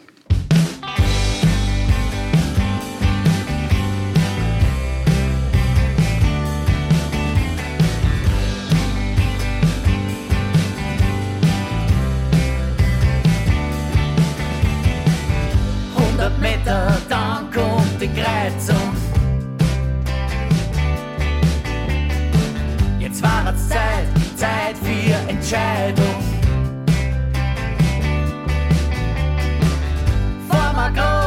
Begrenzung. 18.03 18.97
Jetzt 22.99 23.23
war 23.23 23.55
es 23.55 23.69
Zeit, 23.69 24.09
Zeit 24.37 24.77
für 24.79 25.31
Entscheidung. 25.31 26.17
Vor 30.49 30.73
Macron. 30.75 31.22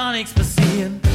Dann 0.00 0.06
kann 0.06 0.14
nichts 0.14 0.32
passieren. 0.32 1.09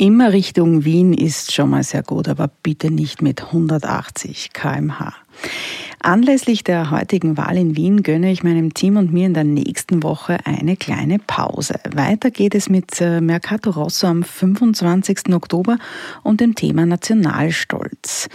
Immer 0.00 0.32
Richtung 0.32 0.84
Wien 0.84 1.12
ist 1.12 1.52
schon 1.52 1.70
mal 1.70 1.82
sehr 1.82 2.04
gut, 2.04 2.28
aber 2.28 2.48
bitte 2.62 2.88
nicht 2.88 3.20
mit 3.20 3.42
180 3.46 4.52
kmh. 4.52 5.12
Anlässlich 6.00 6.62
der 6.62 6.92
heutigen 6.92 7.36
Wahl 7.36 7.56
in 7.56 7.74
Wien 7.74 8.04
gönne 8.04 8.30
ich 8.30 8.44
meinem 8.44 8.72
Team 8.74 8.96
und 8.96 9.12
mir 9.12 9.26
in 9.26 9.34
der 9.34 9.42
nächsten 9.42 10.04
Woche 10.04 10.38
eine 10.44 10.76
kleine 10.76 11.18
Pause. 11.18 11.80
Weiter 11.92 12.30
geht 12.30 12.54
es 12.54 12.68
mit 12.68 13.00
äh, 13.00 13.20
Mercato 13.20 13.70
Rosso 13.70 14.06
am 14.06 14.22
25. 14.22 15.34
Oktober 15.34 15.78
und 16.22 16.40
dem 16.40 16.54
Thema 16.54 16.86
Nationalstolz. 16.86 18.28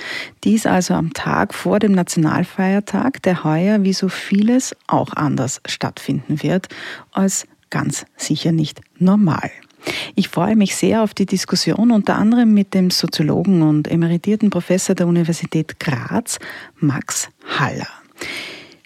Dies 0.44 0.66
also 0.66 0.96
am 0.96 1.14
Tag 1.14 1.54
vor 1.54 1.80
dem 1.80 1.94
Nationalfeiertag, 1.94 3.22
der 3.24 3.46
heuer 3.46 3.84
wie 3.84 3.94
so 3.94 4.10
vieles 4.10 4.76
auch 4.88 5.14
anders 5.14 5.62
stattfinden 5.66 6.44
wird 6.44 6.68
als 7.14 7.48
ganz 7.70 8.06
sicher 8.18 8.52
nicht 8.52 8.82
normal. 9.00 9.50
Ich 10.16 10.30
freue 10.30 10.56
mich 10.56 10.76
sehr 10.76 11.04
auf 11.04 11.14
die 11.14 11.26
Diskussion, 11.26 11.92
unter 11.92 12.16
anderem 12.16 12.54
mit 12.54 12.74
dem 12.74 12.92
Soziologen 12.92 13.62
und 13.62 13.88
emeritierten 13.88 14.50
Professor 14.50 14.96
der 14.96 15.08
Universität 15.08 15.80
Graz, 15.80 16.40
Max 16.80 17.30
Haller. 17.58 17.88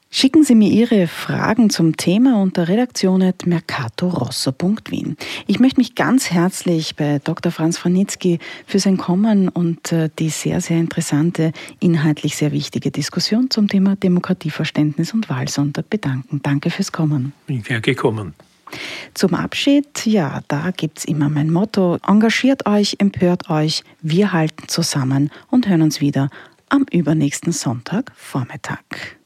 Schicken 0.10 0.44
Sie 0.44 0.56
mir 0.56 0.72
Ihre 0.72 1.06
Fragen 1.06 1.70
zum 1.70 1.96
Thema 1.98 2.42
unter 2.42 2.70
redaktion.mercatorosso.wien. 2.70 5.18
Ich 5.46 5.60
möchte 5.60 5.80
mich 5.80 5.94
ganz 5.96 6.32
herzlich 6.32 6.96
bei 6.96 7.20
Dr. 7.24 7.52
Franz 7.52 7.78
Franitzky 7.78 8.40
für 8.66 8.80
sein 8.80 8.98
Kommen 8.98 9.48
und 9.50 9.92
äh, 9.92 10.10
die 10.18 10.30
sehr, 10.30 10.62
sehr 10.62 10.80
interessante, 10.80 11.52
inhaltlich 11.80 12.36
sehr 12.38 12.52
wichtige 12.52 12.90
Diskussion 12.90 13.52
zum 13.52 13.68
Thema 13.68 13.96
Demokratieverständnis 13.96 15.14
und 15.14 15.30
Wahlsonntag 15.30 15.88
bedanken. 15.90 16.40
Danke 16.42 16.72
fürs 16.72 16.92
Kommen. 16.92 17.34
Bin 17.46 17.62
gern 17.62 17.84
gekommen. 17.84 18.34
Zum 19.14 19.34
Abschied, 19.34 20.06
ja, 20.06 20.42
da 20.48 20.72
gibt's 20.72 21.06
immer 21.06 21.30
mein 21.30 21.50
Motto. 21.50 21.98
Engagiert 22.08 22.66
euch, 22.66 22.96
empört 23.00 23.50
euch, 23.50 23.84
wir 24.02 24.34
halten 24.34 24.68
zusammen 24.68 25.32
und 25.50 25.68
hören 25.68 25.82
uns 25.82 26.02
wieder 26.02 26.30
am 26.70 26.86
übernächsten 26.92 27.52
Sonntag 27.52 28.12
Vormittag. 28.16 29.18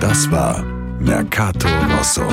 Das 0.00 0.30
war 0.30 0.62
Mercato 0.98 1.68
Rosso. 1.96 2.26